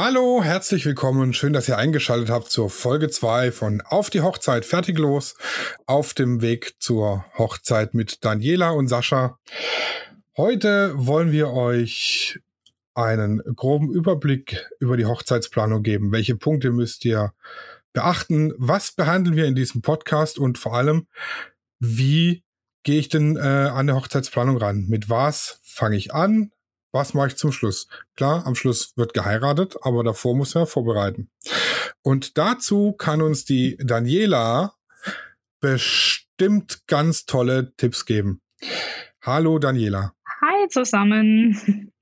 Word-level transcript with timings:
Hallo, 0.00 0.44
herzlich 0.44 0.86
willkommen. 0.86 1.34
Schön, 1.34 1.52
dass 1.52 1.68
ihr 1.68 1.76
eingeschaltet 1.76 2.30
habt 2.30 2.52
zur 2.52 2.70
Folge 2.70 3.10
2 3.10 3.50
von 3.50 3.80
Auf 3.80 4.10
die 4.10 4.20
Hochzeit 4.20 4.64
fertig 4.64 4.96
los. 4.96 5.34
Auf 5.86 6.14
dem 6.14 6.40
Weg 6.40 6.76
zur 6.78 7.24
Hochzeit 7.36 7.94
mit 7.94 8.24
Daniela 8.24 8.70
und 8.70 8.86
Sascha. 8.86 9.40
Heute 10.36 10.92
wollen 10.94 11.32
wir 11.32 11.50
euch 11.50 12.38
einen 12.94 13.42
groben 13.56 13.92
Überblick 13.92 14.68
über 14.78 14.96
die 14.96 15.06
Hochzeitsplanung 15.06 15.82
geben. 15.82 16.12
Welche 16.12 16.36
Punkte 16.36 16.70
müsst 16.70 17.04
ihr 17.04 17.32
beachten? 17.92 18.52
Was 18.56 18.92
behandeln 18.92 19.34
wir 19.34 19.46
in 19.46 19.56
diesem 19.56 19.82
Podcast? 19.82 20.38
Und 20.38 20.58
vor 20.58 20.76
allem, 20.76 21.08
wie 21.80 22.44
gehe 22.84 23.00
ich 23.00 23.08
denn 23.08 23.34
äh, 23.34 23.40
an 23.40 23.88
der 23.88 23.96
Hochzeitsplanung 23.96 24.58
ran? 24.58 24.86
Mit 24.86 25.10
was 25.10 25.58
fange 25.64 25.96
ich 25.96 26.14
an? 26.14 26.52
Was 26.92 27.14
mache 27.14 27.28
ich 27.28 27.36
zum 27.36 27.52
Schluss? 27.52 27.88
Klar, 28.16 28.46
am 28.46 28.54
Schluss 28.54 28.96
wird 28.96 29.14
geheiratet, 29.14 29.76
aber 29.82 30.04
davor 30.04 30.36
muss 30.36 30.54
er 30.54 30.66
vorbereiten. 30.66 31.30
Und 32.02 32.38
dazu 32.38 32.92
kann 32.92 33.22
uns 33.22 33.44
die 33.44 33.76
Daniela 33.78 34.74
bestimmt 35.60 36.86
ganz 36.86 37.26
tolle 37.26 37.74
Tipps 37.76 38.04
geben. 38.06 38.40
Hallo 39.22 39.58
Daniela. 39.58 40.14
Hi 40.40 40.68
zusammen. 40.68 41.92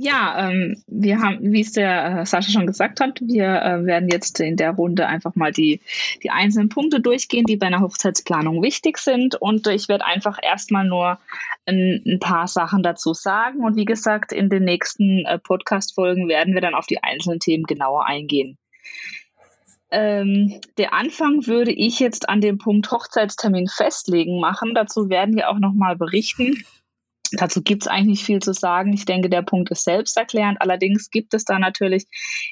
Ja, 0.00 0.48
ähm, 0.48 0.80
wir 0.86 1.20
haben, 1.20 1.52
wie 1.52 1.60
es 1.60 1.72
der 1.72 2.20
äh, 2.20 2.24
Sascha 2.24 2.52
schon 2.52 2.68
gesagt 2.68 3.00
hat, 3.00 3.20
wir 3.20 3.60
äh, 3.60 3.84
werden 3.84 4.08
jetzt 4.08 4.38
in 4.38 4.56
der 4.56 4.70
Runde 4.70 5.08
einfach 5.08 5.34
mal 5.34 5.50
die, 5.50 5.80
die 6.22 6.30
einzelnen 6.30 6.68
Punkte 6.68 7.00
durchgehen, 7.00 7.46
die 7.46 7.56
bei 7.56 7.66
einer 7.66 7.80
Hochzeitsplanung 7.80 8.62
wichtig 8.62 8.98
sind. 8.98 9.34
Und 9.34 9.66
ich 9.66 9.88
werde 9.88 10.06
einfach 10.06 10.38
erstmal 10.40 10.86
nur 10.86 11.18
ein, 11.66 12.00
ein, 12.06 12.20
paar 12.20 12.46
Sachen 12.46 12.84
dazu 12.84 13.12
sagen. 13.12 13.64
Und 13.64 13.74
wie 13.74 13.86
gesagt, 13.86 14.32
in 14.32 14.48
den 14.48 14.62
nächsten 14.62 15.26
äh, 15.26 15.40
Podcast-Folgen 15.40 16.28
werden 16.28 16.54
wir 16.54 16.60
dann 16.60 16.76
auf 16.76 16.86
die 16.86 17.02
einzelnen 17.02 17.40
Themen 17.40 17.64
genauer 17.64 18.06
eingehen. 18.06 18.56
Ähm, 19.90 20.60
der 20.76 20.92
Anfang 20.92 21.48
würde 21.48 21.72
ich 21.72 21.98
jetzt 21.98 22.28
an 22.28 22.40
dem 22.40 22.58
Punkt 22.58 22.88
Hochzeitstermin 22.92 23.66
festlegen 23.66 24.38
machen. 24.38 24.76
Dazu 24.76 25.08
werden 25.08 25.34
wir 25.34 25.48
auch 25.48 25.58
nochmal 25.58 25.96
berichten 25.96 26.62
Dazu 27.32 27.62
gibt 27.62 27.82
es 27.82 27.88
eigentlich 27.88 28.06
nicht 28.06 28.24
viel 28.24 28.40
zu 28.40 28.52
sagen. 28.52 28.92
Ich 28.92 29.04
denke, 29.04 29.28
der 29.28 29.42
Punkt 29.42 29.70
ist 29.70 29.84
selbsterklärend. 29.84 30.60
Allerdings 30.60 31.10
gibt 31.10 31.34
es 31.34 31.44
da 31.44 31.58
natürlich 31.58 32.06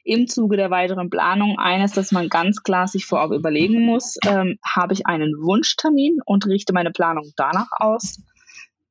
im 0.04 0.26
Zuge 0.26 0.56
der 0.56 0.70
weiteren 0.70 1.10
Planung 1.10 1.58
eines, 1.58 1.92
das 1.92 2.12
man 2.12 2.28
ganz 2.28 2.62
klar 2.62 2.86
sich 2.86 3.06
vorab 3.06 3.32
überlegen 3.32 3.84
muss. 3.84 4.16
Ähm, 4.26 4.58
habe 4.64 4.92
ich 4.92 5.06
einen 5.06 5.32
Wunschtermin 5.40 6.18
und 6.24 6.46
richte 6.46 6.72
meine 6.72 6.90
Planung 6.90 7.30
danach 7.36 7.68
aus? 7.78 8.18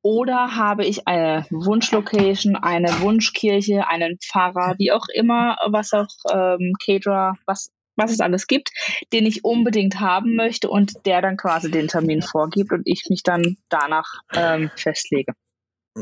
Oder 0.02 0.54
habe 0.54 0.84
ich 0.84 1.08
eine 1.08 1.46
Wunschlocation, 1.50 2.54
eine 2.54 3.00
Wunschkirche, 3.00 3.88
einen 3.88 4.18
Pfarrer, 4.18 4.76
wie 4.78 4.92
auch 4.92 5.06
immer, 5.12 5.56
was 5.66 5.92
auch 5.92 6.06
ähm, 6.32 6.74
Caterer, 6.84 7.34
was, 7.44 7.72
was 7.96 8.12
es 8.12 8.20
alles 8.20 8.46
gibt, 8.46 8.70
den 9.12 9.26
ich 9.26 9.44
unbedingt 9.44 9.98
haben 9.98 10.36
möchte 10.36 10.70
und 10.70 10.92
der 11.06 11.22
dann 11.22 11.36
quasi 11.36 11.72
den 11.72 11.88
Termin 11.88 12.22
vorgibt 12.22 12.70
und 12.70 12.82
ich 12.84 13.06
mich 13.10 13.24
dann 13.24 13.56
danach 13.68 14.20
ähm, 14.32 14.70
festlege. 14.76 15.32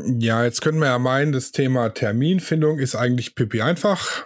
Ja, 0.03 0.43
jetzt 0.43 0.61
können 0.61 0.79
wir 0.79 0.87
ja 0.87 0.99
meinen, 0.99 1.31
das 1.31 1.53
Thema 1.53 1.89
Terminfindung 1.89 2.79
ist 2.79 2.95
eigentlich 2.95 3.33
pipi 3.33 3.61
einfach. 3.61 4.25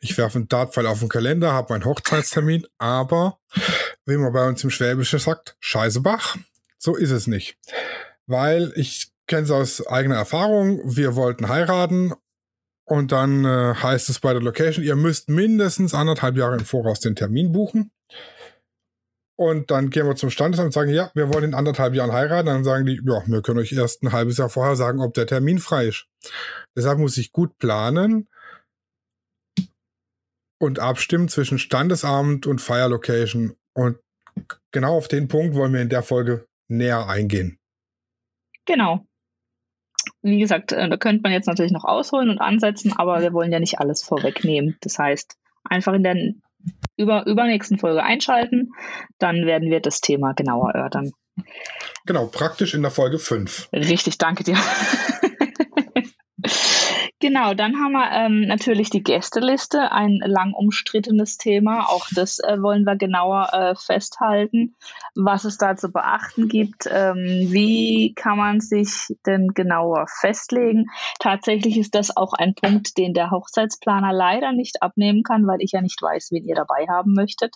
Ich 0.00 0.18
werfe 0.18 0.36
einen 0.36 0.48
Dartpfeil 0.48 0.86
auf 0.86 0.98
den 0.98 1.08
Kalender, 1.08 1.52
habe 1.52 1.72
meinen 1.72 1.86
Hochzeitstermin, 1.86 2.66
aber 2.76 3.38
wie 4.04 4.18
man 4.18 4.34
bei 4.34 4.46
uns 4.46 4.62
im 4.64 4.70
Schwäbischen 4.70 5.18
sagt, 5.18 5.56
Scheißebach, 5.60 6.36
so 6.76 6.94
ist 6.94 7.10
es 7.10 7.26
nicht. 7.26 7.56
Weil 8.26 8.72
ich 8.76 9.12
kenne 9.26 9.44
es 9.44 9.50
aus 9.50 9.86
eigener 9.86 10.16
Erfahrung, 10.16 10.82
wir 10.84 11.16
wollten 11.16 11.48
heiraten 11.48 12.12
und 12.84 13.12
dann 13.12 13.46
äh, 13.46 13.74
heißt 13.74 14.10
es 14.10 14.20
bei 14.20 14.34
der 14.34 14.42
Location, 14.42 14.84
ihr 14.84 14.94
müsst 14.94 15.30
mindestens 15.30 15.94
anderthalb 15.94 16.36
Jahre 16.36 16.58
im 16.58 16.66
Voraus 16.66 17.00
den 17.00 17.16
Termin 17.16 17.50
buchen. 17.50 17.90
Und 19.38 19.70
dann 19.70 19.90
gehen 19.90 20.06
wir 20.06 20.16
zum 20.16 20.30
Standesamt 20.30 20.66
und 20.66 20.72
sagen, 20.72 20.90
ja, 20.90 21.10
wir 21.14 21.32
wollen 21.32 21.44
in 21.44 21.54
anderthalb 21.54 21.94
Jahren 21.94 22.12
heiraten. 22.12 22.46
Dann 22.46 22.64
sagen 22.64 22.86
die, 22.86 23.00
ja, 23.04 23.22
wir 23.26 23.42
können 23.42 23.58
euch 23.58 23.72
erst 23.72 24.02
ein 24.02 24.12
halbes 24.12 24.38
Jahr 24.38 24.48
vorher 24.48 24.76
sagen, 24.76 25.00
ob 25.00 25.12
der 25.12 25.26
Termin 25.26 25.58
frei 25.58 25.88
ist. 25.88 26.06
Deshalb 26.74 26.98
muss 26.98 27.18
ich 27.18 27.32
gut 27.32 27.58
planen 27.58 28.28
und 30.58 30.78
abstimmen 30.78 31.28
zwischen 31.28 31.58
Standesamt 31.58 32.46
und 32.46 32.62
Feierlocation. 32.62 33.56
Und 33.74 33.98
genau 34.72 34.96
auf 34.96 35.08
den 35.08 35.28
Punkt 35.28 35.54
wollen 35.54 35.74
wir 35.74 35.82
in 35.82 35.90
der 35.90 36.02
Folge 36.02 36.46
näher 36.68 37.06
eingehen. 37.06 37.58
Genau. 38.64 39.06
Wie 40.22 40.38
gesagt, 40.38 40.72
äh, 40.72 40.88
da 40.88 40.96
könnte 40.96 41.22
man 41.22 41.32
jetzt 41.32 41.46
natürlich 41.46 41.72
noch 41.72 41.84
ausholen 41.84 42.30
und 42.30 42.38
ansetzen, 42.38 42.92
aber 42.96 43.20
wir 43.20 43.32
wollen 43.32 43.52
ja 43.52 43.60
nicht 43.60 43.80
alles 43.80 44.02
vorwegnehmen. 44.02 44.76
Das 44.80 44.98
heißt, 44.98 45.36
einfach 45.64 45.92
in 45.92 46.02
der 46.02 46.34
über, 46.96 47.26
übernächsten 47.26 47.78
Folge 47.78 48.02
einschalten. 48.02 48.72
Dann 49.18 49.46
werden 49.46 49.70
wir 49.70 49.80
das 49.80 50.00
Thema 50.00 50.32
genauer 50.32 50.72
erörtern. 50.72 51.12
Genau, 52.06 52.26
praktisch 52.26 52.74
in 52.74 52.82
der 52.82 52.90
Folge 52.90 53.18
5. 53.18 53.68
Richtig, 53.72 54.18
danke 54.18 54.44
dir. 54.44 54.56
Genau, 57.18 57.54
dann 57.54 57.76
haben 57.76 57.92
wir 57.92 58.10
ähm, 58.12 58.42
natürlich 58.42 58.90
die 58.90 59.02
Gästeliste, 59.02 59.90
ein 59.90 60.18
lang 60.22 60.52
umstrittenes 60.52 61.38
Thema. 61.38 61.88
Auch 61.88 62.06
das 62.14 62.40
äh, 62.40 62.60
wollen 62.60 62.84
wir 62.84 62.96
genauer 62.96 63.48
äh, 63.54 63.74
festhalten, 63.74 64.76
was 65.14 65.44
es 65.44 65.56
da 65.56 65.76
zu 65.76 65.90
beachten 65.90 66.46
gibt. 66.48 66.86
Ähm, 66.90 67.46
wie 67.50 68.12
kann 68.14 68.36
man 68.36 68.60
sich 68.60 69.16
denn 69.24 69.48
genauer 69.54 70.04
festlegen? 70.20 70.88
Tatsächlich 71.18 71.78
ist 71.78 71.94
das 71.94 72.14
auch 72.14 72.34
ein 72.34 72.54
Punkt, 72.54 72.98
den 72.98 73.14
der 73.14 73.30
Hochzeitsplaner 73.30 74.12
leider 74.12 74.52
nicht 74.52 74.82
abnehmen 74.82 75.22
kann, 75.22 75.46
weil 75.46 75.62
ich 75.62 75.72
ja 75.72 75.80
nicht 75.80 76.02
weiß, 76.02 76.28
wen 76.32 76.44
ihr 76.44 76.54
dabei 76.54 76.86
haben 76.86 77.14
möchtet. 77.14 77.54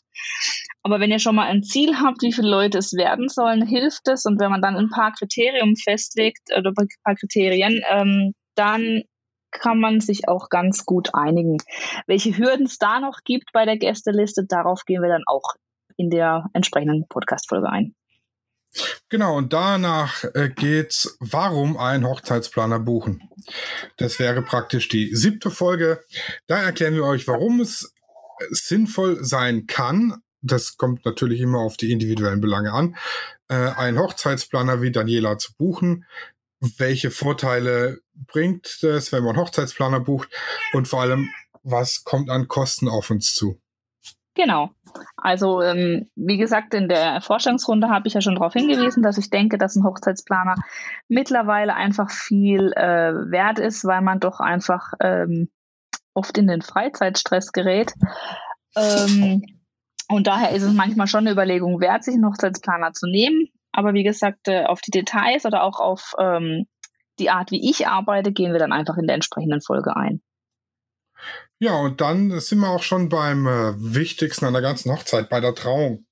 Aber 0.83 1.01
wenn 1.01 1.11
ihr 1.11 1.19
schon 1.19 1.35
mal 1.35 1.49
ein 1.49 1.63
Ziel 1.63 1.99
habt, 2.01 2.23
wie 2.23 2.33
viele 2.33 2.49
Leute 2.49 2.79
es 2.79 2.95
werden 2.95 3.29
sollen, 3.29 3.67
hilft 3.67 4.09
es. 4.09 4.25
Und 4.25 4.41
wenn 4.41 4.51
man 4.51 4.63
dann 4.63 4.77
ein 4.77 4.89
paar 4.89 5.13
Kriterien 5.13 5.77
festlegt 5.77 6.49
oder 6.57 6.73
ein 6.75 6.89
paar 7.05 7.15
Kriterien, 7.15 7.83
ähm, 7.91 8.33
dann 8.55 9.03
kann 9.51 9.81
man 9.81 10.01
sich 10.01 10.29
auch 10.29 10.49
ganz 10.49 10.85
gut 10.85 11.15
einigen. 11.15 11.59
Welche 12.07 12.37
Hürden 12.37 12.67
es 12.67 12.79
da 12.79 13.01
noch 13.01 13.21
gibt 13.25 13.53
bei 13.53 13.65
der 13.65 13.77
Gästeliste, 13.77 14.45
darauf 14.47 14.85
gehen 14.85 15.03
wir 15.03 15.09
dann 15.09 15.25
auch 15.27 15.55
in 15.97 16.11
der 16.11 16.47
entsprechenden 16.53 17.07
Podcast-Folge 17.09 17.69
ein. 17.69 17.95
Genau, 19.09 19.37
und 19.37 19.53
danach 19.53 20.25
äh, 20.35 20.49
geht's, 20.49 21.17
warum 21.19 21.77
einen 21.77 22.07
Hochzeitsplaner 22.07 22.79
buchen. 22.79 23.29
Das 23.97 24.19
wäre 24.21 24.43
praktisch 24.43 24.89
die 24.89 25.15
siebte 25.15 25.51
Folge. 25.51 26.05
Da 26.47 26.63
erklären 26.63 26.95
wir 26.95 27.05
euch, 27.05 27.27
warum 27.27 27.61
es 27.61 27.93
sinnvoll 28.51 29.25
sein 29.25 29.67
kann. 29.67 30.23
Das 30.41 30.77
kommt 30.77 31.05
natürlich 31.05 31.41
immer 31.41 31.59
auf 31.59 31.77
die 31.77 31.91
individuellen 31.91 32.41
Belange 32.41 32.73
an, 32.73 32.97
äh, 33.49 33.55
einen 33.55 33.99
Hochzeitsplaner 33.99 34.81
wie 34.81 34.93
Daniela 34.93 35.37
zu 35.37 35.55
buchen 35.55 36.07
welche 36.61 37.11
Vorteile 37.11 38.01
bringt 38.15 38.83
es, 38.83 39.13
wenn 39.13 39.25
man 39.25 39.37
Hochzeitsplaner 39.37 40.01
bucht 40.01 40.29
und 40.73 40.89
vor 40.89 41.01
allem, 41.01 41.31
was 41.63 42.05
kommt 42.05 42.31
an 42.31 42.49
Kosten 42.49 42.89
auf 42.89 43.11
uns 43.11 43.35
zu? 43.35 43.61
Genau. 44.35 44.71
Also 45.17 45.61
ähm, 45.61 46.09
wie 46.15 46.39
gesagt, 46.39 46.73
in 46.75 46.89
der 46.89 47.21
Vorstellungsrunde 47.21 47.89
habe 47.89 48.09
ich 48.09 48.15
ja 48.15 48.21
schon 48.21 48.37
darauf 48.37 48.53
hingewiesen, 48.53 49.03
dass 49.03 49.19
ich 49.19 49.31
denke, 49.31 49.59
dass 49.59 49.77
ein 49.77 49.85
Hochzeitsplaner 49.85 50.55
mittlerweile 51.09 51.75
einfach 51.75 52.11
viel 52.11 52.73
äh, 52.73 53.13
wert 53.31 53.59
ist, 53.59 53.85
weil 53.85 54.03
man 54.03 54.21
doch 54.21 54.41
einfach 54.41 54.93
ähm, 55.01 55.51
oft 56.15 56.39
in 56.39 56.47
den 56.47 56.63
Freizeitstress 56.63 57.53
gerät. 57.53 57.93
Ähm, 58.77 59.45
und 60.09 60.27
daher 60.27 60.51
ist 60.51 60.63
es 60.63 60.73
manchmal 60.73 61.07
schon 61.07 61.21
eine 61.21 61.33
Überlegung 61.33 61.81
wert, 61.81 62.05
sich 62.05 62.15
einen 62.15 62.27
Hochzeitsplaner 62.27 62.93
zu 62.93 63.07
nehmen. 63.07 63.49
Aber 63.73 63.95
wie 63.95 64.03
gesagt, 64.03 64.49
äh, 64.49 64.65
auf 64.65 64.81
die 64.81 64.91
Details 64.91 65.45
oder 65.45 65.63
auch 65.63 65.81
auf 65.81 66.15
ähm, 66.19 66.67
die 67.19 67.31
Art, 67.31 67.51
wie 67.51 67.71
ich 67.71 67.87
arbeite, 67.87 68.33
gehen 68.33 68.53
wir 68.53 68.59
dann 68.59 68.73
einfach 68.73 68.97
in 68.97 69.07
der 69.07 69.15
entsprechenden 69.15 69.61
Folge 69.61 69.97
ein. 69.97 70.23
Ja, 71.59 71.75
und 71.75 72.01
dann 72.01 72.41
sind 72.41 72.61
wir 72.61 72.71
auch 72.71 72.83
schon 72.83 73.11
beim 73.11 73.47
äh, 73.47 73.75
wichtigsten 73.77 74.47
an 74.47 74.55
der 74.55 74.63
ganzen 74.63 74.91
Hochzeit, 74.91 75.29
bei 75.29 75.41
der 75.41 75.55
Trauung. 75.55 76.07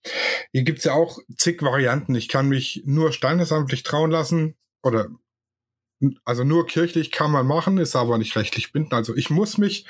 Hier 0.53 0.63
gibt's 0.63 0.85
ja 0.85 0.93
auch 0.93 1.19
zig 1.37 1.63
Varianten. 1.63 2.15
Ich 2.15 2.29
kann 2.29 2.49
mich 2.49 2.83
nur 2.85 3.13
standesamtlich 3.13 3.83
trauen 3.83 4.11
lassen 4.11 4.57
oder 4.83 5.09
also 6.25 6.45
nur 6.45 6.67
kirchlich 6.67 7.11
kann 7.11 7.33
man 7.33 7.47
machen, 7.47 7.79
ist 7.79 7.97
aber 7.97 8.19
nicht 8.19 8.37
rechtlich 8.37 8.73
bindend. 8.73 8.95
Also 8.95 9.17
ich 9.17 9.31
muss 9.31 9.59
mich, 9.59 9.87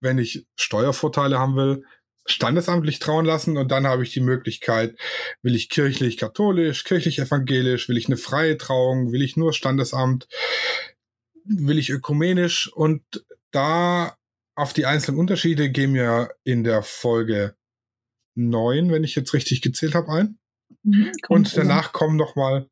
wenn 0.00 0.18
ich 0.18 0.46
Steuervorteile 0.56 1.38
haben 1.38 1.56
will, 1.56 1.84
standesamtlich 2.30 2.98
trauen 2.98 3.24
lassen 3.24 3.56
und 3.56 3.70
dann 3.70 3.86
habe 3.86 4.02
ich 4.02 4.12
die 4.12 4.20
Möglichkeit, 4.20 4.96
will 5.42 5.54
ich 5.54 5.68
kirchlich 5.68 6.16
katholisch, 6.16 6.84
kirchlich 6.84 7.18
evangelisch, 7.18 7.88
will 7.88 7.96
ich 7.96 8.06
eine 8.06 8.16
freie 8.16 8.58
Trauung, 8.58 9.12
will 9.12 9.22
ich 9.22 9.36
nur 9.36 9.52
Standesamt, 9.52 10.28
will 11.44 11.78
ich 11.78 11.90
ökumenisch 11.90 12.70
und 12.72 13.02
da 13.50 14.16
auf 14.54 14.72
die 14.72 14.86
einzelnen 14.86 15.18
Unterschiede 15.18 15.70
gehen 15.70 15.94
wir 15.94 16.30
in 16.44 16.64
der 16.64 16.82
Folge 16.82 17.54
9, 18.34 18.90
wenn 18.90 19.04
ich 19.04 19.14
jetzt 19.14 19.32
richtig 19.32 19.62
gezählt 19.62 19.94
habe, 19.94 20.12
ein. 20.12 20.38
Mhm, 20.82 21.12
und 21.28 21.56
danach 21.56 21.92
kommen 21.92 22.16
noch 22.16 22.36
mal 22.36 22.68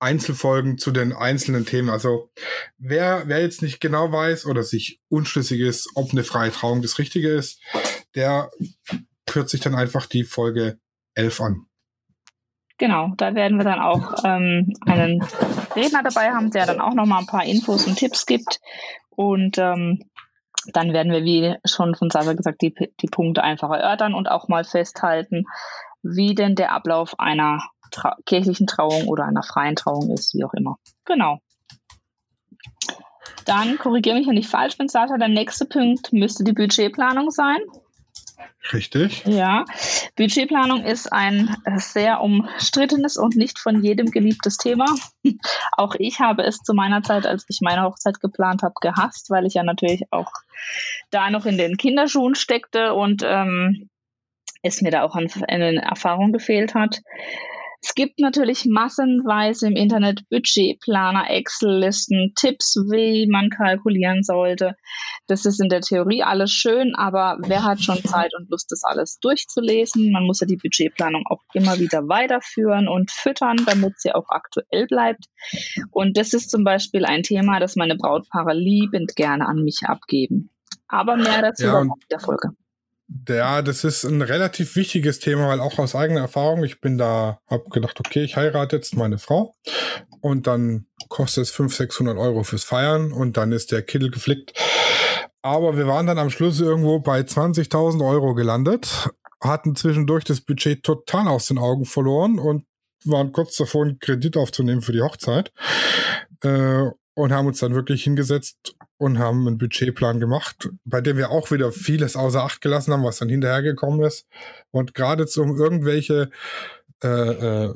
Einzelfolgen 0.00 0.78
zu 0.78 0.90
den 0.90 1.12
einzelnen 1.12 1.66
Themen. 1.66 1.90
Also 1.90 2.30
wer, 2.78 3.24
wer 3.26 3.40
jetzt 3.40 3.62
nicht 3.62 3.80
genau 3.80 4.12
weiß 4.12 4.46
oder 4.46 4.62
sich 4.62 5.00
unschlüssig 5.08 5.60
ist, 5.60 5.90
ob 5.94 6.12
eine 6.12 6.24
freie 6.24 6.52
Trauung 6.52 6.82
das 6.82 6.98
Richtige 6.98 7.30
ist, 7.30 7.60
der 8.14 8.50
hört 9.30 9.48
sich 9.48 9.60
dann 9.60 9.74
einfach 9.74 10.06
die 10.06 10.24
Folge 10.24 10.78
11 11.14 11.40
an. 11.40 11.66
Genau, 12.78 13.12
da 13.16 13.34
werden 13.34 13.58
wir 13.58 13.64
dann 13.64 13.80
auch 13.80 14.24
ähm, 14.24 14.72
einen 14.86 15.20
Redner 15.74 16.02
dabei 16.04 16.30
haben, 16.30 16.52
der 16.52 16.64
dann 16.64 16.80
auch 16.80 16.94
nochmal 16.94 17.20
ein 17.20 17.26
paar 17.26 17.44
Infos 17.44 17.86
und 17.86 17.96
Tipps 17.96 18.24
gibt. 18.24 18.60
Und 19.10 19.58
ähm, 19.58 20.04
dann 20.72 20.92
werden 20.92 21.10
wir, 21.10 21.24
wie 21.24 21.56
schon 21.64 21.96
von 21.96 22.08
Sascha 22.08 22.34
gesagt, 22.34 22.62
die, 22.62 22.72
die 23.00 23.08
Punkte 23.08 23.42
einfach 23.42 23.70
erörtern 23.70 24.14
und 24.14 24.30
auch 24.30 24.46
mal 24.46 24.62
festhalten, 24.62 25.44
wie 26.02 26.36
denn 26.36 26.54
der 26.54 26.72
Ablauf 26.72 27.18
einer 27.18 27.62
Tra 27.90 28.16
kirchlichen 28.26 28.66
Trauung 28.66 29.08
oder 29.08 29.24
einer 29.24 29.42
freien 29.42 29.74
Trauung 29.74 30.10
ist, 30.10 30.34
wie 30.34 30.44
auch 30.44 30.54
immer. 30.54 30.76
Genau. 31.04 31.38
Dann 33.44 33.78
korrigiere 33.78 34.16
mich, 34.16 34.28
wenn 34.28 34.36
ich 34.36 34.46
falsch 34.46 34.76
bin, 34.76 34.88
Sascha. 34.88 35.16
Der 35.16 35.28
nächste 35.28 35.64
Punkt 35.64 36.12
müsste 36.12 36.44
die 36.44 36.52
Budgetplanung 36.52 37.30
sein. 37.30 37.58
Richtig. 38.72 39.24
Ja, 39.24 39.64
Budgetplanung 40.16 40.84
ist 40.84 41.12
ein 41.12 41.56
sehr 41.76 42.20
umstrittenes 42.20 43.16
und 43.16 43.36
nicht 43.36 43.58
von 43.58 43.82
jedem 43.82 44.10
geliebtes 44.10 44.58
Thema. 44.58 44.86
auch 45.72 45.94
ich 45.98 46.20
habe 46.20 46.42
es 46.42 46.58
zu 46.58 46.74
meiner 46.74 47.02
Zeit, 47.02 47.26
als 47.26 47.46
ich 47.48 47.60
meine 47.62 47.82
Hochzeit 47.82 48.20
geplant 48.20 48.62
habe, 48.62 48.74
gehasst, 48.80 49.30
weil 49.30 49.46
ich 49.46 49.54
ja 49.54 49.62
natürlich 49.62 50.04
auch 50.10 50.30
da 51.10 51.30
noch 51.30 51.46
in 51.46 51.56
den 51.56 51.76
Kinderschuhen 51.76 52.34
steckte 52.34 52.94
und 52.94 53.22
ähm, 53.24 53.88
es 54.62 54.82
mir 54.82 54.90
da 54.90 55.02
auch 55.02 55.14
an, 55.14 55.28
an 55.48 55.78
Erfahrung 55.78 56.32
gefehlt 56.32 56.74
hat. 56.74 57.00
Es 57.80 57.94
gibt 57.94 58.18
natürlich 58.18 58.66
massenweise 58.66 59.68
im 59.68 59.76
Internet 59.76 60.28
Budgetplaner, 60.30 61.30
Excel-Listen, 61.30 62.32
Tipps, 62.34 62.74
wie 62.90 63.28
man 63.30 63.50
kalkulieren 63.50 64.24
sollte. 64.24 64.74
Das 65.28 65.44
ist 65.44 65.60
in 65.60 65.68
der 65.68 65.80
Theorie 65.80 66.24
alles 66.24 66.50
schön, 66.50 66.94
aber 66.96 67.38
wer 67.40 67.62
hat 67.62 67.80
schon 67.80 68.02
Zeit 68.02 68.32
und 68.36 68.50
Lust, 68.50 68.72
das 68.72 68.82
alles 68.82 69.18
durchzulesen? 69.20 70.10
Man 70.10 70.24
muss 70.24 70.40
ja 70.40 70.46
die 70.46 70.56
Budgetplanung 70.56 71.24
auch 71.28 71.42
immer 71.54 71.78
wieder 71.78 72.08
weiterführen 72.08 72.88
und 72.88 73.12
füttern, 73.12 73.58
damit 73.64 74.00
sie 74.00 74.12
auch 74.12 74.28
aktuell 74.28 74.86
bleibt. 74.86 75.26
Und 75.92 76.16
das 76.16 76.32
ist 76.32 76.50
zum 76.50 76.64
Beispiel 76.64 77.04
ein 77.04 77.22
Thema, 77.22 77.60
das 77.60 77.76
meine 77.76 77.96
Brautpaare 77.96 78.54
liebend 78.54 79.14
gerne 79.14 79.46
an 79.46 79.62
mich 79.62 79.82
abgeben. 79.84 80.50
Aber 80.88 81.16
mehr 81.16 81.42
dazu 81.42 81.64
ja, 81.64 81.82
in 81.82 81.92
der 82.10 82.20
Folge. 82.20 82.50
Ja, 83.08 83.62
das 83.62 83.84
ist 83.84 84.04
ein 84.04 84.20
relativ 84.20 84.76
wichtiges 84.76 85.18
Thema, 85.18 85.48
weil 85.48 85.60
auch 85.60 85.78
aus 85.78 85.94
eigener 85.94 86.20
Erfahrung, 86.20 86.62
ich 86.62 86.80
bin 86.80 86.98
da, 86.98 87.40
hab 87.46 87.70
gedacht, 87.70 87.98
okay, 88.00 88.22
ich 88.22 88.36
heirate 88.36 88.76
jetzt 88.76 88.96
meine 88.96 89.16
Frau 89.16 89.54
und 90.20 90.46
dann 90.46 90.86
kostet 91.08 91.44
es 91.44 91.50
500, 91.50 91.88
600 91.88 92.18
Euro 92.18 92.42
fürs 92.42 92.64
Feiern 92.64 93.12
und 93.12 93.38
dann 93.38 93.52
ist 93.52 93.72
der 93.72 93.82
Kittel 93.82 94.10
geflickt. 94.10 94.52
Aber 95.40 95.78
wir 95.78 95.86
waren 95.86 96.06
dann 96.06 96.18
am 96.18 96.28
Schluss 96.28 96.60
irgendwo 96.60 97.00
bei 97.00 97.20
20.000 97.20 98.06
Euro 98.06 98.34
gelandet, 98.34 99.08
hatten 99.40 99.74
zwischendurch 99.74 100.24
das 100.24 100.42
Budget 100.42 100.82
total 100.82 101.28
aus 101.28 101.46
den 101.46 101.58
Augen 101.58 101.86
verloren 101.86 102.38
und 102.38 102.66
waren 103.04 103.32
kurz 103.32 103.56
davor, 103.56 103.84
einen 103.84 104.00
Kredit 104.00 104.36
aufzunehmen 104.36 104.82
für 104.82 104.92
die 104.92 105.02
Hochzeit. 105.02 105.52
Äh, 106.42 106.90
und 107.18 107.32
haben 107.32 107.48
uns 107.48 107.58
dann 107.58 107.74
wirklich 107.74 108.04
hingesetzt 108.04 108.76
und 108.98 109.18
haben 109.18 109.46
einen 109.46 109.58
Budgetplan 109.58 110.20
gemacht, 110.20 110.68
bei 110.84 111.00
dem 111.00 111.16
wir 111.16 111.30
auch 111.30 111.50
wieder 111.50 111.72
vieles 111.72 112.16
außer 112.16 112.42
Acht 112.42 112.60
gelassen 112.60 112.92
haben, 112.92 113.04
was 113.04 113.18
dann 113.18 113.28
hinterhergekommen 113.28 114.04
ist. 114.04 114.26
Und 114.70 114.94
gerade 114.94 115.26
um 115.36 115.56
irgendwelche 115.56 116.30
äh, 117.02 117.08
äh, 117.08 117.74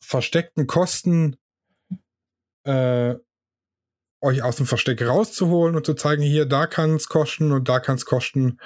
versteckten 0.00 0.66
Kosten 0.66 1.36
äh, 2.64 3.14
euch 4.20 4.42
aus 4.42 4.56
dem 4.56 4.66
Versteck 4.66 5.06
rauszuholen 5.06 5.76
und 5.76 5.86
zu 5.86 5.94
zeigen, 5.94 6.22
hier, 6.22 6.44
da 6.44 6.66
kann 6.66 6.96
es 6.96 7.08
kosten 7.08 7.52
und 7.52 7.68
da 7.68 7.80
kann 7.80 7.96
es 7.96 8.04
kosten. 8.04 8.58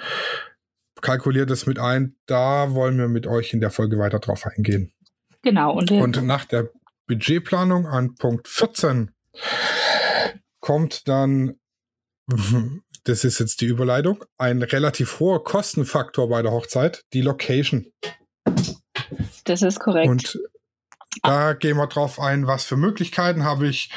Kalkuliert 1.01 1.51
es 1.51 1.65
mit 1.65 1.79
ein. 1.79 2.15
Da 2.25 2.73
wollen 2.73 2.97
wir 2.97 3.07
mit 3.07 3.27
euch 3.27 3.53
in 3.53 3.59
der 3.59 3.71
Folge 3.71 3.97
weiter 3.97 4.19
drauf 4.19 4.45
eingehen. 4.45 4.93
Genau. 5.41 5.73
Und, 5.77 5.91
und 5.91 6.23
nach 6.23 6.45
der 6.45 6.69
Budgetplanung 7.07 7.85
an 7.85 8.15
Punkt 8.15 8.47
14 8.47 9.11
kommt 10.59 11.07
dann, 11.07 11.59
das 13.03 13.23
ist 13.23 13.39
jetzt 13.39 13.61
die 13.61 13.65
Überleitung, 13.65 14.23
ein 14.37 14.61
relativ 14.61 15.19
hoher 15.19 15.43
Kostenfaktor 15.43 16.29
bei 16.29 16.41
der 16.41 16.51
Hochzeit, 16.51 17.03
die 17.13 17.21
Location. 17.21 17.87
Das 19.45 19.61
ist 19.61 19.79
korrekt. 19.79 20.09
Und 20.09 20.39
da 21.21 21.53
gehen 21.53 21.77
wir 21.77 21.87
drauf 21.87 22.19
ein, 22.19 22.47
was 22.47 22.63
für 22.63 22.75
Möglichkeiten 22.75 23.43
habe 23.43 23.67
ich. 23.67 23.91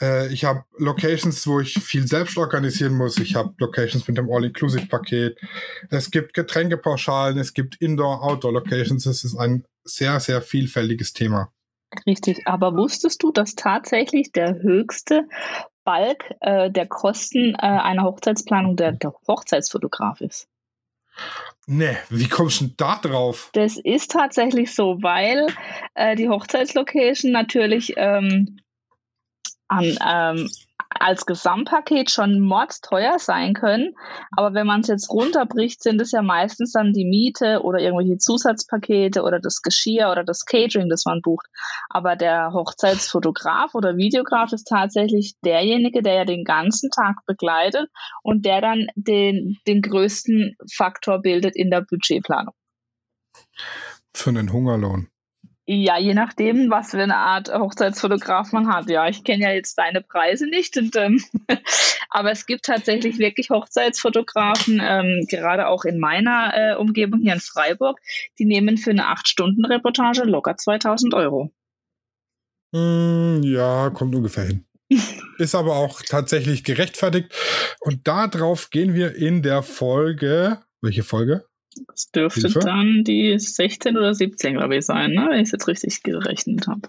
Äh, 0.00 0.32
ich 0.32 0.44
habe 0.44 0.64
Locations, 0.78 1.46
wo 1.46 1.60
ich 1.60 1.74
viel 1.74 2.06
selbst 2.06 2.38
organisieren 2.38 2.94
muss. 2.94 3.18
Ich 3.18 3.34
habe 3.34 3.54
Locations 3.58 4.06
mit 4.08 4.16
dem 4.16 4.30
All-Inclusive-Paket. 4.30 5.38
Es 5.90 6.10
gibt 6.10 6.32
Getränkepauschalen, 6.32 7.38
es 7.38 7.52
gibt 7.52 7.76
Indoor-Outdoor-Locations. 7.80 9.04
Es 9.06 9.24
ist 9.24 9.36
ein 9.36 9.64
sehr, 9.84 10.18
sehr 10.20 10.40
vielfältiges 10.40 11.12
Thema. 11.12 11.52
Richtig, 12.06 12.46
aber 12.46 12.74
wusstest 12.74 13.22
du, 13.22 13.30
dass 13.30 13.54
tatsächlich 13.54 14.32
der 14.32 14.54
höchste 14.54 15.28
Balk 15.84 16.34
äh, 16.40 16.70
der 16.70 16.86
Kosten 16.86 17.54
äh, 17.54 17.58
einer 17.58 18.04
Hochzeitsplanung 18.04 18.76
der, 18.76 18.92
der 18.92 19.14
Hochzeitsfotograf 19.26 20.20
ist? 20.20 20.48
Nee, 21.66 21.96
wie 22.10 22.28
kommst 22.28 22.60
du 22.60 22.64
denn 22.66 22.74
da 22.76 22.96
drauf? 22.96 23.50
Das 23.52 23.78
ist 23.78 24.10
tatsächlich 24.10 24.74
so, 24.74 25.02
weil 25.02 25.46
äh, 25.94 26.16
die 26.16 26.28
Hochzeitslocation 26.28 27.30
natürlich 27.32 27.94
ähm, 27.96 28.58
an 29.68 29.98
ähm, 30.06 30.50
als 31.00 31.26
Gesamtpaket 31.26 32.10
schon 32.10 32.40
mordsteuer 32.40 33.18
sein 33.18 33.54
können. 33.54 33.94
Aber 34.30 34.54
wenn 34.54 34.66
man 34.66 34.80
es 34.80 34.88
jetzt 34.88 35.10
runterbricht, 35.10 35.82
sind 35.82 36.00
es 36.00 36.12
ja 36.12 36.22
meistens 36.22 36.72
dann 36.72 36.92
die 36.92 37.04
Miete 37.04 37.62
oder 37.62 37.78
irgendwelche 37.78 38.18
Zusatzpakete 38.18 39.22
oder 39.22 39.40
das 39.40 39.62
Geschirr 39.62 40.10
oder 40.10 40.24
das 40.24 40.44
Catering, 40.44 40.88
das 40.88 41.04
man 41.04 41.20
bucht. 41.22 41.46
Aber 41.88 42.16
der 42.16 42.52
Hochzeitsfotograf 42.52 43.74
oder 43.74 43.96
Videograf 43.96 44.52
ist 44.52 44.64
tatsächlich 44.64 45.34
derjenige, 45.44 46.02
der 46.02 46.14
ja 46.14 46.24
den 46.24 46.44
ganzen 46.44 46.90
Tag 46.90 47.16
begleitet 47.26 47.88
und 48.22 48.44
der 48.44 48.60
dann 48.60 48.86
den, 48.94 49.58
den 49.66 49.82
größten 49.82 50.56
Faktor 50.72 51.20
bildet 51.20 51.56
in 51.56 51.70
der 51.70 51.82
Budgetplanung. 51.82 52.54
Für 54.14 54.30
einen 54.30 54.52
Hungerlohn. 54.52 55.08
Ja, 55.66 55.98
je 55.98 56.12
nachdem, 56.12 56.70
was 56.70 56.90
für 56.90 57.02
eine 57.02 57.16
Art 57.16 57.48
Hochzeitsfotograf 57.48 58.52
man 58.52 58.68
hat. 58.68 58.90
Ja, 58.90 59.08
ich 59.08 59.24
kenne 59.24 59.44
ja 59.44 59.50
jetzt 59.50 59.78
deine 59.78 60.02
Preise 60.02 60.46
nicht, 60.46 60.76
und, 60.76 60.94
ähm, 60.96 61.22
aber 62.10 62.30
es 62.30 62.44
gibt 62.44 62.66
tatsächlich 62.66 63.18
wirklich 63.18 63.48
Hochzeitsfotografen, 63.48 64.82
ähm, 64.84 65.26
gerade 65.30 65.68
auch 65.68 65.84
in 65.84 65.98
meiner 65.98 66.52
äh, 66.54 66.76
Umgebung 66.76 67.20
hier 67.22 67.32
in 67.32 67.40
Freiburg, 67.40 67.98
die 68.38 68.44
nehmen 68.44 68.76
für 68.76 68.90
eine 68.90 69.04
8-Stunden-Reportage 69.04 70.24
locker 70.24 70.56
2000 70.56 71.14
Euro. 71.14 71.50
Mm, 72.72 73.42
ja, 73.42 73.88
kommt 73.88 74.14
ungefähr 74.14 74.44
hin. 74.44 74.66
Ist 75.38 75.54
aber 75.54 75.76
auch 75.76 76.02
tatsächlich 76.02 76.64
gerechtfertigt. 76.64 77.32
Und 77.80 78.06
darauf 78.06 78.68
gehen 78.68 78.94
wir 78.94 79.14
in 79.16 79.42
der 79.42 79.62
Folge. 79.62 80.60
Welche 80.82 81.04
Folge? 81.04 81.46
Das 81.86 82.10
dürfte 82.10 82.42
Hilfe? 82.42 82.60
dann 82.60 83.04
die 83.04 83.38
16 83.38 83.96
oder 83.96 84.14
17, 84.14 84.54
glaube 84.54 84.76
ich, 84.76 84.86
sein, 84.86 85.12
ne? 85.12 85.26
wenn 85.30 85.40
ich 85.40 85.48
es 85.48 85.52
jetzt 85.52 85.68
richtig 85.68 86.02
gerechnet 86.02 86.66
habe. 86.66 86.88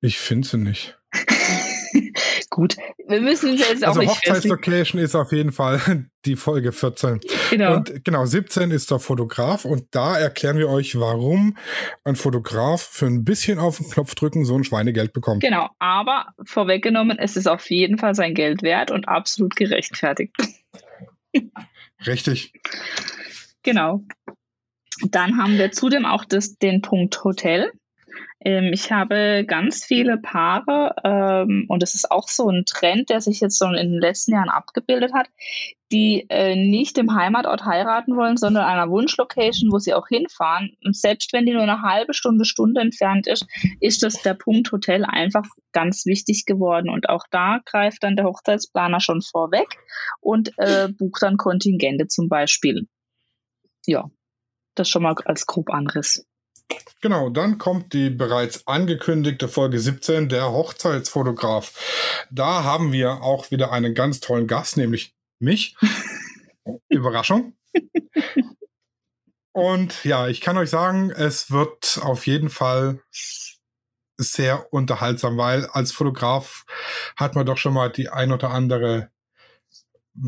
Ich 0.00 0.18
finde 0.18 0.48
sie 0.48 0.58
nicht. 0.58 0.98
Gut, 2.50 2.76
wir 3.06 3.20
müssen 3.20 3.56
jetzt 3.56 3.84
auch 3.84 3.88
also 3.88 4.00
nicht 4.00 4.10
Hochzeitslocation 4.10 5.00
ist 5.00 5.14
auf 5.14 5.32
jeden 5.32 5.52
Fall 5.52 6.06
die 6.24 6.36
Folge 6.36 6.72
14. 6.72 7.20
Genau. 7.50 7.76
Und 7.76 8.04
genau, 8.04 8.24
17 8.26 8.70
ist 8.70 8.90
der 8.90 8.98
Fotograf 8.98 9.64
und 9.64 9.84
da 9.92 10.18
erklären 10.18 10.58
wir 10.58 10.68
euch, 10.68 10.98
warum 10.98 11.56
ein 12.04 12.16
Fotograf 12.16 12.82
für 12.82 13.06
ein 13.06 13.24
bisschen 13.24 13.58
auf 13.58 13.78
den 13.78 13.90
Knopf 13.90 14.14
drücken 14.14 14.44
so 14.44 14.56
ein 14.56 14.64
Schweinegeld 14.64 15.12
bekommt. 15.12 15.42
Genau, 15.42 15.68
aber 15.78 16.34
vorweggenommen, 16.44 17.18
es 17.18 17.36
ist 17.36 17.48
auf 17.48 17.70
jeden 17.70 17.98
Fall 17.98 18.14
sein 18.14 18.34
Geld 18.34 18.62
wert 18.62 18.90
und 18.90 19.08
absolut 19.08 19.56
gerechtfertigt. 19.56 20.36
Richtig. 22.06 22.52
Genau. 23.62 24.02
Dann 25.08 25.38
haben 25.38 25.58
wir 25.58 25.72
zudem 25.72 26.04
auch 26.04 26.24
das, 26.24 26.56
den 26.56 26.82
Punkt 26.82 27.22
Hotel. 27.24 27.72
Ähm, 28.42 28.72
ich 28.72 28.90
habe 28.90 29.44
ganz 29.46 29.84
viele 29.84 30.16
Paare, 30.18 30.94
ähm, 31.04 31.66
und 31.68 31.82
das 31.82 31.94
ist 31.94 32.10
auch 32.10 32.28
so 32.28 32.48
ein 32.48 32.64
Trend, 32.64 33.10
der 33.10 33.20
sich 33.20 33.40
jetzt 33.40 33.58
so 33.58 33.66
in 33.66 33.74
den 33.74 34.00
letzten 34.00 34.32
Jahren 34.32 34.48
abgebildet 34.48 35.12
hat, 35.12 35.28
die 35.92 36.26
äh, 36.30 36.56
nicht 36.56 36.96
im 36.98 37.14
Heimatort 37.14 37.64
heiraten 37.64 38.16
wollen, 38.16 38.36
sondern 38.36 38.64
einer 38.64 38.90
Wunschlocation, 38.90 39.70
wo 39.72 39.78
sie 39.78 39.92
auch 39.92 40.08
hinfahren. 40.08 40.76
Und 40.84 40.96
selbst 40.96 41.32
wenn 41.32 41.44
die 41.44 41.52
nur 41.52 41.62
eine 41.62 41.82
halbe 41.82 42.14
Stunde, 42.14 42.44
Stunde 42.44 42.80
entfernt 42.80 43.26
ist, 43.26 43.46
ist 43.80 44.02
das 44.02 44.22
der 44.22 44.34
Punkt 44.34 44.72
Hotel 44.72 45.04
einfach 45.04 45.44
ganz 45.72 46.06
wichtig 46.06 46.46
geworden. 46.46 46.88
Und 46.88 47.08
auch 47.08 47.24
da 47.30 47.60
greift 47.66 48.02
dann 48.02 48.16
der 48.16 48.24
Hochzeitsplaner 48.24 49.00
schon 49.00 49.20
vorweg 49.20 49.68
und 50.20 50.52
äh, 50.56 50.88
bucht 50.88 51.22
dann 51.22 51.36
Kontingente 51.36 52.06
zum 52.06 52.28
Beispiel 52.28 52.86
ja, 53.86 54.10
das 54.74 54.88
schon 54.88 55.02
mal 55.02 55.14
als 55.24 55.46
grob 55.46 55.70
Anriss. 55.70 56.24
Genau, 57.00 57.30
dann 57.30 57.58
kommt 57.58 57.92
die 57.92 58.10
bereits 58.10 58.66
angekündigte 58.66 59.48
Folge 59.48 59.80
17, 59.80 60.28
der 60.28 60.52
Hochzeitsfotograf. 60.52 62.26
Da 62.30 62.62
haben 62.62 62.92
wir 62.92 63.22
auch 63.22 63.50
wieder 63.50 63.72
einen 63.72 63.94
ganz 63.94 64.20
tollen 64.20 64.46
Gast, 64.46 64.76
nämlich 64.76 65.14
mich. 65.40 65.76
Überraschung. 66.88 67.54
Und 69.52 70.04
ja, 70.04 70.28
ich 70.28 70.40
kann 70.40 70.58
euch 70.58 70.70
sagen, 70.70 71.10
es 71.10 71.50
wird 71.50 71.98
auf 72.02 72.26
jeden 72.26 72.50
Fall 72.50 73.02
sehr 74.16 74.72
unterhaltsam, 74.72 75.36
weil 75.38 75.66
als 75.66 75.92
Fotograf 75.92 76.64
hat 77.16 77.34
man 77.34 77.46
doch 77.46 77.56
schon 77.56 77.72
mal 77.72 77.90
die 77.90 78.10
ein 78.10 78.32
oder 78.32 78.50
andere 78.50 79.10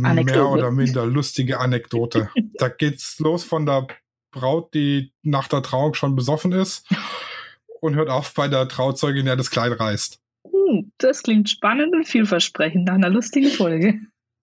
Anekdote. 0.03 0.39
mehr 0.39 0.49
oder 0.49 0.71
minder 0.71 1.07
lustige 1.07 1.59
Anekdote. 1.59 2.31
da 2.55 2.69
geht's 2.69 3.19
los 3.19 3.45
von 3.45 3.67
der 3.67 3.87
Braut, 4.31 4.73
die 4.75 5.13
nach 5.23 5.49
der 5.49 5.63
Trauung 5.63 5.95
schon 5.95 6.17
besoffen 6.17 6.53
ist 6.53 6.87
und 7.81 7.95
hört 7.95 8.09
auf 8.09 8.35
bei 8.35 8.49
der 8.49 8.69
Trauzeugin, 8.69 9.27
der 9.27 9.37
das 9.37 9.51
Kleid 9.51 9.79
reißt. 9.79 10.19
Uh, 10.45 10.85
das 10.99 11.23
klingt 11.23 11.49
spannend 11.49 11.95
und 11.95 12.07
vielversprechend 12.07 12.87
nach 12.87 12.95
einer 12.95 13.11
lustigen 13.11 13.51
Folge. 13.51 14.01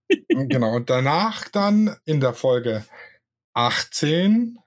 genau, 0.28 0.76
und 0.76 0.90
danach 0.90 1.48
dann 1.50 1.96
in 2.06 2.20
der 2.20 2.34
Folge 2.34 2.86
18 3.54 4.58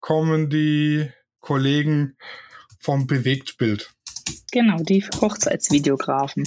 kommen 0.00 0.50
die 0.50 1.10
Kollegen 1.40 2.16
vom 2.78 3.06
Bewegtbild. 3.06 3.94
Genau, 4.52 4.76
die 4.78 5.02
Hochzeitsvideografen. 5.02 6.44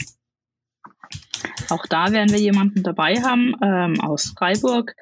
Auch 1.70 1.86
da 1.86 2.12
werden 2.12 2.32
wir 2.32 2.40
jemanden 2.40 2.84
dabei 2.84 3.22
haben 3.22 3.56
ähm, 3.62 4.00
aus 4.02 4.34
Freiburg, 4.38 4.96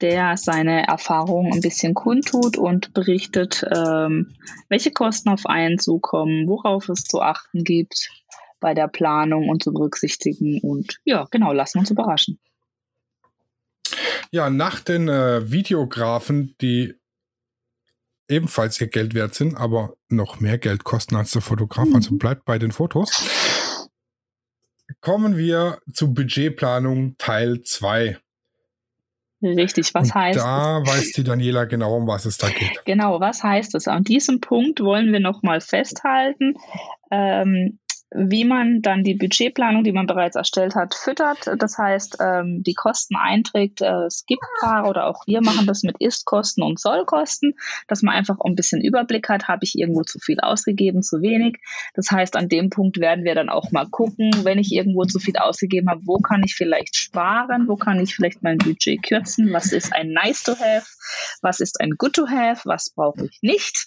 der 0.00 0.36
seine 0.36 0.86
Erfahrungen 0.86 1.52
ein 1.52 1.60
bisschen 1.60 1.94
kundtut 1.94 2.56
und 2.56 2.92
berichtet, 2.94 3.64
ähm, 3.74 4.34
welche 4.68 4.90
Kosten 4.90 5.28
auf 5.28 5.46
einen 5.46 5.78
zukommen, 5.78 6.48
worauf 6.48 6.88
es 6.88 7.04
zu 7.04 7.20
achten 7.20 7.64
gibt 7.64 8.08
bei 8.60 8.74
der 8.74 8.88
Planung 8.88 9.48
und 9.48 9.62
zu 9.62 9.72
berücksichtigen. 9.72 10.60
Und 10.60 10.98
ja, 11.04 11.26
genau, 11.30 11.52
lassen 11.52 11.76
wir 11.76 11.80
uns 11.80 11.90
überraschen. 11.90 12.38
Ja, 14.30 14.50
nach 14.50 14.80
den 14.80 15.08
äh, 15.08 15.50
Videografen, 15.50 16.56
die 16.60 16.94
ebenfalls 18.28 18.80
ihr 18.80 18.88
Geld 18.88 19.14
wert 19.14 19.34
sind, 19.34 19.54
aber 19.54 19.94
noch 20.08 20.40
mehr 20.40 20.58
Geld 20.58 20.84
kosten 20.84 21.14
als 21.14 21.32
der 21.32 21.42
Fotograf, 21.42 21.88
mhm. 21.88 21.96
also 21.96 22.16
bleibt 22.16 22.44
bei 22.44 22.58
den 22.58 22.72
Fotos. 22.72 23.22
Kommen 25.04 25.36
wir 25.36 25.80
zu 25.92 26.14
Budgetplanung 26.14 27.16
Teil 27.18 27.60
2. 27.60 28.16
Richtig, 29.42 29.92
was 29.92 30.04
Und 30.08 30.14
heißt 30.14 30.38
Da 30.38 30.78
es? 30.78 30.88
weiß 30.88 31.12
die 31.12 31.24
Daniela 31.24 31.66
genau, 31.66 31.94
um 31.96 32.06
was 32.06 32.24
es 32.24 32.38
da 32.38 32.48
geht. 32.48 32.82
Genau, 32.86 33.20
was 33.20 33.42
heißt 33.42 33.74
es? 33.74 33.86
An 33.86 34.04
diesem 34.04 34.40
Punkt 34.40 34.80
wollen 34.80 35.12
wir 35.12 35.20
nochmal 35.20 35.60
festhalten. 35.60 36.54
Ähm, 37.10 37.78
wie 38.14 38.44
man 38.44 38.80
dann 38.80 39.02
die 39.02 39.14
Budgetplanung, 39.14 39.82
die 39.82 39.92
man 39.92 40.06
bereits 40.06 40.36
erstellt 40.36 40.76
hat, 40.76 40.94
füttert. 40.94 41.50
Das 41.58 41.76
heißt, 41.76 42.18
ähm, 42.20 42.62
die 42.62 42.74
Kosten 42.74 43.16
einträgt. 43.16 43.82
Äh, 43.82 44.04
es 44.06 44.24
gibt 44.24 44.42
Paare 44.60 44.88
oder 44.88 45.06
auch 45.06 45.26
wir 45.26 45.42
machen 45.42 45.66
das 45.66 45.82
mit 45.82 45.96
Ist-Kosten 45.98 46.62
und 46.62 46.78
Sollkosten, 46.78 47.54
dass 47.88 48.02
man 48.02 48.14
einfach 48.14 48.38
ein 48.44 48.54
bisschen 48.54 48.80
Überblick 48.80 49.28
hat, 49.28 49.48
habe 49.48 49.64
ich 49.64 49.76
irgendwo 49.76 50.02
zu 50.02 50.20
viel 50.20 50.38
ausgegeben, 50.40 51.02
zu 51.02 51.22
wenig. 51.22 51.58
Das 51.94 52.10
heißt, 52.10 52.36
an 52.36 52.48
dem 52.48 52.70
Punkt 52.70 52.98
werden 52.98 53.24
wir 53.24 53.34
dann 53.34 53.48
auch 53.48 53.72
mal 53.72 53.88
gucken, 53.90 54.30
wenn 54.44 54.58
ich 54.58 54.72
irgendwo 54.72 55.04
zu 55.04 55.18
viel 55.18 55.36
ausgegeben 55.36 55.90
habe, 55.90 56.02
wo 56.04 56.18
kann 56.18 56.44
ich 56.44 56.54
vielleicht 56.54 56.96
sparen, 56.96 57.66
wo 57.66 57.76
kann 57.76 57.98
ich 57.98 58.14
vielleicht 58.14 58.44
mein 58.44 58.58
Budget 58.58 59.02
kürzen, 59.02 59.52
was 59.52 59.72
ist 59.72 59.92
ein 59.92 60.10
Nice 60.10 60.44
to 60.44 60.52
have, 60.52 60.86
was 61.42 61.58
ist 61.58 61.80
ein 61.80 61.90
Good 61.98 62.12
to 62.12 62.28
have, 62.28 62.62
was 62.64 62.90
brauche 62.94 63.24
ich 63.24 63.38
nicht. 63.42 63.86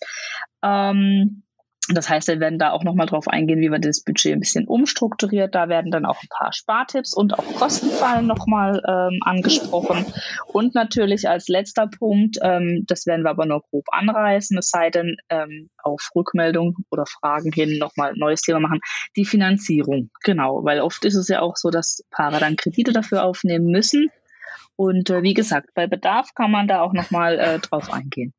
Ähm, 0.61 1.43
das 1.89 2.09
heißt, 2.09 2.27
wir 2.27 2.39
werden 2.39 2.59
da 2.59 2.71
auch 2.71 2.83
nochmal 2.83 3.07
drauf 3.07 3.27
eingehen, 3.27 3.61
wie 3.61 3.71
wir 3.71 3.79
das 3.79 4.03
Budget 4.03 4.33
ein 4.33 4.41
bisschen 4.41 4.67
umstrukturiert. 4.67 5.55
Da 5.55 5.69
werden 5.69 5.89
dann 5.89 6.05
auch 6.05 6.21
ein 6.21 6.27
paar 6.29 6.51
Spartipps 6.51 7.13
und 7.13 7.37
auch 7.37 7.45
Kostenfallen 7.55 8.27
nochmal 8.27 8.81
ähm, 8.87 9.19
angesprochen. 9.21 10.05
Und 10.47 10.75
natürlich 10.75 11.29
als 11.29 11.47
letzter 11.47 11.87
Punkt, 11.87 12.37
ähm, 12.41 12.83
das 12.87 13.05
werden 13.05 13.23
wir 13.23 13.29
aber 13.29 13.45
nur 13.45 13.61
grob 13.61 13.85
anreißen, 13.91 14.57
es 14.57 14.69
sei 14.69 14.89
denn, 14.89 15.15
ähm, 15.29 15.69
auf 15.77 16.09
Rückmeldung 16.13 16.75
oder 16.91 17.05
Fragen 17.05 17.53
hin 17.53 17.77
nochmal 17.77 18.09
ein 18.09 18.19
neues 18.19 18.41
Thema 18.41 18.59
machen, 18.59 18.79
die 19.15 19.25
Finanzierung. 19.25 20.09
Genau, 20.23 20.65
weil 20.65 20.81
oft 20.81 21.05
ist 21.05 21.15
es 21.15 21.29
ja 21.29 21.41
auch 21.41 21.55
so, 21.55 21.69
dass 21.69 22.03
Paare 22.11 22.39
dann 22.39 22.57
Kredite 22.57 22.91
dafür 22.91 23.23
aufnehmen 23.23 23.67
müssen. 23.67 24.09
Und 24.75 25.09
äh, 25.09 25.23
wie 25.23 25.33
gesagt, 25.33 25.69
bei 25.73 25.87
Bedarf 25.87 26.33
kann 26.33 26.51
man 26.51 26.67
da 26.67 26.81
auch 26.81 26.93
nochmal 26.93 27.39
äh, 27.39 27.59
drauf 27.59 27.91
eingehen. 27.91 28.33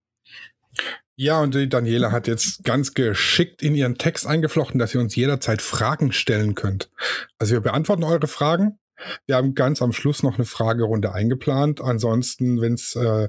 Ja, 1.21 1.41
und 1.41 1.53
die 1.57 1.69
Daniela 1.69 2.13
hat 2.13 2.29
jetzt 2.29 2.63
ganz 2.63 2.95
geschickt 2.95 3.61
in 3.61 3.75
ihren 3.75 3.99
Text 3.99 4.25
eingeflochten, 4.25 4.79
dass 4.79 4.95
ihr 4.95 5.01
uns 5.01 5.17
jederzeit 5.17 5.61
Fragen 5.61 6.13
stellen 6.13 6.55
könnt. 6.55 6.91
Also 7.39 7.55
wir 7.55 7.61
beantworten 7.61 8.05
eure 8.05 8.29
Fragen. 8.29 8.79
Wir 9.27 9.35
haben 9.35 9.57
ganz 9.57 9.83
am 9.83 9.93
Schluss 9.93 10.23
noch 10.23 10.37
eine 10.37 10.45
Fragerunde 10.45 11.13
eingeplant. 11.13 11.81
Ansonsten, 11.81 12.61
wenn 12.61 12.75
es 12.75 12.95
äh, 12.95 13.29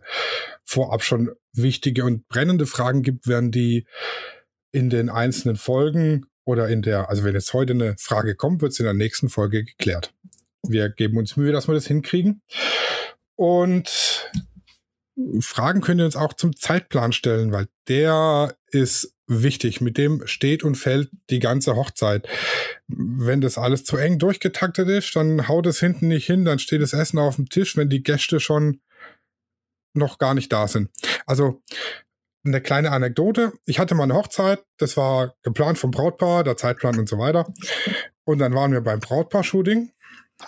vorab 0.64 1.02
schon 1.02 1.32
wichtige 1.52 2.06
und 2.06 2.28
brennende 2.28 2.68
Fragen 2.68 3.02
gibt, 3.02 3.28
werden 3.28 3.50
die 3.50 3.88
in 4.72 4.92
den 4.92 5.10
einzelnen 5.10 5.56
Folgen 5.56 6.28
oder 6.46 6.70
in 6.70 6.84
der, 6.84 7.10
also 7.10 7.24
wenn 7.24 7.34
jetzt 7.34 7.54
heute 7.54 7.74
eine 7.74 7.96
Frage 7.98 8.36
kommt, 8.36 8.62
wird 8.62 8.74
es 8.74 8.80
in 8.80 8.86
der 8.86 8.94
nächsten 8.94 9.30
Folge 9.30 9.64
geklärt. 9.64 10.14
Wir 10.62 10.90
geben 10.90 11.18
uns 11.18 11.38
Mühe, 11.38 11.52
dass 11.52 11.68
wir 11.68 11.74
das 11.74 11.88
hinkriegen. 11.88 12.44
Und 13.36 14.30
Fragen 15.42 15.82
könnt 15.82 16.00
ihr 16.00 16.06
uns 16.06 16.16
auch 16.16 16.34
zum 16.34 16.56
Zeitplan 16.56 17.12
stellen, 17.12 17.52
weil 17.52 17.68
der 17.88 18.56
ist 18.72 19.16
wichtig. 19.28 19.82
Mit 19.82 19.98
dem 19.98 20.26
steht 20.28 20.64
und 20.64 20.76
fällt 20.76 21.10
die 21.30 21.40
ganze 21.40 21.76
Hochzeit. 21.76 22.28
Wenn 22.88 23.42
das 23.42 23.58
alles 23.58 23.84
zu 23.84 23.98
eng 23.98 24.18
durchgetaktet 24.20 24.88
ist, 24.88 25.16
dann 25.16 25.48
haut 25.48 25.66
es 25.68 25.80
hinten 25.80 26.08
nicht 26.08 26.26
hin, 26.26 26.46
dann 26.46 26.60
steht 26.60 26.82
das 26.82 26.94
Essen 26.94 27.20
auf 27.20 27.36
dem 27.36 27.50
Tisch, 27.50 27.78
wenn 27.78 27.90
die 27.90 28.04
Gäste 28.04 28.40
schon 28.40 28.82
noch 29.94 30.18
gar 30.18 30.34
nicht 30.34 30.52
da 30.52 30.68
sind. 30.68 30.90
Also 31.26 31.62
eine 32.46 32.62
kleine 32.62 32.92
Anekdote. 32.92 33.54
Ich 33.66 33.80
hatte 33.80 33.96
mal 33.96 34.04
eine 34.04 34.16
Hochzeit, 34.16 34.64
das 34.78 34.96
war 34.98 35.36
geplant 35.44 35.78
vom 35.78 35.92
Brautpaar, 35.92 36.44
der 36.44 36.58
Zeitplan 36.58 36.98
und 36.98 37.10
so 37.10 37.18
weiter. 37.18 37.52
Und 38.24 38.40
dann 38.40 38.54
waren 38.54 38.72
wir 38.72 38.82
beim 38.82 39.00
Brautpaar-Shooting 39.00 39.92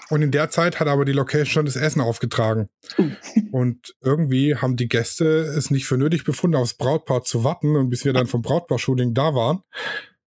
und 0.10 0.22
in 0.22 0.32
der 0.32 0.50
Zeit 0.50 0.80
hat 0.80 0.88
aber 0.88 1.06
die 1.06 1.12
Location 1.12 1.46
schon 1.46 1.66
das 1.66 1.76
Essen 1.76 2.02
aufgetragen. 2.02 2.70
Und 3.52 3.96
irgendwie 4.02 4.56
haben 4.56 4.76
die 4.76 4.88
Gäste 4.88 5.26
es 5.26 5.72
nicht 5.72 5.86
für 5.86 5.98
nötig 5.98 6.24
befunden, 6.24 6.56
aufs 6.56 6.76
Brautpaar 6.76 7.24
zu 7.24 7.44
warten. 7.44 7.76
Und 7.76 7.90
bis 7.90 8.06
wir 8.06 8.14
dann 8.14 8.28
vom 8.28 8.42
Brautpaar-Shooting 8.42 9.14
da 9.14 9.36
waren, 9.36 9.64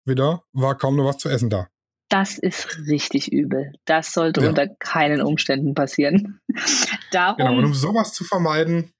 wieder 0.04 0.42
war 0.52 0.76
kaum 0.76 0.96
noch 0.96 1.04
was 1.04 1.18
zu 1.18 1.28
essen 1.28 1.50
da. 1.50 1.68
Das 2.08 2.38
ist 2.38 2.78
richtig 2.88 3.32
übel. 3.32 3.72
Das 3.84 4.12
sollte 4.12 4.42
ja. 4.42 4.48
unter 4.48 4.68
keinen 4.68 5.22
Umständen 5.22 5.74
passieren. 5.74 6.40
Darum, 7.12 7.36
genau, 7.38 7.56
und 7.56 7.64
um 7.64 7.74
sowas 7.74 8.12
zu 8.12 8.24
vermeiden, 8.24 8.92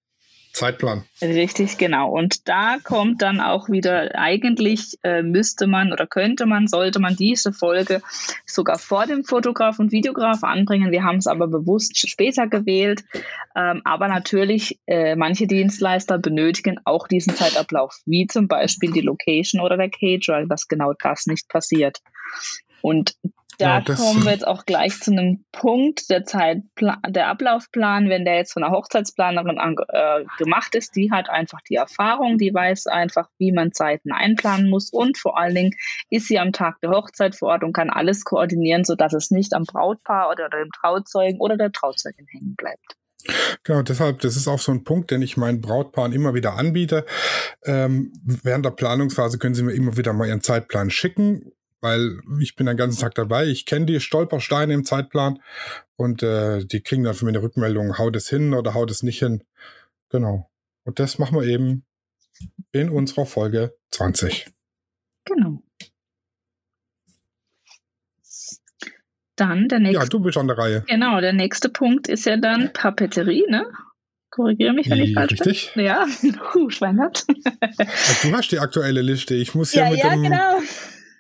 Zeitplan. 0.53 1.05
Richtig, 1.23 1.79
genau. 1.79 2.11
Und 2.11 2.47
da 2.49 2.77
kommt 2.83 3.23
dann 3.23 3.41
auch 3.41 3.71
wieder, 3.71 4.15
eigentlich 4.15 4.99
äh, 5.03 5.23
müsste 5.23 5.67
man 5.67 5.93
oder 5.93 6.07
könnte 6.07 6.45
man, 6.45 6.69
sollte 6.69 6.99
man 7.01 7.17
diese 7.17 7.53
Folge 7.55 8.03
sogar 8.45 8.79
vor 8.79 9.07
dem 9.07 9.25
Fotograf 9.25 9.79
und 9.79 9.93
Videograf 9.93 10.45
anbringen. 10.45 10.93
Wir 10.93 11.05
haben 11.05 11.17
es 11.17 11.27
aber 11.27 11.49
bewusst 11.49 11.97
später 11.97 12.49
gewählt. 12.49 13.03
Ähm, 13.57 13.81
aber 13.85 14.09
natürlich, 14.09 14.79
äh, 14.87 15.17
manche 15.17 15.47
Dienstleister 15.47 16.19
benötigen 16.19 16.79
auch 16.85 17.09
diesen 17.09 17.35
Zeitablauf, 17.35 18.01
wie 18.05 18.27
zum 18.27 18.47
Beispiel 18.47 18.93
die 18.93 19.01
Location 19.01 19.63
oder 19.63 19.79
der 19.79 19.91
Caterer, 19.91 20.47
dass 20.47 20.69
genau 20.69 20.93
das 20.93 21.27
nicht 21.27 21.49
passiert. 21.49 21.99
Und 22.83 23.15
da 23.59 23.79
ja, 23.79 23.95
kommen 23.95 24.25
wir 24.25 24.33
jetzt 24.33 24.47
auch 24.47 24.65
gleich 24.65 25.01
zu 25.01 25.11
einem 25.11 25.45
Punkt, 25.53 26.11
der 26.11 26.25
Zeitplan, 26.25 26.99
der 27.09 27.29
Ablaufplan, 27.29 28.09
wenn 28.09 28.25
der 28.25 28.37
jetzt 28.37 28.53
von 28.53 28.65
einer 28.65 28.75
Hochzeitsplanerin 28.75 29.59
an, 29.59 29.77
äh, 29.89 30.25
gemacht 30.39 30.75
ist, 30.75 30.97
die 30.97 31.11
hat 31.11 31.29
einfach 31.29 31.61
die 31.69 31.75
Erfahrung, 31.75 32.39
die 32.39 32.53
weiß 32.53 32.87
einfach, 32.87 33.29
wie 33.39 33.53
man 33.53 33.73
Zeiten 33.73 34.13
einplanen 34.13 34.71
muss 34.71 34.91
und 34.91 35.19
vor 35.19 35.39
allen 35.39 35.55
Dingen 35.55 35.75
ist 36.11 36.29
sie 36.29 36.39
am 36.39 36.53
Tag 36.53 36.81
der 36.81 36.91
Hochzeit 36.91 37.37
vor 37.37 37.51
Ort 37.51 37.65
und 37.65 37.73
kann 37.73 37.91
alles 37.91 38.25
koordinieren, 38.25 38.85
sodass 38.85 39.13
es 39.13 39.31
nicht 39.31 39.55
am 39.55 39.65
Brautpaar 39.65 40.31
oder 40.31 40.49
dem 40.49 40.71
Trauzeugen 40.71 41.41
oder 41.41 41.57
der 41.57 41.73
Trauzeugin 41.73 42.27
hängen 42.29 42.55
bleibt. 42.57 42.97
Genau, 43.63 43.83
deshalb, 43.83 44.21
das 44.21 44.37
ist 44.37 44.49
auch 44.49 44.59
so 44.59 44.73
ein 44.73 44.83
Punkt, 44.83 45.13
den 45.13 45.23
ich 45.23 45.37
meinen 45.37 45.61
Brautpaaren 45.61 46.13
immer 46.13 46.35
wieder 46.35 46.55
anbiete. 46.55 47.07
Ähm, 47.65 48.13
während 48.25 48.65
der 48.65 48.71
Planungsphase 48.71 49.39
können 49.39 49.55
sie 49.55 49.63
mir 49.63 49.73
immer 49.73 49.97
wieder 49.97 50.13
mal 50.13 50.27
ihren 50.27 50.41
Zeitplan 50.41 50.91
schicken 50.91 51.53
weil 51.83 52.21
ich 52.41 52.55
bin 52.57 52.67
den 52.67 52.77
ganzen 52.77 53.01
Tag 53.01 53.15
dabei. 53.15 53.47
Ich 53.47 53.67
kenne 53.67 53.87
die 53.87 54.01
Stolpersteine 54.01 54.73
im 54.73 54.85
Zeitplan 54.85 55.41
und 55.97 56.23
äh, 56.23 56.65
die 56.65 56.81
kriegen 56.81 57.05
dann 57.05 57.15
für 57.15 57.25
mich 57.25 57.35
eine 57.35 57.43
Rückmeldung, 57.43 57.99
haut 57.99 58.17
es 58.17 58.29
hin 58.29 58.55
oder 58.55 58.75
haut 58.75 58.91
es 58.91 59.03
nicht 59.03 59.19
hin. 59.19 59.43
Genau. 60.09 60.49
Und 60.85 60.99
das 60.99 61.19
machen 61.19 61.39
wir 61.39 61.47
eben 61.47 61.85
in 62.73 62.89
unserer 62.89 63.27
Folge 63.27 63.75
20. 63.91 64.51
Genau. 65.25 65.63
Dann 69.37 69.69
der 69.69 69.81
nächste. 69.81 70.03
Ja, 70.03 70.07
du 70.07 70.21
bist 70.21 70.37
an 70.37 70.47
der 70.47 70.59
Reihe. 70.59 70.85
Genau, 70.87 71.21
der 71.21 71.33
nächste 71.33 71.69
Punkt 71.69 72.07
ist 72.07 72.27
ja 72.27 72.37
dann 72.37 72.73
Papeterie, 72.73 73.47
ne? 73.49 73.67
Korrigiere 74.31 74.73
mich, 74.73 74.89
wenn 74.89 75.01
ich 75.01 75.15
falsch 75.15 75.33
richtig? 75.33 75.73
bin. 75.75 75.85
Ja, 75.85 76.07
uh, 76.55 76.71
Schwein 76.71 76.97
gehabt. 76.97 77.27
Du 78.23 78.33
hast 78.33 78.51
die 78.51 78.59
aktuelle 78.59 79.03
Liste. 79.03 79.35
Ich 79.35 79.55
muss 79.55 79.75
ja, 79.75 79.85
Ja, 79.85 79.91
mit, 79.91 79.99
ja, 80.01 80.11
dem, 80.11 80.23
genau. 80.23 80.59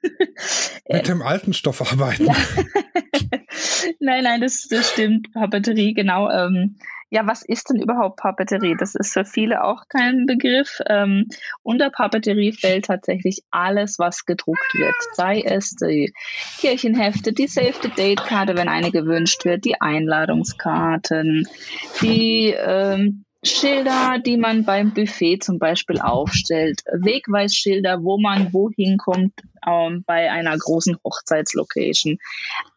mit 0.88 1.08
dem 1.08 1.22
alten 1.22 1.52
Stoff 1.52 1.80
arbeiten. 1.92 2.26
Ja. 2.26 2.34
nein, 4.00 4.24
nein, 4.24 4.40
das, 4.40 4.66
das 4.68 4.90
stimmt. 4.90 5.32
Papeterie, 5.32 5.94
genau. 5.94 6.30
Ähm, 6.30 6.76
ja, 7.12 7.26
was 7.26 7.42
ist 7.42 7.68
denn 7.68 7.78
überhaupt 7.78 8.16
Papeterie? 8.16 8.74
Das 8.78 8.94
ist 8.94 9.12
für 9.12 9.26
viele 9.26 9.64
auch 9.64 9.82
kein 9.90 10.24
Begriff. 10.24 10.80
Ähm, 10.88 11.28
unter 11.62 11.90
Papeterie 11.90 12.52
fällt 12.52 12.86
tatsächlich 12.86 13.42
alles, 13.50 13.98
was 13.98 14.24
gedruckt 14.24 14.74
wird. 14.74 14.94
Sei 15.12 15.42
es 15.42 15.74
die 15.74 16.14
Kirchenhefte, 16.58 17.34
die 17.34 17.48
Save 17.48 17.74
the 17.82 17.90
Date 17.90 18.24
Karte, 18.24 18.56
wenn 18.56 18.68
eine 18.68 18.90
gewünscht 18.90 19.44
wird, 19.44 19.66
die 19.66 19.78
Einladungskarten, 19.78 21.46
die 22.00 22.54
ähm, 22.56 23.26
Schilder, 23.44 24.18
die 24.24 24.36
man 24.36 24.64
beim 24.64 24.94
Buffet 24.94 25.40
zum 25.40 25.58
Beispiel 25.58 26.00
aufstellt, 26.00 26.82
Wegweisschilder, 26.92 28.04
wo 28.04 28.16
man 28.16 28.52
wohin 28.52 28.98
kommt 28.98 29.32
ähm, 29.66 30.04
bei 30.06 30.30
einer 30.30 30.56
großen 30.56 30.96
Hochzeitslocation. 31.04 32.18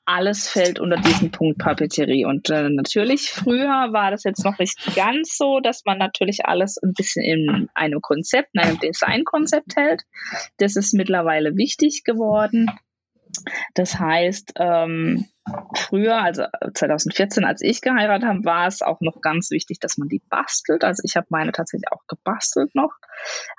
Alles 0.06 0.48
fällt 0.48 0.80
unter 0.80 0.98
diesen 0.98 1.30
Punkt 1.30 1.60
Papeterie. 1.60 2.26
Und 2.26 2.50
äh, 2.50 2.70
natürlich, 2.70 3.30
früher 3.30 3.92
war 3.92 4.10
das 4.10 4.24
jetzt 4.24 4.44
noch 4.44 4.58
nicht 4.58 4.96
ganz 4.96 5.38
so, 5.38 5.60
dass 5.60 5.84
man 5.86 6.00
natürlich 6.00 6.46
alles 6.46 6.78
ein 6.82 6.94
bisschen 6.94 7.24
in 7.24 7.70
einem 7.76 8.02
Konzept, 8.02 8.50
in 8.54 8.62
einem 8.62 8.80
Designkonzept 8.80 9.76
hält. 9.76 10.02
Das 10.58 10.76
ist 10.76 10.94
mittlerweile 10.94 11.56
wichtig 11.58 12.04
geworden. 12.04 12.72
Das 13.74 14.00
heißt, 14.00 14.54
ähm, 14.58 15.26
früher, 15.76 16.22
also 16.22 16.44
2014, 16.74 17.44
als 17.46 17.62
ich 17.62 17.82
geheiratet 17.82 18.28
habe, 18.28 18.46
war 18.46 18.68
es 18.68 18.82
auch 18.82 19.00
noch 19.02 19.22
ganz 19.22 19.52
wichtig, 19.52 19.80
dass 19.80 19.98
man 19.98 20.08
die 20.08 20.22
bastelt. 20.30 20.84
Also 20.84 21.04
ich 21.06 21.16
habe 21.16 21.28
meine 21.30 21.52
tatsächlich 21.52 21.92
auch 21.92 22.02
gebastelt 22.08 22.74
noch, 22.74 22.92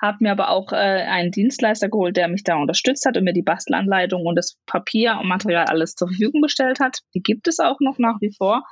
habe 0.00 0.18
mir 0.21 0.33
aber 0.33 0.50
auch 0.50 0.73
äh, 0.73 0.76
einen 0.76 1.30
Dienstleister 1.30 1.88
geholt, 1.88 2.16
der 2.16 2.28
mich 2.28 2.42
da 2.42 2.56
unterstützt 2.56 3.06
hat 3.06 3.16
und 3.16 3.25
mir 3.25 3.33
die 3.33 3.42
Bastelanleitung 3.42 4.26
und 4.26 4.37
das 4.37 4.59
Papier 4.66 5.18
und 5.21 5.28
Material 5.28 5.66
alles 5.66 5.95
zur 5.95 6.09
Verfügung 6.09 6.42
gestellt 6.42 6.80
hat. 6.80 7.00
Die 7.14 7.23
gibt 7.23 7.47
es 7.47 7.61
auch 7.61 7.78
noch 7.80 7.99
nach 7.99 8.21
wie 8.21 8.35
vor. 8.37 8.64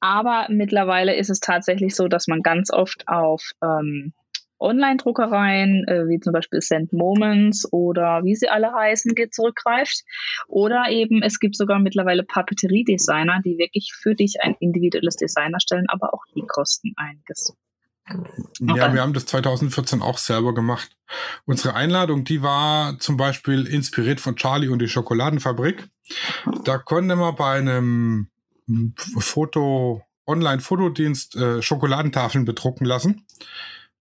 Aber 0.00 0.46
mittlerweile 0.48 1.14
ist 1.14 1.30
es 1.30 1.40
tatsächlich 1.40 1.94
so, 1.94 2.08
dass 2.08 2.26
man 2.26 2.42
ganz 2.42 2.72
oft 2.72 3.06
auf 3.06 3.42
ähm, 3.62 4.12
Online-Druckereien, 4.60 5.86
äh, 5.86 6.08
wie 6.08 6.20
zum 6.20 6.32
Beispiel 6.32 6.60
Send 6.60 6.92
Moments 6.92 7.70
oder 7.72 8.22
wie 8.24 8.34
sie 8.34 8.48
alle 8.48 8.72
heißen, 8.72 9.14
geht 9.14 9.34
zurückgreift. 9.34 10.04
Oder 10.46 10.86
eben, 10.90 11.22
es 11.22 11.38
gibt 11.38 11.56
sogar 11.56 11.78
mittlerweile 11.78 12.24
Papeterie-Designer, 12.24 13.40
die 13.44 13.58
wirklich 13.58 13.92
für 13.94 14.14
dich 14.14 14.36
ein 14.42 14.56
individuelles 14.60 15.16
Design 15.16 15.52
erstellen, 15.52 15.86
aber 15.88 16.14
auch 16.14 16.24
die 16.34 16.44
kosten 16.46 16.92
einiges. 16.96 17.54
Ja, 18.60 18.92
wir 18.92 19.02
haben 19.02 19.12
das 19.12 19.26
2014 19.26 20.00
auch 20.00 20.18
selber 20.18 20.54
gemacht. 20.54 20.96
Unsere 21.44 21.74
Einladung, 21.74 22.24
die 22.24 22.42
war 22.42 22.98
zum 22.98 23.16
Beispiel 23.16 23.66
inspiriert 23.66 24.20
von 24.20 24.36
Charlie 24.36 24.68
und 24.68 24.80
die 24.80 24.88
Schokoladenfabrik. 24.88 25.88
Da 26.64 26.78
konnte 26.78 27.16
man 27.16 27.36
bei 27.36 27.58
einem 27.58 28.28
Foto, 29.18 30.02
Online-Fotodienst 30.26 31.36
äh, 31.36 31.62
Schokoladentafeln 31.62 32.44
bedrucken 32.44 32.84
lassen. 32.84 33.26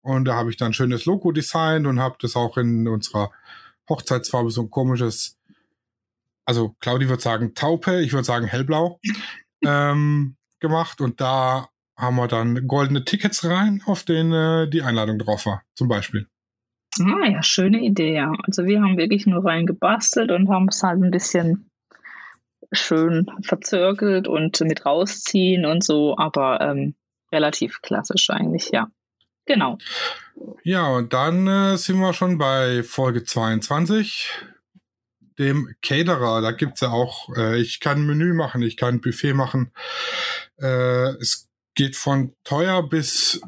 Und 0.04 0.26
da 0.26 0.34
habe 0.34 0.50
ich 0.50 0.58
dann 0.58 0.68
ein 0.68 0.74
schönes 0.74 1.06
Logo 1.06 1.32
designt 1.32 1.86
und 1.86 1.98
habe 1.98 2.16
das 2.20 2.36
auch 2.36 2.58
in 2.58 2.86
unserer 2.86 3.30
Hochzeitsfarbe 3.88 4.50
so 4.50 4.60
ein 4.60 4.70
komisches, 4.70 5.38
also 6.44 6.76
Claudi 6.80 7.08
würde 7.08 7.22
sagen 7.22 7.54
Taupe, 7.54 8.02
ich 8.02 8.12
würde 8.12 8.24
sagen 8.24 8.46
hellblau, 8.46 9.00
ähm, 9.64 10.36
gemacht. 10.60 11.00
Und 11.00 11.22
da 11.22 11.68
haben 11.96 12.16
wir 12.16 12.28
dann 12.28 12.68
goldene 12.68 13.06
Tickets 13.06 13.46
rein, 13.46 13.82
auf 13.86 14.02
denen 14.02 14.32
äh, 14.32 14.68
die 14.68 14.82
Einladung 14.82 15.18
drauf 15.18 15.46
war, 15.46 15.62
zum 15.74 15.88
Beispiel. 15.88 16.28
Ah 17.00 17.26
ja, 17.26 17.42
schöne 17.42 17.80
Idee, 17.80 18.14
ja. 18.14 18.30
Also 18.42 18.66
wir 18.66 18.82
haben 18.82 18.98
wirklich 18.98 19.26
nur 19.26 19.42
rein 19.42 19.64
gebastelt 19.64 20.30
und 20.30 20.50
haben 20.50 20.68
es 20.68 20.82
halt 20.82 21.02
ein 21.02 21.10
bisschen 21.10 21.70
schön 22.72 23.30
verzirkelt 23.40 24.28
und 24.28 24.60
mit 24.60 24.84
rausziehen 24.84 25.64
und 25.64 25.82
so, 25.82 26.18
aber 26.18 26.60
ähm, 26.60 26.94
relativ 27.32 27.80
klassisch 27.80 28.28
eigentlich, 28.28 28.70
ja. 28.70 28.90
Genau. 29.46 29.78
Ja, 30.62 30.88
und 30.88 31.12
dann 31.12 31.46
äh, 31.46 31.76
sind 31.76 31.98
wir 31.98 32.12
schon 32.12 32.38
bei 32.38 32.82
Folge 32.82 33.24
22, 33.24 34.30
dem 35.38 35.74
Caterer. 35.82 36.40
Da 36.40 36.52
gibt's 36.52 36.80
ja 36.80 36.90
auch, 36.90 37.28
äh, 37.36 37.60
ich 37.60 37.80
kann 37.80 38.06
Menü 38.06 38.32
machen, 38.32 38.62
ich 38.62 38.76
kann 38.76 39.00
Buffet 39.00 39.34
machen. 39.34 39.72
Äh, 40.58 41.10
es 41.20 41.46
geht 41.74 41.96
von 41.96 42.34
teuer 42.44 42.88
bis 42.88 43.40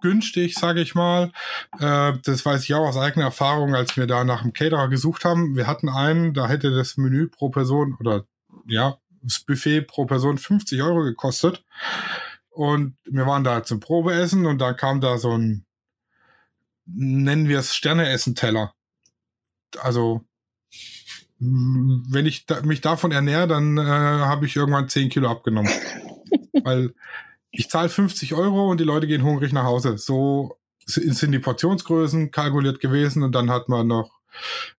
günstig, 0.00 0.54
sage 0.54 0.80
ich 0.80 0.94
mal. 0.94 1.30
Äh, 1.78 2.14
das 2.24 2.44
weiß 2.44 2.64
ich 2.64 2.74
auch 2.74 2.86
aus 2.86 2.96
eigener 2.96 3.26
Erfahrung, 3.26 3.74
als 3.74 3.96
wir 3.96 4.06
da 4.06 4.24
nach 4.24 4.42
einem 4.42 4.52
Caterer 4.52 4.88
gesucht 4.88 5.24
haben. 5.24 5.56
Wir 5.56 5.66
hatten 5.66 5.88
einen, 5.88 6.34
da 6.34 6.48
hätte 6.48 6.74
das 6.74 6.96
Menü 6.96 7.28
pro 7.28 7.50
Person 7.50 7.96
oder 8.00 8.24
ja, 8.66 8.98
das 9.22 9.40
Buffet 9.40 9.82
pro 9.82 10.06
Person 10.06 10.38
50 10.38 10.82
Euro 10.82 11.02
gekostet. 11.02 11.64
Und 12.54 12.96
wir 13.04 13.26
waren 13.26 13.42
da 13.42 13.64
zum 13.64 13.80
Probeessen 13.80 14.46
und 14.46 14.58
da 14.58 14.72
kam 14.72 15.00
da 15.00 15.18
so 15.18 15.36
ein, 15.36 15.66
nennen 16.86 17.48
wir 17.48 17.58
es 17.58 17.74
Sterneessen-Teller. 17.74 18.72
Also, 19.80 20.24
wenn 21.40 22.26
ich 22.26 22.46
da, 22.46 22.62
mich 22.62 22.80
davon 22.80 23.10
ernähre, 23.10 23.48
dann 23.48 23.76
äh, 23.76 23.82
habe 23.82 24.46
ich 24.46 24.54
irgendwann 24.54 24.88
10 24.88 25.10
Kilo 25.10 25.28
abgenommen. 25.28 25.72
Weil 26.62 26.94
ich 27.50 27.68
zahle 27.68 27.88
50 27.88 28.34
Euro 28.34 28.70
und 28.70 28.78
die 28.78 28.84
Leute 28.84 29.08
gehen 29.08 29.24
hungrig 29.24 29.52
nach 29.52 29.64
Hause. 29.64 29.98
So 29.98 30.56
sind 30.86 31.32
die 31.32 31.38
Portionsgrößen 31.40 32.30
kalkuliert 32.30 32.78
gewesen 32.78 33.22
und 33.22 33.32
dann 33.32 33.50
hat 33.50 33.68
man 33.68 33.86
noch 33.86 34.20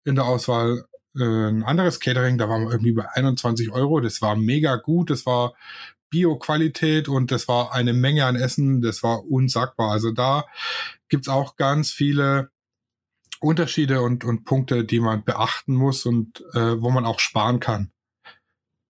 in 0.04 0.14
der 0.14 0.26
Auswahl 0.26 0.84
äh, 1.16 1.48
ein 1.48 1.62
anderes 1.62 2.00
Catering, 2.00 2.38
da 2.38 2.48
waren 2.48 2.62
wir 2.62 2.72
irgendwie 2.72 2.92
bei 2.92 3.08
21 3.08 3.70
Euro. 3.70 4.00
Das 4.00 4.20
war 4.20 4.37
mega 4.37 4.76
gut, 4.76 5.10
das 5.10 5.26
war 5.26 5.54
Bio-Qualität 6.14 7.09
und 7.09 7.33
das 7.33 7.48
war 7.48 7.72
eine 7.72 7.92
Menge 7.92 8.24
an 8.24 8.37
Essen, 8.37 8.81
das 8.81 9.03
war 9.03 9.24
unsagbar. 9.29 9.90
Also 9.90 10.12
da 10.12 10.46
gibt's 11.09 11.29
auch 11.29 11.57
ganz 11.57 11.90
viele 11.90 12.50
Unterschiede 13.40 14.00
und, 14.00 14.24
und 14.24 14.44
Punkte, 14.44 14.85
die 14.85 15.00
man 15.00 15.24
beachten 15.24 15.74
muss 15.74 16.07
und 16.07 16.40
äh, 16.53 16.81
wo 16.81 16.90
man 16.90 17.05
auch 17.05 17.18
sparen 17.18 17.59
kann. 17.59 17.90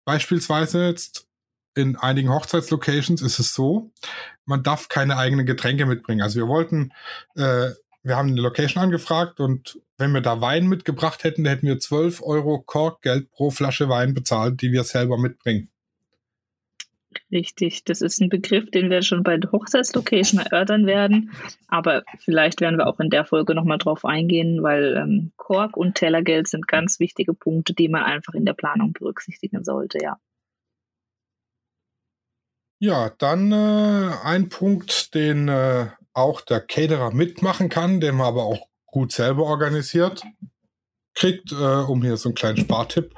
Beispielsweise 0.03 0.87
jetzt 0.87 1.27
in 1.75 1.95
einigen 1.95 2.29
Hochzeitslocations 2.29 3.21
ist 3.21 3.37
es 3.37 3.53
so, 3.53 3.91
man 4.45 4.63
darf 4.63 4.89
keine 4.89 5.17
eigenen 5.17 5.45
Getränke 5.45 5.85
mitbringen. 5.85 6.23
Also 6.23 6.39
wir 6.39 6.47
wollten, 6.47 6.91
äh, 7.35 7.69
wir 8.01 8.17
haben 8.17 8.29
eine 8.29 8.41
Location 8.41 8.83
angefragt 8.83 9.39
und 9.39 9.79
wenn 9.99 10.11
wir 10.11 10.21
da 10.21 10.41
Wein 10.41 10.65
mitgebracht 10.65 11.23
hätten, 11.23 11.45
hätten 11.45 11.67
wir 11.67 11.79
12 11.79 12.23
Euro 12.23 12.63
Korkgeld 12.63 13.29
pro 13.29 13.51
Flasche 13.51 13.89
Wein 13.89 14.15
bezahlt, 14.15 14.63
die 14.63 14.71
wir 14.71 14.83
selber 14.83 15.19
mitbringen. 15.19 15.70
Richtig, 17.31 17.83
das 17.85 18.01
ist 18.01 18.21
ein 18.21 18.29
Begriff, 18.29 18.69
den 18.71 18.89
wir 18.89 19.01
schon 19.01 19.23
bei 19.23 19.37
der 19.37 19.51
Hochzeitslocation 19.51 20.39
erörtern 20.39 20.85
werden. 20.85 21.31
Aber 21.67 22.03
vielleicht 22.19 22.61
werden 22.61 22.77
wir 22.77 22.87
auch 22.87 22.99
in 22.99 23.09
der 23.09 23.25
Folge 23.25 23.55
nochmal 23.55 23.77
drauf 23.77 24.05
eingehen, 24.05 24.63
weil 24.63 24.97
ähm, 24.97 25.31
Kork 25.37 25.77
und 25.77 25.95
Tellergeld 25.95 26.47
sind 26.47 26.67
ganz 26.67 26.99
wichtige 26.99 27.33
Punkte, 27.33 27.73
die 27.73 27.89
man 27.89 28.03
einfach 28.03 28.33
in 28.33 28.45
der 28.45 28.53
Planung 28.53 28.93
berücksichtigen 28.93 29.63
sollte, 29.63 29.99
ja. 30.01 30.17
Ja, 32.79 33.11
dann 33.17 33.51
äh, 33.51 34.11
ein 34.23 34.49
Punkt, 34.49 35.13
den 35.13 35.47
äh, 35.47 35.87
auch 36.13 36.41
der 36.41 36.61
Caterer 36.61 37.13
mitmachen 37.13 37.69
kann, 37.69 38.01
den 38.01 38.15
man 38.15 38.27
aber 38.27 38.43
auch 38.43 38.67
gut 38.87 39.11
selber 39.11 39.43
organisiert 39.43 40.23
kriegt, 41.13 41.51
äh, 41.51 41.55
um 41.55 42.01
hier 42.01 42.17
so 42.17 42.29
einen 42.29 42.35
kleinen 42.35 42.57
Spartipp 42.57 43.13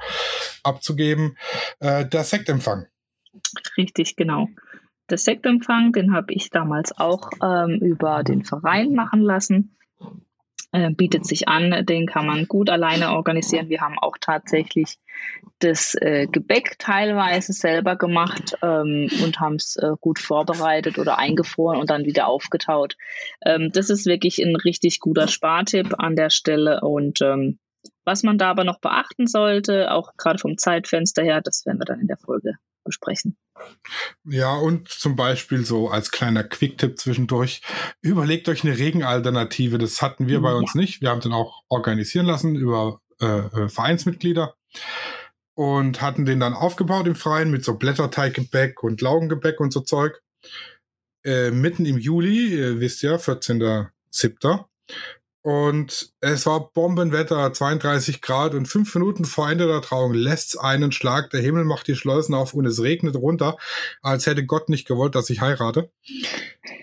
abzugeben, 0.62 1.38
äh, 1.80 2.04
der 2.06 2.24
Sektempfang. 2.24 2.86
Richtig, 3.76 4.16
genau. 4.16 4.48
Der 5.10 5.18
Sektempfang, 5.18 5.92
den 5.92 6.14
habe 6.14 6.32
ich 6.32 6.50
damals 6.50 6.96
auch 6.98 7.30
ähm, 7.42 7.78
über 7.80 8.22
den 8.22 8.44
Verein 8.44 8.94
machen 8.94 9.20
lassen. 9.20 9.76
Äh, 10.72 10.90
bietet 10.90 11.24
sich 11.24 11.46
an, 11.46 11.86
den 11.86 12.06
kann 12.06 12.26
man 12.26 12.46
gut 12.46 12.68
alleine 12.68 13.12
organisieren. 13.12 13.68
Wir 13.68 13.80
haben 13.80 13.98
auch 13.98 14.16
tatsächlich 14.20 14.98
das 15.60 15.94
äh, 15.94 16.26
Gebäck 16.26 16.78
teilweise 16.78 17.52
selber 17.52 17.96
gemacht 17.96 18.56
ähm, 18.60 19.08
und 19.22 19.38
haben 19.38 19.54
es 19.54 19.76
äh, 19.76 19.90
gut 20.00 20.18
vorbereitet 20.18 20.98
oder 20.98 21.18
eingefroren 21.18 21.78
und 21.78 21.90
dann 21.90 22.06
wieder 22.06 22.26
aufgetaut. 22.26 22.96
Ähm, 23.44 23.70
das 23.72 23.88
ist 23.88 24.06
wirklich 24.06 24.38
ein 24.40 24.56
richtig 24.56 24.98
guter 24.98 25.28
Spartipp 25.28 25.94
an 25.98 26.16
der 26.16 26.30
Stelle 26.30 26.80
und 26.80 27.20
ähm, 27.22 27.58
was 28.04 28.22
man 28.22 28.38
da 28.38 28.50
aber 28.50 28.64
noch 28.64 28.80
beachten 28.80 29.26
sollte, 29.26 29.90
auch 29.92 30.12
gerade 30.16 30.38
vom 30.38 30.58
Zeitfenster 30.58 31.22
her, 31.22 31.40
das 31.42 31.64
werden 31.66 31.78
wir 31.78 31.86
dann 31.86 32.00
in 32.00 32.06
der 32.06 32.18
Folge 32.18 32.54
besprechen. 32.84 33.36
Ja, 34.24 34.54
und 34.54 34.88
zum 34.88 35.16
Beispiel 35.16 35.64
so 35.64 35.88
als 35.88 36.10
kleiner 36.10 36.44
Quick-Tipp 36.44 36.98
zwischendurch, 36.98 37.62
überlegt 38.02 38.48
euch 38.48 38.64
eine 38.64 38.76
Regenalternative. 38.76 39.78
Das 39.78 40.02
hatten 40.02 40.28
wir 40.28 40.40
bei 40.40 40.50
ja. 40.50 40.56
uns 40.56 40.74
nicht. 40.74 41.00
Wir 41.00 41.10
haben 41.10 41.20
den 41.20 41.32
auch 41.32 41.62
organisieren 41.68 42.26
lassen 42.26 42.56
über 42.56 43.00
äh, 43.20 43.68
Vereinsmitglieder 43.68 44.54
und 45.54 46.02
hatten 46.02 46.24
den 46.24 46.40
dann 46.40 46.52
aufgebaut 46.54 47.06
im 47.06 47.14
Freien 47.14 47.50
mit 47.50 47.64
so 47.64 47.76
Blätterteiggebäck 47.78 48.82
und 48.82 49.00
Laugengebäck 49.00 49.60
und 49.60 49.72
so 49.72 49.80
Zeug. 49.80 50.20
äh, 51.24 51.50
mitten 51.50 51.86
im 51.86 51.98
Juli, 51.98 52.54
ihr 52.54 52.80
wisst 52.80 53.02
ja, 53.02 53.16
14.07. 53.16 54.64
Und 55.44 56.14
es 56.22 56.46
war 56.46 56.70
Bombenwetter, 56.72 57.52
32 57.52 58.22
Grad 58.22 58.54
und 58.54 58.64
fünf 58.64 58.94
Minuten 58.94 59.26
vor 59.26 59.50
Ende 59.50 59.66
der 59.66 59.82
Trauung 59.82 60.14
lässt's 60.14 60.56
einen 60.56 60.90
Schlag. 60.90 61.28
Der 61.28 61.42
Himmel 61.42 61.66
macht 61.66 61.86
die 61.86 61.96
Schleusen 61.96 62.34
auf 62.34 62.54
und 62.54 62.64
es 62.64 62.82
regnet 62.82 63.14
runter, 63.14 63.58
als 64.00 64.24
hätte 64.24 64.46
Gott 64.46 64.70
nicht 64.70 64.88
gewollt, 64.88 65.14
dass 65.14 65.28
ich 65.28 65.42
heirate. 65.42 65.92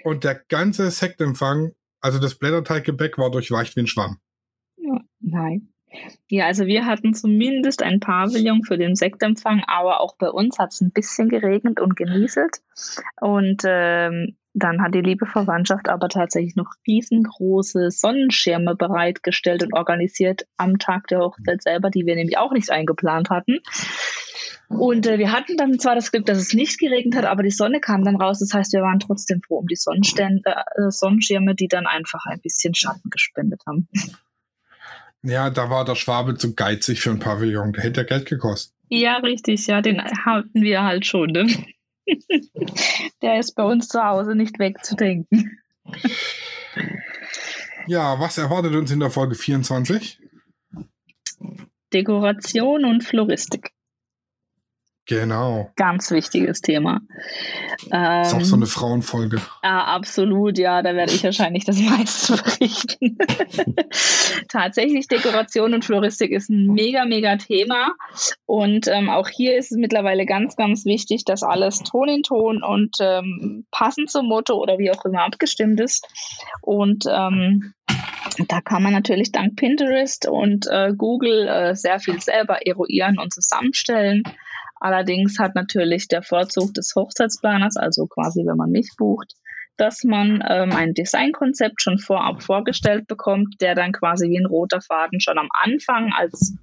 Und 0.04 0.24
der 0.24 0.36
ganze 0.36 0.92
Sektempfang, 0.92 1.72
also 2.02 2.20
das 2.20 2.36
Blätterteiggebäck, 2.36 3.18
war 3.18 3.32
durchweicht 3.32 3.76
wie 3.76 3.80
ein 3.80 3.88
Schwamm. 3.88 4.20
Nein. 5.20 5.70
Ja, 6.28 6.46
also 6.46 6.68
wir 6.68 6.86
hatten 6.86 7.16
zumindest 7.16 7.82
ein 7.82 8.00
Pavillon 8.00 8.64
für 8.64 8.78
den 8.78 8.96
Sektempfang, 8.96 9.64
aber 9.66 10.02
auch 10.02 10.16
bei 10.18 10.30
uns 10.30 10.60
hat 10.60 10.72
es 10.72 10.82
ein 10.82 10.92
bisschen 10.92 11.30
geregnet 11.30 11.80
und 11.80 11.96
genieselt. 11.96 12.62
Und 13.20 13.64
ähm, 13.66 14.38
dann 14.54 14.82
hat 14.82 14.94
die 14.94 15.02
liebe 15.02 15.26
Verwandtschaft 15.26 15.88
aber 15.90 16.10
tatsächlich 16.10 16.56
noch 16.56 16.72
riesengroße 16.86 17.90
Sonnenschirme 17.90 18.76
bereitgestellt 18.76 19.64
und 19.64 19.74
organisiert 19.74 20.46
am 20.58 20.78
Tag 20.78 21.08
der 21.08 21.20
Hochzeit 21.20 21.64
selber, 21.64 21.90
die 21.90 22.06
wir 22.06 22.16
nämlich 22.16 22.38
auch 22.38 22.52
nicht 22.52 22.70
eingeplant 22.70 23.30
hatten. 23.30 23.60
Und 24.68 25.06
äh, 25.06 25.18
wir 25.20 25.32
hatten 25.32 25.58
dann 25.58 25.80
zwar 25.80 25.96
das 25.96 26.12
Glück, 26.12 26.26
dass 26.26 26.38
es 26.38 26.54
nicht 26.54 26.80
geregnet 26.80 27.16
hat, 27.16 27.26
aber 27.26 27.44
die 27.44 27.52
Sonne 27.52 27.80
kam 27.80 28.04
dann 28.04 28.16
raus. 28.16 28.40
Das 28.40 28.54
heißt, 28.54 28.72
wir 28.74 28.82
waren 28.82 29.00
trotzdem 29.00 29.42
froh 29.42 29.58
um 29.58 29.68
die 29.68 29.76
Sonnenstände, 29.76 30.44
äh, 30.50 30.90
Sonnenschirme, 30.90 31.56
die 31.56 31.68
dann 31.68 31.88
einfach 31.88 32.26
ein 32.26 32.40
bisschen 32.40 32.74
Schatten 32.74 33.10
gespendet 33.10 33.62
haben. 33.68 33.88
Ja, 35.24 35.50
da 35.50 35.70
war 35.70 35.86
der 35.86 35.96
Schwabe 35.96 36.36
zu 36.36 36.56
geizig 36.56 37.02
für 37.02 37.12
ein 37.12 37.20
Pavillon. 37.20 37.74
Der 37.74 37.84
hätte 37.84 38.02
ja 38.02 38.08
Geld 38.08 38.26
gekostet. 38.26 38.74
Ja, 38.90 39.18
richtig, 39.18 39.68
ja, 39.68 39.82
den 39.82 40.02
hatten 40.02 40.62
wir 40.62 40.84
halt 40.84 41.06
schon. 41.06 41.32
Ne? 41.32 41.48
Der 43.22 43.40
ist 43.40 43.56
bei 43.56 43.64
uns 43.64 43.88
zu 43.88 44.04
Hause 44.04 44.36
nicht 44.36 44.60
wegzudenken. 44.60 45.60
Ja, 47.88 48.20
was 48.20 48.38
erwartet 48.38 48.76
uns 48.76 48.92
in 48.92 49.00
der 49.00 49.10
Folge 49.10 49.36
24? 49.36 50.20
Dekoration 51.94 52.86
und 52.86 53.04
Floristik. 53.04 53.72
Genau. 55.12 55.70
Ganz 55.76 56.10
wichtiges 56.12 56.62
Thema. 56.62 57.02
Ähm, 57.92 58.22
ist 58.22 58.34
auch 58.34 58.46
so 58.46 58.56
eine 58.56 58.66
Frauenfolge. 58.66 59.42
Ja, 59.62 59.84
absolut, 59.84 60.58
ja, 60.58 60.82
da 60.82 60.96
werde 60.96 61.12
ich 61.12 61.22
wahrscheinlich 61.26 61.66
das 61.66 61.82
meiste 61.82 62.38
berichten. 62.38 63.18
Tatsächlich 64.48 65.10
Dekoration 65.10 65.74
und 65.74 65.84
Floristik 65.84 66.32
ist 66.32 66.50
ein 66.50 66.68
mega, 66.68 67.04
mega 67.04 67.36
Thema. 67.36 67.92
Und 68.46 68.88
ähm, 68.88 69.10
auch 69.10 69.28
hier 69.28 69.58
ist 69.58 69.74
es 69.74 69.78
mittlerweile 69.78 70.26
ganz, 70.26 70.56
ganz 70.56 70.86
wichtig, 70.86 71.26
dass 71.26 71.44
alles 71.44 71.80
Ton 71.80 72.08
in 72.08 72.24
Ton 72.24 72.64
und 72.64 72.96
ähm, 73.02 73.66
passend 73.70 74.10
zum 74.10 74.28
Motto 74.28 74.54
oder 74.62 74.78
wie 74.78 74.92
auch 74.92 75.04
immer 75.04 75.24
abgestimmt 75.24 75.82
ist. 75.82 76.08
Und 76.62 77.04
ähm, 77.12 77.74
da 78.48 78.62
kann 78.62 78.82
man 78.82 78.94
natürlich 78.94 79.34
dank 79.34 79.58
Pinterest 79.58 80.26
und 80.26 80.68
äh, 80.68 80.94
Google 80.96 81.50
äh, 81.50 81.76
sehr 81.76 82.00
viel 82.00 82.22
selber 82.22 82.66
eruieren 82.66 83.20
und 83.20 83.34
zusammenstellen. 83.34 84.24
Allerdings 84.82 85.38
hat 85.38 85.54
natürlich 85.54 86.08
der 86.08 86.24
Vorzug 86.24 86.74
des 86.74 86.94
Hochzeitsplaners, 86.96 87.78
also 87.78 88.08
quasi 88.08 88.44
wenn 88.48 88.58
man 88.58 88.72
mich 88.72 88.90
bucht, 88.98 89.36
dass 89.78 90.04
man 90.04 90.44
ähm, 90.48 90.72
ein 90.74 90.94
Designkonzept 90.94 91.82
schon 91.82 91.98
vorab 91.98 92.44
vorgestellt 92.44 93.08
bekommt, 93.08 93.62
der 93.62 93.76
dann 93.76 93.92
quasi 93.92 94.30
wie 94.30 94.38
ein 94.38 94.46
roter 94.46 94.82
Faden 94.82 95.20
schon 95.20 95.38
am 95.38 95.50
Anfang 95.52 96.12
als 96.16 96.56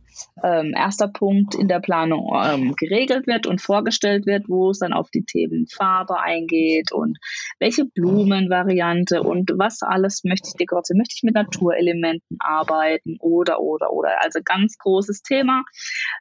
ähm, 0.42 0.72
erster 0.76 1.08
Punkt 1.08 1.54
in 1.54 1.68
der 1.68 1.80
Planung 1.80 2.32
ähm, 2.42 2.74
geregelt 2.76 3.26
wird 3.26 3.46
und 3.46 3.60
vorgestellt 3.60 4.26
wird, 4.26 4.48
wo 4.48 4.70
es 4.70 4.78
dann 4.78 4.92
auf 4.92 5.10
die 5.10 5.24
Themen 5.24 5.66
Farbe 5.66 6.20
eingeht 6.20 6.92
und 6.92 7.18
welche 7.58 7.84
Blumenvariante 7.84 9.22
und 9.22 9.52
was 9.56 9.82
alles 9.82 10.22
möchte 10.24 10.48
ich 10.48 10.54
dekorieren. 10.54 10.98
Möchte 10.98 11.14
ich 11.16 11.22
mit 11.22 11.34
Naturelementen 11.34 12.38
arbeiten 12.40 13.16
oder, 13.20 13.60
oder, 13.60 13.92
oder. 13.92 14.22
Also 14.22 14.40
ganz 14.44 14.76
großes 14.78 15.22
Thema. 15.22 15.64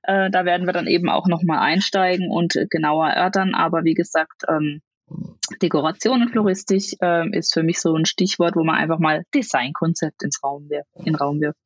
Äh, 0.04 0.30
da 0.32 0.46
werden 0.46 0.68
wir 0.68 0.74
dann 0.74 0.88
eben 0.88 1.10
auch 1.10 1.28
nochmal 1.28 1.60
einsteigen 1.60 2.30
und 2.30 2.58
genauer 2.70 3.10
erörtern. 3.10 3.54
Aber 3.54 3.84
wie 3.84 3.94
gesagt, 3.94 4.44
ähm, 4.48 4.82
Dekoration 5.62 6.22
und 6.22 6.30
Floristik 6.30 6.98
äh, 7.02 7.30
ist 7.38 7.54
für 7.54 7.64
mich 7.64 7.80
so 7.80 7.96
ein 7.96 8.06
Stichwort, 8.06 8.56
wo 8.56 8.64
man 8.64 8.76
einfach 8.76 9.00
mal 9.00 9.24
Designkonzept 9.34 10.24
ins 10.24 10.44
Raum 10.44 10.70
wirft, 10.70 10.90
in 10.96 11.16
Raum 11.16 11.40
wirft. 11.40 11.60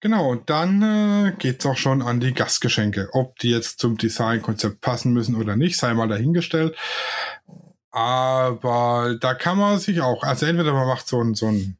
Genau, 0.00 0.30
und 0.30 0.50
dann 0.50 0.82
äh, 0.82 1.32
geht 1.38 1.60
es 1.60 1.66
auch 1.66 1.76
schon 1.76 2.02
an 2.02 2.18
die 2.18 2.34
Gastgeschenke. 2.34 3.10
Ob 3.12 3.38
die 3.38 3.50
jetzt 3.50 3.78
zum 3.78 3.96
Designkonzept 3.96 4.80
passen 4.80 5.12
müssen 5.12 5.36
oder 5.36 5.56
nicht, 5.56 5.76
sei 5.76 5.94
mal 5.94 6.08
dahingestellt. 6.08 6.76
Aber 7.90 9.16
da 9.20 9.34
kann 9.34 9.56
man 9.56 9.78
sich 9.78 10.00
auch, 10.00 10.24
also 10.24 10.46
entweder 10.46 10.72
man 10.72 10.88
macht 10.88 11.06
so 11.06 11.22
ein, 11.22 11.34
so 11.34 11.46
ein 11.46 11.78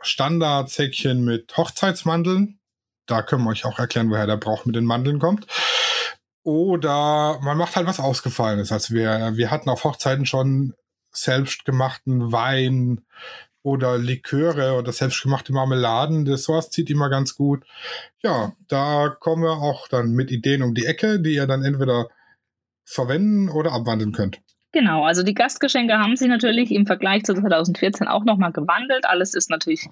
Standardsäckchen 0.00 1.24
mit 1.24 1.56
Hochzeitsmandeln. 1.56 2.58
Da 3.06 3.22
können 3.22 3.44
wir 3.44 3.50
euch 3.50 3.64
auch 3.64 3.78
erklären, 3.78 4.10
woher 4.10 4.26
der 4.26 4.36
Brauch 4.36 4.64
mit 4.64 4.74
den 4.74 4.84
Mandeln 4.84 5.20
kommt. 5.20 5.46
Oder 6.44 7.40
man 7.42 7.56
macht 7.56 7.74
halt 7.74 7.86
was 7.86 7.98
Ausgefallenes. 7.98 8.70
Also 8.70 8.94
wir, 8.94 9.32
wir 9.34 9.50
hatten 9.50 9.70
auf 9.70 9.82
Hochzeiten 9.84 10.26
schon 10.26 10.74
selbstgemachten 11.10 12.32
Wein 12.32 13.00
oder 13.62 13.96
Liköre 13.96 14.74
oder 14.74 14.92
selbstgemachte 14.92 15.54
Marmeladen. 15.54 16.26
Das 16.26 16.44
sowas 16.44 16.70
zieht 16.70 16.90
immer 16.90 17.08
ganz 17.08 17.34
gut. 17.34 17.64
Ja, 18.22 18.52
da 18.68 19.08
kommen 19.08 19.42
wir 19.42 19.52
auch 19.52 19.88
dann 19.88 20.12
mit 20.12 20.30
Ideen 20.30 20.62
um 20.62 20.74
die 20.74 20.84
Ecke, 20.84 21.18
die 21.18 21.34
ihr 21.34 21.46
dann 21.46 21.64
entweder 21.64 22.08
verwenden 22.84 23.48
oder 23.48 23.72
abwandeln 23.72 24.12
könnt. 24.12 24.42
Genau, 24.74 25.04
also 25.04 25.22
die 25.22 25.34
Gastgeschenke 25.34 25.98
haben 25.98 26.16
sich 26.16 26.26
natürlich 26.26 26.72
im 26.72 26.84
Vergleich 26.84 27.22
zu 27.22 27.32
2014 27.32 28.08
auch 28.08 28.24
nochmal 28.24 28.50
gewandelt. 28.50 29.06
Alles 29.06 29.34
ist 29.34 29.48
natürlich 29.48 29.88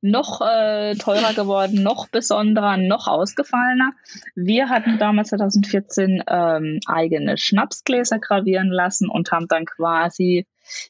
noch 0.00 0.40
äh, 0.40 0.94
teurer 0.94 1.34
geworden, 1.34 1.82
noch 1.82 2.08
besonderer, 2.08 2.78
noch 2.78 3.08
ausgefallener. 3.08 3.92
Wir 4.34 4.70
hatten 4.70 4.96
damals 4.96 5.28
2014 5.28 6.22
ähm, 6.26 6.80
eigene 6.86 7.36
Schnapsgläser 7.36 8.20
gravieren 8.20 8.68
lassen 8.68 9.10
und 9.10 9.30
haben 9.32 9.48
dann 9.48 9.66
quasi 9.66 10.46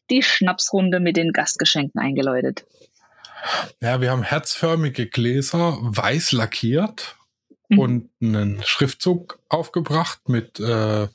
die 0.09 0.23
Schnapsrunde 0.23 1.01
mit 1.01 1.17
den 1.17 1.33
Gastgeschenken 1.33 2.01
eingeläutet. 2.01 2.65
Ja, 3.81 4.01
wir 4.01 4.13
haben 4.13 4.23
herzförmige 4.23 5.09
Gläser 5.09 5.79
weiß 5.81 6.31
lackiert 6.31 7.17
mhm. 7.69 7.79
und 7.81 8.11
einen 8.23 8.63
Schriftzug 8.63 9.41
aufgebracht 9.49 10.29
mit, 10.29 10.61
äh, 10.61 11.09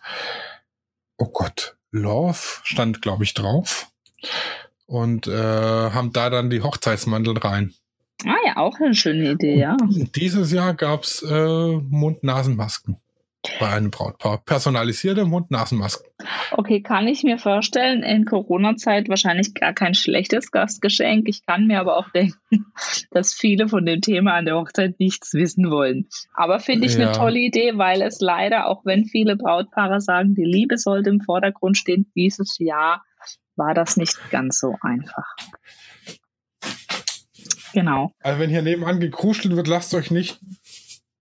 oh 1.17 1.29
Gott, 1.31 1.76
Love 1.97 2.39
stand, 2.63 3.01
glaube 3.01 3.23
ich, 3.23 3.33
drauf. 3.33 3.87
Und 4.85 5.27
äh, 5.27 5.31
haben 5.31 6.13
da 6.13 6.29
dann 6.29 6.49
die 6.49 6.61
Hochzeitsmandeln 6.61 7.37
rein. 7.37 7.73
Ah 8.25 8.35
ja, 8.45 8.57
auch 8.57 8.75
eine 8.79 8.95
schöne 8.95 9.31
Idee, 9.31 9.59
ja. 9.59 9.77
Und 9.79 10.15
dieses 10.15 10.51
Jahr 10.51 10.73
gab's 10.73 11.21
äh, 11.21 11.77
Mund-Nasen-Masken 11.77 12.97
bei 13.59 13.69
einem 13.69 13.91
Brautpaar. 13.91 14.43
Personalisierte 14.43 15.25
Mund-Nasen-Masken. 15.25 16.09
Okay, 16.51 16.81
kann 16.81 17.07
ich 17.07 17.23
mir 17.23 17.37
vorstellen, 17.37 18.03
in 18.03 18.25
Corona-Zeit 18.25 19.09
wahrscheinlich 19.09 19.53
gar 19.53 19.73
kein 19.73 19.93
schlechtes 19.93 20.51
Gastgeschenk. 20.51 21.27
Ich 21.27 21.45
kann 21.45 21.67
mir 21.67 21.79
aber 21.79 21.97
auch 21.97 22.09
denken, 22.09 22.37
dass 23.11 23.33
viele 23.33 23.67
von 23.67 23.85
dem 23.85 24.01
Thema 24.01 24.33
an 24.33 24.45
der 24.45 24.55
Hochzeit 24.55 24.99
nichts 24.99 25.33
wissen 25.33 25.69
wollen. 25.69 26.07
Aber 26.33 26.59
finde 26.59 26.87
ich 26.87 26.95
ja. 26.95 27.07
eine 27.07 27.17
tolle 27.17 27.39
Idee, 27.39 27.77
weil 27.77 28.01
es 28.01 28.19
leider, 28.19 28.67
auch 28.67 28.85
wenn 28.85 29.05
viele 29.05 29.35
Brautpaare 29.35 30.01
sagen, 30.01 30.35
die 30.35 30.43
Liebe 30.43 30.77
sollte 30.77 31.09
im 31.09 31.21
Vordergrund 31.21 31.77
stehen, 31.77 32.11
dieses 32.15 32.57
Jahr 32.59 33.03
war 33.55 33.73
das 33.73 33.97
nicht 33.97 34.17
ganz 34.29 34.59
so 34.59 34.75
einfach. 34.81 35.35
Genau. 37.73 38.11
Also 38.21 38.39
wenn 38.39 38.49
hier 38.49 38.61
nebenan 38.61 38.99
gekruschelt 38.99 39.55
wird, 39.55 39.67
lasst 39.67 39.93
euch 39.93 40.11
nicht 40.11 40.39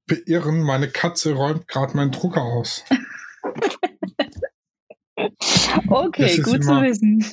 beirren. 0.06 0.62
Meine 0.62 0.88
Katze 0.88 1.34
räumt 1.34 1.68
gerade 1.68 1.96
meinen 1.96 2.12
Drucker 2.12 2.42
aus. 2.42 2.84
okay, 5.88 6.40
gut 6.42 6.64
zu 6.64 6.82
wissen. 6.82 7.24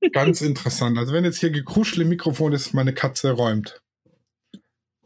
ganz 0.12 0.40
interessant. 0.40 0.98
Also 0.98 1.12
wenn 1.12 1.24
jetzt 1.24 1.38
hier 1.38 1.50
gekruschelt 1.50 2.02
im 2.02 2.08
Mikrofon 2.08 2.52
ist, 2.52 2.74
meine 2.74 2.92
Katze 2.92 3.32
räumt. 3.32 3.80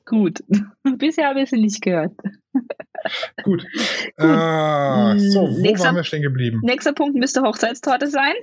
Gut. 0.07 0.43
Bisher 0.99 1.29
habe 1.29 1.43
ich 1.43 1.51
sie 1.51 1.61
nicht 1.61 1.83
gehört. 1.83 2.13
Gut. 3.43 3.45
Gut. 3.45 3.67
Äh, 4.17 5.19
so, 5.19 5.43
wo 5.43 5.61
nächster, 5.61 5.87
waren 5.87 5.97
wir 5.97 6.05
stehen 6.05 6.23
geblieben? 6.23 6.61
Nächster 6.63 6.93
Punkt 6.93 7.17
müsste 7.17 7.43
Hochzeitstorte 7.43 8.09
sein. 8.09 8.35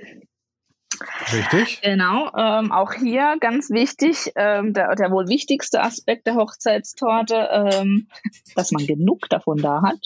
Richtig. 1.32 1.80
Genau. 1.82 2.30
Ähm, 2.36 2.72
auch 2.72 2.92
hier 2.92 3.36
ganz 3.40 3.70
wichtig, 3.70 4.32
ähm, 4.36 4.72
der, 4.72 4.94
der, 4.94 5.10
wohl 5.10 5.28
wichtigste 5.28 5.82
Aspekt 5.82 6.26
der 6.26 6.34
Hochzeitstorte, 6.34 7.48
ähm, 7.52 8.08
dass 8.54 8.72
man 8.72 8.86
genug 8.86 9.28
davon 9.28 9.58
da 9.58 9.82
hat 9.82 10.00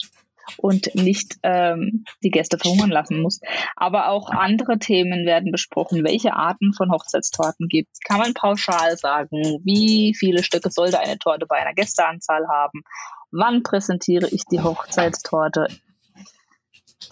und 0.55 0.95
nicht 0.95 1.35
ähm, 1.43 2.05
die 2.23 2.31
Gäste 2.31 2.57
verhungern 2.57 2.89
lassen 2.89 3.21
muss. 3.21 3.41
Aber 3.75 4.09
auch 4.09 4.29
andere 4.29 4.79
Themen 4.79 5.25
werden 5.25 5.51
besprochen. 5.51 6.03
Welche 6.05 6.33
Arten 6.33 6.73
von 6.73 6.91
Hochzeitstorten 6.91 7.67
gibt 7.67 7.89
es? 7.93 7.99
Kann 7.99 8.19
man 8.19 8.33
pauschal 8.33 8.97
sagen? 8.97 9.59
Wie 9.63 10.15
viele 10.17 10.43
Stücke 10.43 10.71
sollte 10.71 10.99
eine 10.99 11.19
Torte 11.19 11.45
bei 11.45 11.57
einer 11.57 11.73
Gästeanzahl 11.73 12.47
haben? 12.47 12.83
Wann 13.31 13.63
präsentiere 13.63 14.27
ich 14.29 14.43
die 14.49 14.61
Hochzeitstorte? 14.61 15.67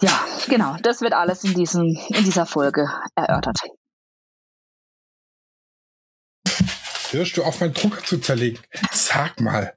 Ja, 0.02 0.24
genau. 0.48 0.76
Das 0.82 1.00
wird 1.00 1.12
alles 1.12 1.44
in, 1.44 1.54
diesen, 1.54 1.96
in 2.08 2.24
dieser 2.24 2.46
Folge 2.46 2.90
erörtert. 3.14 3.58
Hörst 7.10 7.36
du 7.36 7.44
auf, 7.44 7.60
meinen 7.60 7.72
Drucker 7.72 8.02
zu 8.02 8.18
zerlegen? 8.18 8.58
Sag 8.90 9.40
mal. 9.40 9.74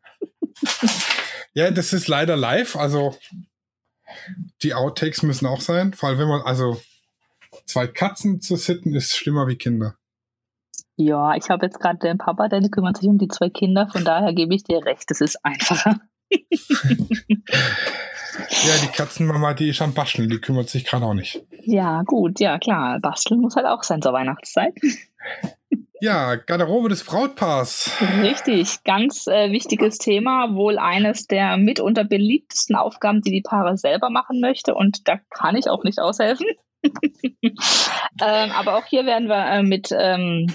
ja, 1.53 1.71
das 1.71 1.93
ist 1.93 2.07
leider 2.07 2.35
live. 2.35 2.75
Also 2.75 3.15
die 4.63 4.73
Outtakes 4.73 5.23
müssen 5.23 5.45
auch 5.45 5.61
sein. 5.61 5.93
Vor 5.93 6.09
allem, 6.09 6.19
wenn 6.19 6.27
man, 6.27 6.41
also 6.41 6.81
zwei 7.65 7.87
Katzen 7.87 8.41
zu 8.41 8.55
sitten, 8.55 8.95
ist 8.95 9.15
schlimmer 9.15 9.47
wie 9.47 9.57
Kinder. 9.57 9.95
Ja, 10.97 11.35
ich 11.35 11.49
habe 11.49 11.65
jetzt 11.65 11.79
gerade 11.79 11.99
den 11.99 12.17
Papa, 12.17 12.49
der 12.49 12.61
kümmert 12.69 12.97
sich 12.97 13.07
um 13.07 13.17
die 13.17 13.29
zwei 13.29 13.49
Kinder. 13.49 13.87
Von 13.87 14.03
daher 14.03 14.33
gebe 14.33 14.53
ich 14.53 14.63
dir 14.63 14.83
recht, 14.83 15.09
das 15.09 15.21
ist 15.21 15.37
einfacher. 15.45 16.01
ja, 18.39 18.73
die 18.81 18.87
Katzenmama, 18.87 19.53
die 19.53 19.69
ist 19.69 19.81
am 19.81 19.93
Basteln, 19.93 20.29
die 20.29 20.39
kümmert 20.39 20.69
sich 20.69 20.85
gerade 20.85 21.05
auch 21.05 21.13
nicht. 21.13 21.41
Ja, 21.63 22.03
gut, 22.03 22.39
ja 22.39 22.57
klar. 22.59 22.99
Basteln 22.99 23.41
muss 23.41 23.55
halt 23.55 23.65
auch 23.65 23.83
sein 23.83 24.01
zur 24.01 24.13
Weihnachtszeit. 24.13 24.73
Ja, 26.01 26.35
Garderobe 26.35 26.87
des 26.87 27.03
Brautpaars. 27.03 27.91
Richtig, 28.21 28.83
ganz 28.85 29.27
äh, 29.27 29.51
wichtiges 29.51 29.97
Thema, 29.97 30.55
wohl 30.55 30.77
eines 30.77 31.27
der 31.27 31.57
mitunter 31.57 32.05
beliebtesten 32.05 32.77
Aufgaben, 32.77 33.21
die 33.21 33.31
die 33.31 33.41
Paare 33.41 33.77
selber 33.77 34.09
machen 34.09 34.39
möchte 34.39 34.75
und 34.75 35.09
da 35.09 35.19
kann 35.29 35.57
ich 35.57 35.69
auch 35.69 35.83
nicht 35.83 35.99
aushelfen. 35.99 36.47
ähm, 37.43 38.51
aber 38.53 38.77
auch 38.77 38.85
hier 38.85 39.05
werden 39.05 39.27
wir 39.27 39.45
äh, 39.45 39.61
mit 39.61 39.89
ähm, 39.91 40.47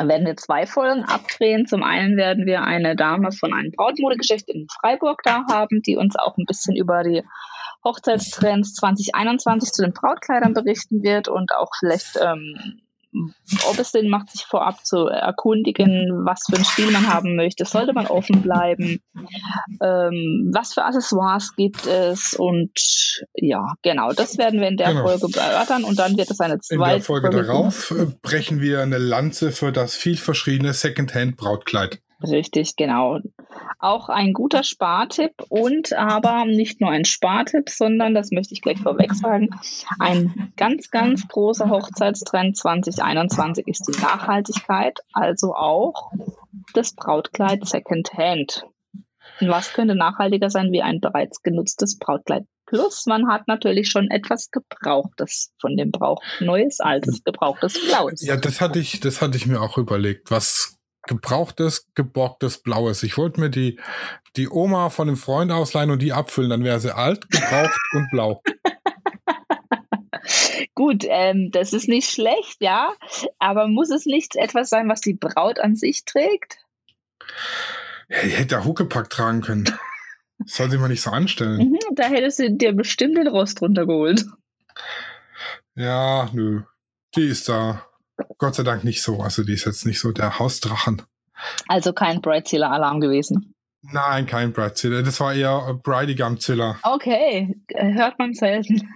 werden 0.00 0.26
wir 0.26 0.36
zwei 0.36 0.66
Folgen 0.66 1.04
abdrehen. 1.04 1.66
Zum 1.66 1.82
einen 1.82 2.16
werden 2.16 2.46
wir 2.46 2.62
eine 2.62 2.96
Dame 2.96 3.32
von 3.32 3.52
einem 3.52 3.72
Brautmodegeschäft 3.72 4.48
in 4.48 4.66
Freiburg 4.80 5.22
da 5.24 5.44
haben, 5.50 5.82
die 5.82 5.96
uns 5.96 6.16
auch 6.16 6.36
ein 6.36 6.46
bisschen 6.46 6.76
über 6.76 7.02
die 7.02 7.22
Hochzeitstrends 7.84 8.74
2021 8.74 9.72
zu 9.72 9.82
den 9.82 9.92
Brautkleidern 9.92 10.54
berichten 10.54 11.02
wird 11.02 11.28
und 11.28 11.54
auch 11.54 11.70
vielleicht 11.78 12.18
ähm, 12.20 12.80
ob 13.68 13.78
es 13.78 13.92
Sinn 13.92 14.08
macht, 14.08 14.30
sich 14.30 14.44
vorab 14.44 14.84
zu 14.84 15.06
erkundigen, 15.06 16.24
was 16.24 16.42
für 16.48 16.56
einen 16.56 16.64
Stil 16.64 16.90
man 16.90 17.12
haben 17.12 17.36
möchte, 17.36 17.64
sollte 17.64 17.92
man 17.92 18.06
offen 18.06 18.42
bleiben, 18.42 19.00
ähm, 19.80 20.50
was 20.52 20.74
für 20.74 20.84
Accessoires 20.84 21.54
gibt 21.56 21.86
es 21.86 22.34
und 22.34 22.72
ja, 23.34 23.74
genau, 23.82 24.12
das 24.12 24.38
werden 24.38 24.60
wir 24.60 24.68
in 24.68 24.76
der 24.76 24.88
genau. 24.88 25.08
Folge 25.08 25.38
erörtern 25.38 25.84
und 25.84 25.98
dann 25.98 26.16
wird 26.16 26.30
es 26.30 26.40
eine 26.40 26.58
zweite 26.60 26.74
In 26.74 26.80
der 26.80 27.02
Folge, 27.02 27.30
Folge 27.30 27.46
darauf 27.46 27.88
geben. 27.88 28.18
brechen 28.22 28.60
wir 28.60 28.82
eine 28.82 28.98
Lanze 28.98 29.52
für 29.52 29.72
das 29.72 29.94
vielverschriebene 29.94 30.72
Secondhand-Brautkleid. 30.72 32.00
Richtig, 32.30 32.76
genau. 32.76 33.20
Auch 33.78 34.08
ein 34.08 34.32
guter 34.32 34.62
Spartipp 34.62 35.32
und 35.48 35.92
aber 35.92 36.44
nicht 36.44 36.80
nur 36.80 36.90
ein 36.90 37.04
Spartipp, 37.04 37.68
sondern, 37.70 38.14
das 38.14 38.30
möchte 38.30 38.54
ich 38.54 38.62
gleich 38.62 38.78
vorweg 38.78 39.14
sagen, 39.14 39.50
ein 39.98 40.52
ganz, 40.56 40.90
ganz 40.90 41.26
großer 41.28 41.68
Hochzeitstrend 41.68 42.56
2021 42.56 43.66
ist 43.68 43.88
die 43.88 44.00
Nachhaltigkeit, 44.00 45.00
also 45.12 45.54
auch 45.54 46.12
das 46.72 46.94
Brautkleid 46.94 47.66
Secondhand. 47.66 48.66
Und 49.40 49.48
was 49.48 49.72
könnte 49.72 49.94
nachhaltiger 49.94 50.50
sein 50.50 50.70
wie 50.72 50.82
ein 50.82 51.00
bereits 51.00 51.42
genutztes 51.42 51.98
Brautkleid? 51.98 52.46
Plus, 52.66 53.04
man 53.06 53.28
hat 53.28 53.46
natürlich 53.46 53.90
schon 53.90 54.10
etwas 54.10 54.50
Gebrauchtes 54.50 55.52
von 55.60 55.76
dem 55.76 55.90
Brauch. 55.90 56.22
Neues, 56.40 56.80
altes, 56.80 57.22
gebrauchtes 57.22 57.78
Blaues. 57.86 58.24
Ja, 58.24 58.36
das 58.36 58.60
hatte 58.60 58.78
ich, 58.78 59.00
das 59.00 59.20
hatte 59.20 59.36
ich 59.36 59.46
mir 59.46 59.60
auch 59.60 59.76
überlegt. 59.76 60.30
Was 60.30 60.73
gebrauchtes, 61.06 61.88
geborgtes 61.94 62.58
Blaues. 62.58 63.02
Ich 63.02 63.16
wollte 63.18 63.40
mir 63.40 63.50
die, 63.50 63.78
die 64.36 64.48
Oma 64.48 64.90
von 64.90 65.08
einem 65.08 65.16
Freund 65.16 65.52
ausleihen 65.52 65.90
und 65.90 66.00
die 66.00 66.12
abfüllen, 66.12 66.50
dann 66.50 66.64
wäre 66.64 66.80
sie 66.80 66.94
alt, 66.94 67.30
gebraucht 67.30 67.78
und 67.92 68.10
blau. 68.10 68.42
Gut, 70.74 71.04
ähm, 71.08 71.50
das 71.52 71.72
ist 71.72 71.88
nicht 71.88 72.10
schlecht, 72.10 72.56
ja, 72.60 72.92
aber 73.38 73.68
muss 73.68 73.90
es 73.90 74.06
nicht 74.06 74.36
etwas 74.36 74.70
sein, 74.70 74.88
was 74.88 75.00
die 75.00 75.14
Braut 75.14 75.60
an 75.60 75.76
sich 75.76 76.04
trägt? 76.04 76.58
Ja, 78.08 78.22
die 78.22 78.30
hätte 78.30 78.56
ja 78.56 78.64
Huckepack 78.64 79.10
tragen 79.10 79.40
können. 79.40 79.64
Das 80.38 80.56
soll 80.56 80.70
sie 80.70 80.78
mal 80.78 80.88
nicht 80.88 81.02
so 81.02 81.10
anstellen. 81.10 81.58
Mhm, 81.58 81.78
da 81.94 82.04
hättest 82.04 82.40
du 82.40 82.50
dir 82.50 82.72
bestimmt 82.72 83.16
den 83.16 83.28
Rost 83.28 83.62
runtergeholt. 83.62 84.24
Ja, 85.76 86.28
nö. 86.32 86.62
Die 87.14 87.28
ist 87.28 87.48
da 87.48 87.86
Gott 88.38 88.54
sei 88.54 88.62
Dank 88.62 88.84
nicht 88.84 89.02
so. 89.02 89.20
Also 89.20 89.42
die 89.44 89.54
ist 89.54 89.64
jetzt 89.64 89.86
nicht 89.86 90.00
so 90.00 90.12
der 90.12 90.38
Hausdrachen. 90.38 91.02
Also 91.68 91.92
kein 91.92 92.20
Bridezilla-Alarm 92.20 93.00
gewesen. 93.00 93.54
Nein, 93.82 94.26
kein 94.26 94.52
Bridezilla. 94.52 95.02
Das 95.02 95.20
war 95.20 95.34
eher 95.34 95.74
Bridegam-Zilla. 95.82 96.78
Okay, 96.82 97.56
hört 97.74 98.18
man 98.18 98.34
selten. 98.34 98.88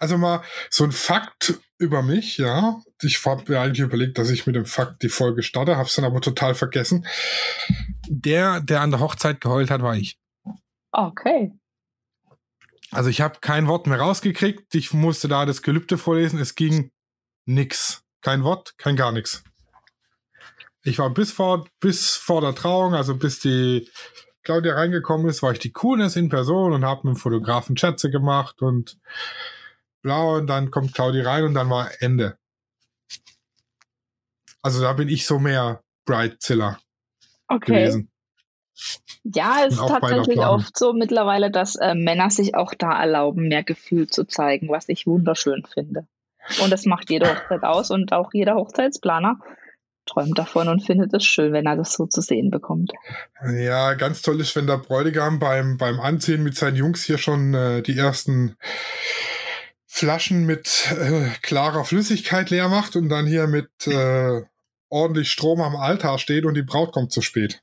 Also 0.00 0.18
mal 0.18 0.42
so 0.70 0.84
ein 0.84 0.92
Fakt 0.92 1.60
über 1.78 2.02
mich, 2.02 2.38
ja. 2.38 2.80
Ich 3.02 3.24
habe 3.24 3.44
mir 3.50 3.60
eigentlich 3.60 3.80
überlegt, 3.80 4.18
dass 4.18 4.30
ich 4.30 4.46
mit 4.46 4.54
dem 4.54 4.66
Fakt 4.66 5.02
die 5.02 5.08
Folge 5.08 5.42
starte, 5.42 5.76
habe 5.76 5.88
es 5.88 5.94
dann 5.94 6.04
aber 6.04 6.20
total 6.20 6.54
vergessen. 6.54 7.06
Der, 8.08 8.60
der 8.60 8.80
an 8.80 8.90
der 8.90 9.00
Hochzeit 9.00 9.40
geheult 9.40 9.70
hat, 9.70 9.82
war 9.82 9.96
ich. 9.96 10.18
Okay. 10.92 11.52
Also 12.90 13.10
ich 13.10 13.20
habe 13.20 13.38
kein 13.40 13.66
Wort 13.66 13.86
mehr 13.86 13.98
rausgekriegt. 13.98 14.74
Ich 14.74 14.94
musste 14.94 15.28
da 15.28 15.44
das 15.44 15.62
Gelübde 15.62 15.98
vorlesen. 15.98 16.38
Es 16.38 16.54
ging 16.54 16.92
nix. 17.46 18.02
Kein 18.20 18.44
Wort, 18.44 18.76
kein 18.76 18.96
gar 18.96 19.12
nichts. 19.12 19.42
Ich 20.82 20.98
war 20.98 21.10
bis 21.10 21.32
vor, 21.32 21.66
bis 21.80 22.14
vor 22.14 22.40
der 22.40 22.54
Trauung, 22.54 22.94
also 22.94 23.16
bis 23.16 23.40
die 23.40 23.88
Claudia 24.42 24.74
reingekommen 24.74 25.28
ist, 25.28 25.42
war 25.42 25.52
ich 25.52 25.58
die 25.58 25.72
Coolness 25.72 26.14
in 26.14 26.28
Person 26.28 26.72
und 26.72 26.84
habe 26.84 27.08
mit 27.08 27.16
dem 27.16 27.18
Fotografen 27.18 27.76
Schätze 27.76 28.10
gemacht 28.10 28.62
und 28.62 28.98
blau 30.02 30.36
und 30.36 30.46
dann 30.46 30.70
kommt 30.70 30.94
Claudia 30.94 31.24
rein 31.24 31.44
und 31.44 31.54
dann 31.54 31.68
war 31.68 31.90
Ende. 32.00 32.38
Also 34.62 34.80
da 34.80 34.92
bin 34.92 35.08
ich 35.08 35.26
so 35.26 35.40
mehr 35.40 35.82
Brightzilla 36.04 36.78
okay. 37.48 37.84
gewesen. 37.84 38.10
Ja, 39.24 39.64
es 39.66 39.74
ist 39.74 39.88
tatsächlich 39.88 40.38
oft 40.38 40.76
so 40.78 40.92
mittlerweile, 40.92 41.50
dass 41.50 41.76
äh, 41.76 41.94
Männer 41.94 42.30
sich 42.30 42.54
auch 42.54 42.74
da 42.74 43.00
erlauben, 43.00 43.48
mehr 43.48 43.64
Gefühl 43.64 44.08
zu 44.08 44.24
zeigen, 44.24 44.68
was 44.68 44.88
ich 44.88 45.06
wunderschön 45.06 45.64
finde. 45.64 46.06
Und 46.62 46.70
das 46.70 46.84
macht 46.84 47.10
jede 47.10 47.28
Hochzeit 47.28 47.62
aus 47.62 47.90
und 47.90 48.12
auch 48.12 48.30
jeder 48.32 48.54
Hochzeitsplaner 48.54 49.38
träumt 50.06 50.38
davon 50.38 50.68
und 50.68 50.84
findet 50.84 51.12
es 51.12 51.24
schön, 51.24 51.52
wenn 51.52 51.66
er 51.66 51.76
das 51.76 51.92
so 51.92 52.06
zu 52.06 52.20
sehen 52.20 52.50
bekommt. 52.50 52.92
Ja, 53.52 53.94
ganz 53.94 54.22
toll 54.22 54.40
ist, 54.40 54.54
wenn 54.56 54.66
der 54.66 54.78
Bräutigam 54.78 55.38
beim, 55.38 55.76
beim 55.76 56.00
Anziehen 56.00 56.42
mit 56.42 56.56
seinen 56.56 56.76
Jungs 56.76 57.04
hier 57.04 57.18
schon 57.18 57.54
äh, 57.54 57.82
die 57.82 57.98
ersten 57.98 58.56
Flaschen 59.86 60.46
mit 60.46 60.92
äh, 60.92 61.30
klarer 61.42 61.84
Flüssigkeit 61.84 62.50
leer 62.50 62.68
macht 62.68 62.96
und 62.96 63.08
dann 63.08 63.26
hier 63.26 63.46
mit 63.46 63.70
äh, 63.86 64.42
ordentlich 64.88 65.30
Strom 65.30 65.60
am 65.60 65.74
Altar 65.74 66.18
steht 66.18 66.44
und 66.44 66.54
die 66.54 66.62
Braut 66.62 66.92
kommt 66.92 67.12
zu 67.12 67.20
spät. 67.20 67.62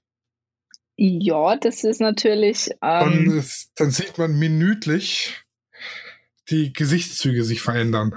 Ja, 0.96 1.56
das 1.56 1.84
ist 1.84 2.02
natürlich. 2.02 2.70
Ähm, 2.82 3.28
und 3.30 3.38
es, 3.38 3.72
dann 3.76 3.92
sieht 3.92 4.18
man 4.18 4.38
minütlich 4.38 5.44
die 6.50 6.74
Gesichtszüge 6.74 7.44
sich 7.44 7.62
verändern. 7.62 8.14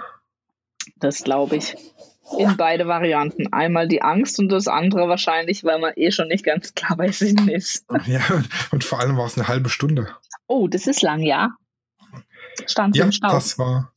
Das 0.96 1.22
glaube 1.24 1.56
ich. 1.56 1.76
In 2.38 2.56
beide 2.56 2.88
Varianten. 2.88 3.52
Einmal 3.52 3.86
die 3.86 4.02
Angst 4.02 4.38
und 4.40 4.48
das 4.48 4.66
andere 4.66 5.08
wahrscheinlich, 5.08 5.62
weil 5.62 5.78
man 5.78 5.92
eh 5.94 6.10
schon 6.10 6.28
nicht 6.28 6.44
ganz 6.44 6.74
klar 6.74 6.96
bei 6.96 7.12
Sinn 7.12 7.48
ist. 7.48 7.86
Ja, 8.06 8.20
und 8.72 8.82
vor 8.82 8.98
allem 8.98 9.16
war 9.16 9.26
es 9.26 9.38
eine 9.38 9.46
halbe 9.46 9.68
Stunde. 9.68 10.08
Oh, 10.48 10.66
das 10.66 10.86
ist 10.86 11.02
lang, 11.02 11.20
ja. 11.20 11.50
Stand 12.66 12.96
ja, 12.96 13.04
im 13.04 13.12
Stau. 13.12 13.28
Das 13.30 13.58
war. 13.58 13.92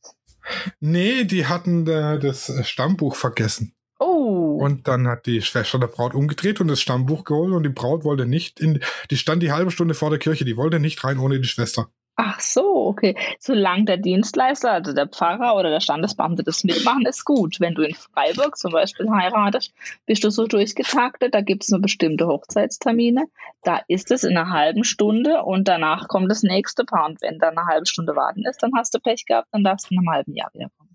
Nee, 0.78 1.24
die 1.24 1.46
hatten 1.46 1.86
äh, 1.86 2.18
das 2.18 2.52
Stammbuch 2.66 3.16
vergessen. 3.16 3.74
Oh. 3.98 4.58
Und 4.60 4.88
dann 4.88 5.06
hat 5.06 5.26
die 5.26 5.42
Schwester 5.42 5.78
der 5.78 5.88
Braut 5.88 6.14
umgedreht 6.14 6.60
und 6.60 6.68
das 6.68 6.80
Stammbuch 6.80 7.24
geholt 7.24 7.52
und 7.52 7.62
die 7.62 7.68
Braut 7.68 8.04
wollte 8.04 8.26
nicht 8.26 8.58
in. 8.58 8.80
Die 9.10 9.16
stand 9.16 9.42
die 9.42 9.52
halbe 9.52 9.70
Stunde 9.70 9.94
vor 9.94 10.10
der 10.10 10.18
Kirche, 10.18 10.44
die 10.44 10.56
wollte 10.56 10.80
nicht 10.80 11.04
rein 11.04 11.18
ohne 11.18 11.38
die 11.38 11.48
Schwester. 11.48 11.88
Ach 12.22 12.38
so, 12.38 12.86
okay. 12.86 13.16
Solange 13.38 13.86
der 13.86 13.96
Dienstleister, 13.96 14.72
also 14.72 14.92
der 14.92 15.08
Pfarrer 15.08 15.56
oder 15.56 15.70
der 15.70 15.80
Standesbeamte 15.80 16.44
das 16.44 16.64
mitmachen, 16.64 17.06
ist 17.06 17.24
gut. 17.24 17.60
Wenn 17.60 17.74
du 17.74 17.80
in 17.80 17.94
Freiburg 17.94 18.58
zum 18.58 18.72
Beispiel 18.72 19.10
heiratest, 19.10 19.72
bist 20.04 20.22
du 20.22 20.28
so 20.28 20.46
durchgetaktet, 20.46 21.34
da 21.34 21.40
gibt 21.40 21.62
es 21.62 21.70
nur 21.70 21.80
bestimmte 21.80 22.26
Hochzeitstermine. 22.26 23.24
Da 23.62 23.80
ist 23.88 24.10
es 24.10 24.22
in 24.22 24.36
einer 24.36 24.50
halben 24.50 24.84
Stunde 24.84 25.44
und 25.44 25.66
danach 25.66 26.08
kommt 26.08 26.30
das 26.30 26.42
nächste 26.42 26.84
Paar. 26.84 27.06
Und 27.06 27.22
wenn 27.22 27.38
da 27.38 27.48
eine 27.48 27.64
halbe 27.64 27.86
Stunde 27.86 28.14
warten 28.14 28.44
ist, 28.44 28.62
dann 28.62 28.72
hast 28.76 28.92
du 28.92 28.98
Pech 28.98 29.24
gehabt, 29.24 29.48
dann 29.52 29.64
darfst 29.64 29.88
du 29.88 29.94
in 29.94 30.00
einem 30.00 30.10
halben 30.10 30.36
Jahr 30.36 30.50
wiederkommen. 30.52 30.94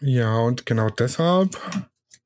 Ja, 0.00 0.38
und 0.40 0.66
genau 0.66 0.88
deshalb 0.88 1.56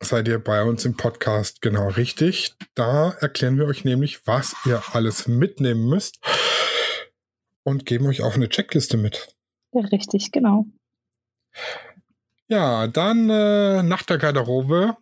seid 0.01 0.27
ihr 0.27 0.39
bei 0.39 0.63
uns 0.63 0.87
im 0.87 0.97
Podcast 0.97 1.61
genau 1.61 1.89
richtig. 1.89 2.55
Da 2.75 3.11
erklären 3.21 3.59
wir 3.59 3.67
euch 3.67 3.85
nämlich, 3.85 4.27
was 4.27 4.57
ihr 4.65 4.83
alles 4.95 5.29
mitnehmen 5.29 5.87
müsst 5.87 6.19
und 7.67 7.85
geben 7.85 8.07
euch 8.07 8.23
auch 8.23 8.35
eine 8.35 8.49
Checkliste 8.49 8.97
mit. 8.97 9.35
Ja, 9.73 9.83
richtig, 9.83 10.31
genau. 10.31 10.67
Ja, 12.47 12.87
dann 12.87 13.29
äh, 13.29 13.83
nach 13.83 14.05
der 14.05 14.19
Garderobe, 14.19 14.97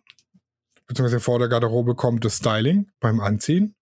beziehungsweise 0.87 1.19
vor 1.19 1.37
der 1.37 1.47
Garderobe 1.47 1.93
kommt 1.93 2.25
das 2.25 2.37
Styling 2.37 2.89
beim 2.99 3.19
Anziehen. 3.19 3.75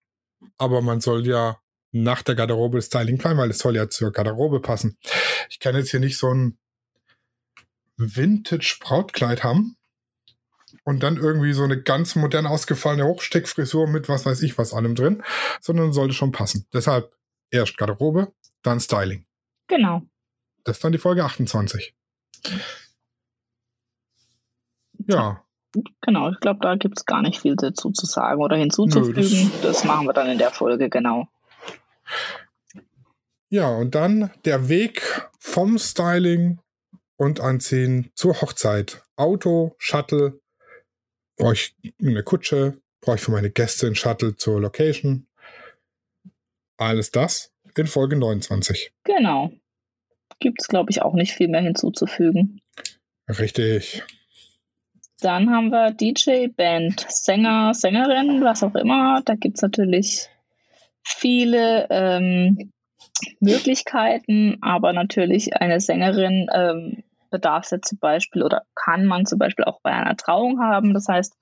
Aber 0.58 0.82
man 0.82 1.00
soll 1.00 1.26
ja 1.26 1.58
nach 1.92 2.22
der 2.22 2.34
Garderobe 2.34 2.76
das 2.76 2.86
Styling 2.86 3.16
planen, 3.16 3.38
weil 3.38 3.50
es 3.50 3.58
soll 3.58 3.74
ja 3.74 3.88
zur 3.88 4.12
Garderobe 4.12 4.60
passen. 4.60 4.98
Ich 5.48 5.60
kann 5.60 5.74
jetzt 5.74 5.90
hier 5.90 6.00
nicht 6.00 6.18
so 6.18 6.28
ein 6.32 6.58
Vintage-Brautkleid 7.96 9.44
haben. 9.44 9.76
und 10.84 11.02
dann 11.02 11.16
irgendwie 11.16 11.52
so 11.54 11.62
eine 11.64 11.80
ganz 11.80 12.16
modern 12.16 12.46
ausgefallene 12.46 13.06
Hochsteckfrisur 13.06 13.86
mit 13.86 14.08
was 14.08 14.26
weiß 14.26 14.42
ich 14.42 14.58
was 14.58 14.74
allem 14.74 14.94
drin, 14.94 15.22
sondern 15.60 15.92
sollte 15.92 16.12
schon 16.14 16.32
passen. 16.32 16.66
Deshalb 16.74 17.12
erst 17.50 17.78
Garderobe, 17.78 18.32
dann 18.64 18.80
Styling. 18.80 19.24
Genau. 19.68 20.02
Das 20.64 20.76
ist 20.76 20.84
dann 20.84 20.92
die 20.92 20.98
Folge 20.98 21.24
28. 21.24 21.94
Ja. 25.06 25.44
Genau, 26.02 26.30
ich 26.30 26.40
glaube, 26.40 26.60
da 26.62 26.76
gibt 26.76 26.98
es 26.98 27.04
gar 27.04 27.20
nicht 27.20 27.40
viel 27.40 27.56
dazu 27.56 27.90
zu 27.90 28.06
sagen 28.06 28.40
oder 28.40 28.56
hinzuzufügen. 28.56 29.22
Nö, 29.22 29.50
das, 29.50 29.60
das 29.60 29.84
machen 29.84 30.06
wir 30.06 30.12
dann 30.12 30.30
in 30.30 30.38
der 30.38 30.50
Folge, 30.50 30.88
genau. 30.88 31.28
Ja, 33.48 33.68
und 33.68 33.94
dann 33.94 34.30
der 34.44 34.68
Weg 34.68 35.28
vom 35.38 35.78
Styling 35.78 36.60
und 37.16 37.40
Anziehen 37.40 38.10
zur 38.14 38.40
Hochzeit. 38.40 39.02
Auto, 39.16 39.74
Shuttle, 39.78 40.40
brauche 41.36 41.54
ich 41.54 41.76
eine 42.00 42.22
Kutsche, 42.22 42.80
brauche 43.00 43.16
ich 43.16 43.22
für 43.22 43.32
meine 43.32 43.50
Gäste 43.50 43.86
ein 43.88 43.94
Shuttle 43.96 44.36
zur 44.36 44.60
Location. 44.60 45.26
Alles 46.76 47.10
das 47.10 47.53
in 47.78 47.86
Folge 47.86 48.16
29. 48.16 48.92
Genau. 49.04 49.50
Gibt 50.40 50.60
es, 50.60 50.68
glaube 50.68 50.90
ich, 50.90 51.02
auch 51.02 51.14
nicht 51.14 51.32
viel 51.32 51.48
mehr 51.48 51.60
hinzuzufügen. 51.60 52.60
Richtig. 53.28 54.02
Dann 55.20 55.50
haben 55.50 55.70
wir 55.70 55.92
DJ, 55.92 56.48
Band, 56.48 57.06
Sänger, 57.08 57.72
Sängerin, 57.72 58.42
was 58.42 58.62
auch 58.62 58.74
immer. 58.74 59.22
Da 59.24 59.34
gibt 59.34 59.56
es 59.56 59.62
natürlich 59.62 60.28
viele 61.02 61.86
ähm, 61.90 62.72
Möglichkeiten, 63.40 64.58
aber 64.60 64.92
natürlich 64.92 65.56
eine 65.56 65.80
Sängerin 65.80 66.48
ähm, 66.52 67.04
bedarf 67.30 67.70
es 67.72 67.80
zum 67.80 67.98
Beispiel 67.98 68.42
oder 68.42 68.62
kann 68.74 69.06
man 69.06 69.26
zum 69.26 69.38
Beispiel 69.38 69.64
auch 69.64 69.80
bei 69.82 69.90
einer 69.90 70.16
Trauung 70.16 70.60
haben. 70.60 70.94
Das 70.94 71.08
heißt, 71.08 71.36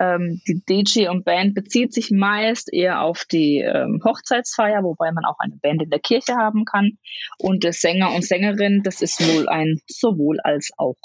ähm, 0.00 0.40
die 0.46 0.62
DJ 0.64 1.08
und 1.08 1.24
Band 1.24 1.54
bezieht 1.54 1.92
sich 1.92 2.10
meist 2.10 2.72
eher 2.72 3.02
auf 3.02 3.24
die 3.24 3.58
ähm, 3.58 4.00
Hochzeitsfeier, 4.04 4.82
wobei 4.82 5.12
man 5.12 5.24
auch 5.24 5.38
eine 5.38 5.56
Band 5.56 5.82
in 5.82 5.90
der 5.90 6.00
Kirche 6.00 6.36
haben 6.36 6.64
kann. 6.64 6.98
Und 7.38 7.64
der 7.64 7.72
Sänger 7.72 8.12
und 8.14 8.24
Sängerin, 8.24 8.82
das 8.82 9.02
ist 9.02 9.20
wohl 9.20 9.48
ein 9.48 9.80
sowohl 9.86 10.40
als 10.40 10.70
auch. 10.76 10.96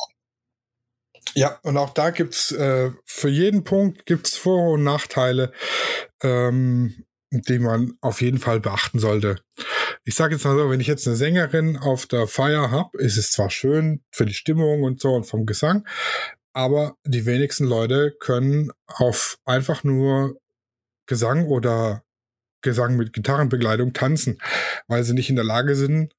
Ja, 1.33 1.59
und 1.63 1.77
auch 1.77 1.91
da 1.91 2.09
gibt's 2.09 2.51
äh, 2.51 2.91
für 3.05 3.29
jeden 3.29 3.63
Punkt 3.63 4.05
gibt's 4.05 4.35
Vor- 4.35 4.73
und 4.73 4.83
Nachteile, 4.83 5.51
ähm, 6.21 7.05
die 7.31 7.59
man 7.59 7.93
auf 8.01 8.21
jeden 8.21 8.39
Fall 8.39 8.59
beachten 8.59 8.99
sollte. 8.99 9.37
Ich 10.03 10.15
sage 10.15 10.35
jetzt 10.35 10.43
mal 10.43 10.57
so, 10.57 10.69
wenn 10.69 10.81
ich 10.81 10.87
jetzt 10.87 11.07
eine 11.07 11.15
Sängerin 11.15 11.77
auf 11.77 12.05
der 12.05 12.27
Feier 12.27 12.71
habe, 12.71 12.97
ist 12.97 13.17
es 13.17 13.31
zwar 13.31 13.49
schön 13.49 14.03
für 14.11 14.25
die 14.25 14.33
Stimmung 14.33 14.83
und 14.83 14.99
so 14.99 15.13
und 15.13 15.25
vom 15.25 15.45
Gesang, 15.45 15.87
aber 16.53 16.97
die 17.05 17.25
wenigsten 17.25 17.65
Leute 17.65 18.15
können 18.19 18.71
auf 18.87 19.37
einfach 19.45 19.83
nur 19.83 20.39
Gesang 21.05 21.45
oder 21.45 22.03
Gesang 22.61 22.95
mit 22.95 23.13
Gitarrenbegleitung 23.13 23.93
tanzen, 23.93 24.39
weil 24.87 25.03
sie 25.03 25.13
nicht 25.13 25.29
in 25.29 25.35
der 25.35 25.45
Lage 25.45 25.75
sind, 25.75 26.13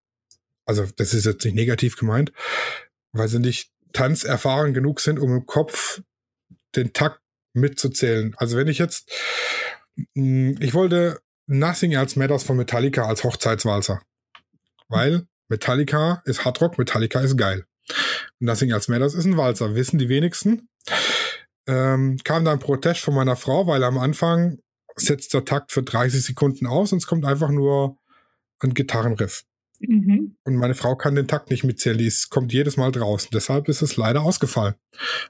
also 0.65 0.87
das 0.97 1.15
ist 1.15 1.25
jetzt 1.25 1.45
nicht 1.45 1.55
negativ 1.55 1.97
gemeint, 1.97 2.33
weil 3.13 3.29
sie 3.29 3.39
nicht 3.39 3.71
tanzerfahren 3.93 4.75
genug 4.75 5.01
sind, 5.01 5.19
um 5.19 5.33
im 5.33 5.47
Kopf 5.47 6.03
den 6.75 6.93
Takt 6.93 7.21
mitzuzählen. 7.53 8.35
Also 8.39 8.57
wenn 8.57 8.69
ich 8.69 8.79
jetzt, 8.79 9.11
hm, 10.15 10.57
ich 10.61 10.75
wollte 10.75 11.21
Nothing 11.47 11.93
Else 11.93 12.19
Matters 12.19 12.45
von 12.45 12.57
Metallica 12.57 13.07
als 13.07 13.25
Hochzeitswalzer, 13.25 14.01
weil 14.89 15.27
Metallica 15.49 16.23
ist 16.25 16.45
Hardrock, 16.45 16.79
Metallica 16.79 17.21
ist 17.21 17.37
geil. 17.37 17.67
Nothing 18.43 18.71
Else 18.71 18.91
Matters 18.91 19.15
ist 19.15 19.25
ein 19.25 19.37
Walzer, 19.37 19.75
wissen 19.75 19.99
die 19.99 20.09
wenigsten. 20.09 20.69
Ähm, 21.67 22.19
kam 22.25 22.45
dann 22.45 22.59
Protest 22.59 23.01
von 23.01 23.15
meiner 23.15 23.37
Frau, 23.37 23.67
weil 23.67 23.85
am 23.85 23.99
Anfang 23.99 24.59
setzt 24.97 25.33
der 25.33 25.45
Takt 25.45 25.71
für 25.71 25.83
30 25.83 26.23
Sekunden 26.23 26.67
aus 26.67 26.93
und 26.93 26.99
es 26.99 27.07
kommt 27.07 27.25
einfach 27.25 27.51
nur 27.51 27.97
ein 28.59 28.75
Gitarrenriff. 28.75 29.45
Mhm. 29.79 30.37
Und 30.45 30.57
meine 30.57 30.75
Frau 30.75 30.97
kann 30.97 31.15
den 31.15 31.29
Takt 31.29 31.51
nicht 31.51 31.63
mitzählen, 31.63 31.99
die 31.99 32.07
ist, 32.07 32.31
kommt 32.31 32.53
jedes 32.53 32.77
Mal 32.77 32.91
draußen. 32.91 33.31
Deshalb 33.33 33.69
ist 33.69 33.81
es 33.81 33.97
leider 33.97 34.23
ausgefallen. 34.23 34.75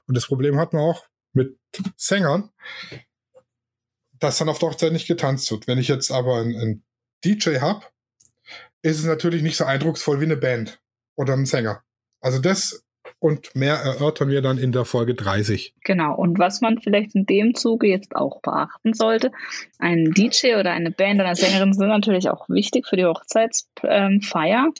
Und 0.07 0.15
das 0.15 0.25
Problem 0.25 0.57
hat 0.57 0.73
man 0.73 0.81
auch 0.81 1.05
mit 1.33 1.57
Sängern, 1.95 2.49
dass 4.19 4.39
dann 4.39 4.49
auf 4.49 4.57
der 4.57 4.69
Hochzeit 4.69 4.91
nicht 4.91 5.07
getanzt 5.07 5.51
wird. 5.51 5.67
Wenn 5.67 5.77
ich 5.77 5.87
jetzt 5.87 6.11
aber 6.11 6.37
einen, 6.37 6.55
einen 6.55 6.83
DJ 7.23 7.59
habe, 7.59 7.85
ist 8.81 8.99
es 8.99 9.05
natürlich 9.05 9.43
nicht 9.43 9.57
so 9.57 9.65
eindrucksvoll 9.65 10.19
wie 10.19 10.25
eine 10.25 10.37
Band 10.37 10.81
oder 11.15 11.33
ein 11.33 11.45
Sänger. 11.45 11.83
Also 12.21 12.39
das 12.39 12.83
und 13.23 13.55
mehr 13.55 13.75
erörtern 13.75 14.27
wir 14.27 14.41
dann 14.41 14.57
in 14.57 14.73
der 14.73 14.83
Folge 14.83 15.15
30. 15.15 15.73
Genau, 15.85 16.13
und 16.13 16.39
was 16.39 16.59
man 16.59 16.79
vielleicht 16.79 17.15
in 17.15 17.25
dem 17.25 17.55
Zuge 17.55 17.87
jetzt 17.87 18.17
auch 18.17 18.41
beachten 18.41 18.93
sollte, 18.93 19.31
ein 19.79 20.11
DJ 20.11 20.55
oder 20.59 20.71
eine 20.71 20.91
Band 20.91 21.21
oder 21.21 21.27
eine 21.27 21.37
Sängerin 21.37 21.73
sind 21.73 21.87
natürlich 21.87 22.29
auch 22.29 22.49
wichtig 22.49 22.85
für 22.85 22.97
die 22.97 23.05
Hochzeitsfeier. 23.05 24.73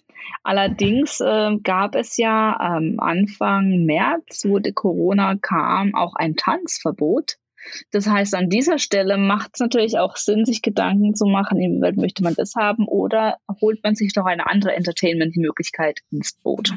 Allerdings 0.44 1.22
äh, 1.22 1.52
gab 1.64 1.96
es 1.96 2.18
ja 2.18 2.78
ähm, 2.78 3.00
Anfang 3.00 3.86
März, 3.86 4.44
wo 4.46 4.60
die 4.60 4.74
Corona 4.74 5.36
kam, 5.42 5.96
auch 5.96 6.16
ein 6.16 6.36
Tanzverbot. 6.36 7.38
Das 7.92 8.08
heißt, 8.08 8.36
an 8.36 8.50
dieser 8.50 8.78
Stelle 8.78 9.18
macht 9.18 9.52
es 9.54 9.62
natürlich 9.62 10.00
auch 10.00 10.18
Sinn, 10.18 10.44
sich 10.44 10.62
Gedanken 10.62 11.16
zu 11.16 11.28
machen, 11.28 11.62
inwieweit 11.62 11.96
möchte 11.96 12.24
man 12.24 12.34
das 12.36 12.56
haben 12.56 12.90
oder 12.90 13.38
holt 13.62 13.82
man 13.86 13.96
sich 13.96 14.14
noch 14.18 14.26
eine 14.26 14.48
andere 14.48 14.76
Entertainment-Möglichkeit 14.76 16.02
ins 16.12 16.38
Boot. 16.44 16.74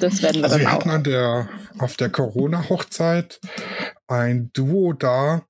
Das 0.00 0.22
werden 0.22 0.36
wir 0.36 0.44
also 0.44 0.56
dann 0.56 0.60
wir 0.60 0.72
hatten 0.72 0.90
an 0.90 1.04
der, 1.04 1.48
auf 1.78 1.96
der 1.96 2.10
Corona-Hochzeit 2.10 3.40
ein 4.06 4.50
Duo 4.52 4.92
da, 4.92 5.46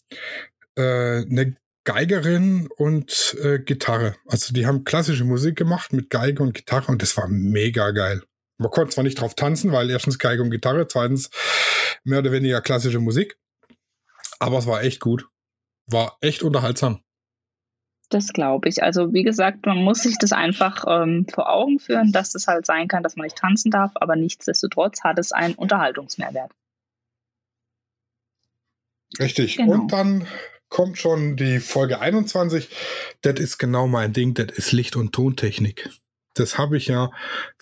äh, 0.77 1.23
eine 1.23 1.57
Geigerin 1.85 2.69
und 2.77 3.37
äh, 3.43 3.59
Gitarre. 3.59 4.17
Also 4.27 4.53
die 4.53 4.67
haben 4.67 4.85
klassische 4.85 5.25
Musik 5.25 5.57
gemacht 5.57 5.93
mit 5.93 6.11
Geige 6.11 6.43
und 6.43 6.55
Gitarre 6.55 6.91
und 6.91 7.03
das 7.03 7.17
war 7.17 7.29
mega 7.29 7.91
geil. 7.91 8.23
Man 8.59 8.71
konnte 8.71 8.95
zwar 8.95 9.05
nicht 9.05 9.21
drauf 9.21 9.35
tanzen, 9.35 9.73
weil 9.73 9.91
erstens 9.91 10.19
Geige 10.19 10.43
und 10.43 10.51
Gitarre, 10.51 10.89
zweitens 10.89 11.31
mehr 12.05 12.21
oder 12.21 12.33
weniger 12.33 12.61
klassische 12.61 13.01
Musik. 13.01 13.37
Aber 14.39 14.59
es 14.59 14.67
war 14.67 14.83
echt 14.83 15.01
gut. 15.01 15.27
War 15.87 16.17
echt 16.21 16.43
unterhaltsam. 16.43 17.03
Das 18.11 18.29
glaube 18.33 18.69
ich. 18.69 18.83
Also 18.83 19.13
wie 19.13 19.23
gesagt, 19.23 19.67
man 19.67 19.79
muss 19.79 20.03
sich 20.03 20.19
das 20.19 20.33
einfach 20.33 20.85
ähm, 20.87 21.27
vor 21.33 21.51
Augen 21.51 21.79
führen, 21.79 22.13
dass 22.13 22.31
das 22.31 22.47
halt 22.47 22.67
sein 22.67 22.89
kann, 22.89 23.03
dass 23.03 23.17
man 23.17 23.25
nicht 23.25 23.37
tanzen 23.37 23.71
darf, 23.71 23.93
aber 23.95 24.15
nichtsdestotrotz 24.17 25.03
hat 25.03 25.19
es 25.19 25.33
einen 25.33 25.55
Unterhaltungsmehrwert. 25.55 26.53
Richtig. 29.19 29.57
Genau. 29.57 29.73
Und 29.73 29.93
dann 29.93 30.27
kommt 30.69 30.99
schon 30.99 31.37
die 31.37 31.61
Folge 31.61 32.01
21. 32.01 32.69
Das 33.23 33.39
ist 33.39 33.59
genau 33.59 33.87
mein 33.87 34.13
Ding, 34.13 34.35
das 34.35 34.49
ist 34.57 34.73
Licht- 34.73 34.97
und 34.97 35.13
Tontechnik. 35.13 35.89
Das 36.35 36.59
habe 36.59 36.77
ich 36.77 36.89
ja, 36.89 37.13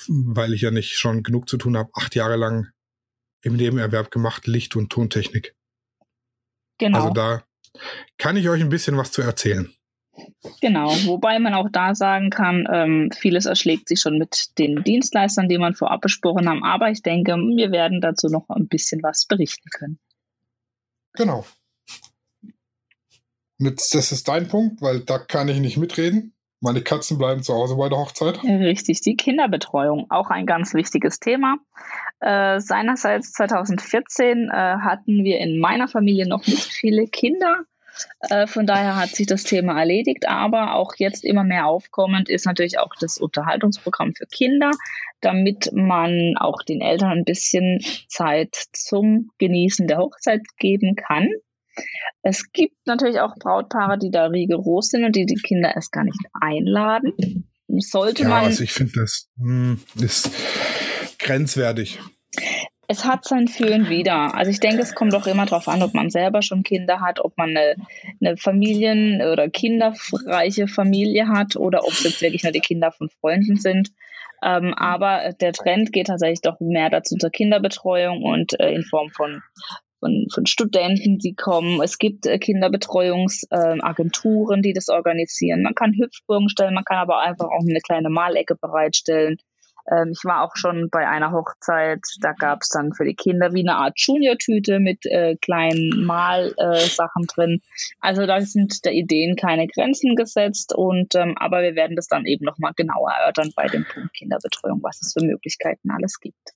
weil 0.09 0.55
ich 0.55 0.63
ja 0.63 0.71
nicht 0.71 0.99
schon 0.99 1.23
genug 1.23 1.49
zu 1.49 1.59
tun 1.59 1.77
habe, 1.77 1.91
acht 1.95 2.15
Jahre 2.15 2.37
lang 2.37 2.69
im 3.43 3.57
Nebenerwerb 3.57 4.11
gemacht, 4.11 4.47
Licht- 4.47 4.77
und 4.77 4.91
Tontechnik. 4.91 5.55
Genau. 6.79 6.99
Also 6.99 7.11
da 7.13 7.45
kann 8.17 8.37
ich 8.37 8.49
euch 8.49 8.63
ein 8.63 8.71
bisschen 8.71 8.97
was 8.97 9.13
zu 9.13 9.21
erzählen. 9.21 9.73
Genau, 10.61 10.91
wobei 11.07 11.39
man 11.39 11.55
auch 11.55 11.69
da 11.71 11.95
sagen 11.95 12.31
kann, 12.31 12.67
ähm, 12.71 13.11
vieles 13.13 13.47
erschlägt 13.47 13.89
sich 13.89 14.01
schon 14.01 14.19
mit 14.19 14.59
den 14.59 14.83
Dienstleistern, 14.85 15.49
die 15.49 15.59
man 15.59 15.75
vorab 15.75 16.03
besprochen 16.03 16.49
haben. 16.49 16.63
Aber 16.65 16.91
ich 16.91 17.03
denke, 17.03 17.33
wir 17.33 17.73
werden 17.73 18.01
dazu 18.01 18.29
noch 18.29 18.49
ein 18.49 18.69
bisschen 18.69 19.03
was 19.03 19.27
berichten 19.27 19.71
können. 19.71 19.99
Genau. 21.15 21.45
Das 23.59 24.13
ist 24.13 24.29
dein 24.29 24.49
Punkt, 24.49 24.83
weil 24.83 25.01
da 25.01 25.19
kann 25.19 25.49
ich 25.49 25.61
nicht 25.61 25.77
mitreden. 25.77 26.35
Meine 26.61 26.81
Katzen 26.81 27.19
bleiben 27.19 27.43
zu 27.43 27.55
Hause 27.55 27.77
bei 27.77 27.89
der 27.89 27.99
Hochzeit. 27.99 28.43
Richtig, 28.45 29.01
die 29.01 29.17
Kinderbetreuung, 29.17 30.07
auch 30.11 30.31
ein 30.31 30.47
ganz 30.47 30.75
wichtiges 30.75 31.19
Thema. 31.19 31.57
Äh, 32.21 32.61
seinerseits 32.61 33.33
2014 33.33 34.49
äh, 34.49 34.53
hatten 34.53 35.25
wir 35.25 35.39
in 35.39 35.59
meiner 35.59 35.89
Familie 35.89 36.29
noch 36.29 36.47
nicht 36.47 36.73
viele 36.73 37.09
Kinder. 37.09 37.65
Äh, 38.21 38.47
von 38.47 38.67
daher 38.67 38.97
hat 38.97 39.11
sich 39.11 39.27
das 39.27 39.45
Thema 39.45 39.79
erledigt, 39.79 40.29
aber 40.29 40.75
auch 40.75 40.95
jetzt 40.97 41.25
immer 41.25 41.45
mehr 41.45 41.67
aufkommend 41.67 42.29
ist 42.29 42.47
natürlich 42.47 42.79
auch 42.79 42.95
das 43.01 43.19
Unterhaltungsprogramm 43.19 44.15
für 44.15 44.27
Kinder, 44.27 44.71
damit 45.21 45.71
man 45.73 46.35
auch 46.39 46.63
den 46.63 46.81
Eltern 46.81 47.19
ein 47.19 47.25
bisschen 47.25 47.81
Zeit 48.09 48.57
zum 48.73 49.31
Genießen 49.39 49.87
der 49.87 49.99
Hochzeit 49.99 50.43
geben 50.59 50.97
kann. 50.97 51.29
Es 52.23 52.53
gibt 52.53 52.77
natürlich 52.87 53.21
auch 53.21 53.35
Brautpaare, 53.37 53.99
die 53.99 54.11
da 54.11 54.27
rigoros 54.27 54.89
sind 54.89 55.05
und 55.05 55.17
die 55.17 55.27
die 55.27 55.35
Kinder 55.37 55.75
erst 55.75 55.93
gar 55.93 56.05
nicht 56.05 56.19
einladen. 56.33 57.49
Sollte 57.79 58.25
ja, 58.25 58.29
man. 58.29 58.45
Also 58.45 58.63
ich 58.63 58.73
finde, 58.73 58.93
das 58.97 59.31
hm, 59.39 59.81
ist 60.01 60.31
grenzwertig. 61.19 61.99
Es 62.89 63.05
hat 63.05 63.25
sein 63.25 63.49
Für 63.49 63.75
und 63.75 63.89
Wider. 63.89 64.35
Also 64.35 64.51
ich 64.51 64.61
denke, 64.61 64.83
es 64.83 64.95
kommt 64.95 65.15
auch 65.15 65.27
immer 65.27 65.47
darauf 65.47 65.69
an, 65.69 65.83
ob 65.83 65.95
man 65.95 66.11
selber 66.11 66.43
schon 66.43 66.63
Kinder 66.63 67.01
hat, 67.01 67.21
ob 67.21 67.37
man 67.39 67.51
eine, 67.51 67.77
eine 68.21 68.37
Familien- 68.37 69.23
oder 69.23 69.49
kinderreiche 69.49 70.69
Familie 70.69 71.29
hat 71.29 71.57
oder 71.57 71.85
ob 71.85 71.93
es 71.93 72.05
jetzt 72.05 72.23
wirklich 72.23 72.43
nur 72.43 72.53
die 72.53 72.61
Kinder 72.61 72.93
von 72.93 73.09
Freunden 73.09 73.57
sind. 73.57 73.91
Ähm, 74.45 74.75
aber 74.75 75.33
der 75.41 75.53
Trend 75.53 75.93
geht 75.93 76.09
tatsächlich 76.09 76.41
doch 76.41 76.59
mehr 76.59 76.91
dazu 76.91 77.17
zur 77.17 77.31
Kinderbetreuung 77.31 78.23
und 78.23 78.59
äh, 78.59 78.75
in 78.75 78.83
Form 78.83 79.11
von 79.11 79.41
von, 80.03 80.27
von 80.35 80.47
Studenten, 80.47 81.19
die 81.19 81.35
kommen. 81.35 81.81
Es 81.81 81.97
gibt 81.97 82.27
äh, 82.27 82.41
Kinderbetreuungsagenturen, 82.41 84.59
äh, 84.59 84.63
die 84.63 84.73
das 84.73 84.89
organisieren. 84.89 85.63
Man 85.63 85.77
kann 85.77 85.95
Hüpfburgen 85.95 86.49
stellen, 86.49 86.75
man 86.75 86.83
kann 86.85 86.99
aber 86.99 87.21
einfach 87.21 87.47
auch 87.47 87.61
eine 87.61 87.79
kleine 87.79 88.11
Malecke 88.11 88.57
bereitstellen. 88.57 89.37
Ähm, 89.91 90.13
ich 90.13 90.25
war 90.25 90.43
auch 90.43 90.57
schon 90.57 90.89
bei 90.91 91.09
einer 91.09 91.33
Hochzeit, 91.33 92.01
da 92.21 92.33
gab 92.33 92.63
es 92.63 92.69
dann 92.69 92.93
für 92.93 93.05
die 93.05 93.15
Kinder 93.15 93.53
wie 93.53 93.61
eine 93.61 93.77
Art 93.77 93.95
Junior-Tüte 93.97 94.79
mit 94.79 95.05
äh, 95.07 95.37
kleinen 95.37 96.05
Malsachen 96.05 97.25
äh, 97.25 97.35
drin. 97.35 97.61
Also 98.01 98.27
da 98.27 98.41
sind 98.41 98.85
der 98.85 98.93
Ideen 98.93 99.37
keine 99.37 99.67
Grenzen 99.67 100.15
gesetzt 100.15 100.75
und 100.75 101.15
ähm, 101.15 101.35
aber 101.39 101.63
wir 101.63 101.75
werden 101.75 101.97
das 101.97 102.09
dann 102.09 102.27
eben 102.27 102.45
nochmal 102.45 102.73
genauer 102.77 103.11
erörtern 103.13 103.53
bei 103.57 103.67
dem 103.67 103.85
Punkt 103.85 104.15
Kinderbetreuung, 104.15 104.83
was 104.83 105.01
es 105.03 105.13
für 105.13 105.25
Möglichkeiten 105.25 105.91
alles 105.91 106.21
gibt. 106.21 106.53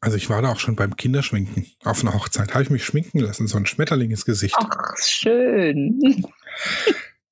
Also 0.00 0.16
ich 0.16 0.28
war 0.28 0.42
da 0.42 0.50
auch 0.50 0.58
schon 0.58 0.74
beim 0.74 0.96
Kinderschminken 0.96 1.66
auf 1.84 2.02
einer 2.02 2.12
Hochzeit. 2.14 2.54
Habe 2.54 2.64
ich 2.64 2.70
mich 2.70 2.84
schminken 2.84 3.20
lassen, 3.20 3.46
so 3.46 3.56
ein 3.56 3.66
Schmetterling 3.66 4.10
ins 4.10 4.24
Gesicht. 4.24 4.56
Ach, 4.58 4.96
schön. 4.98 6.26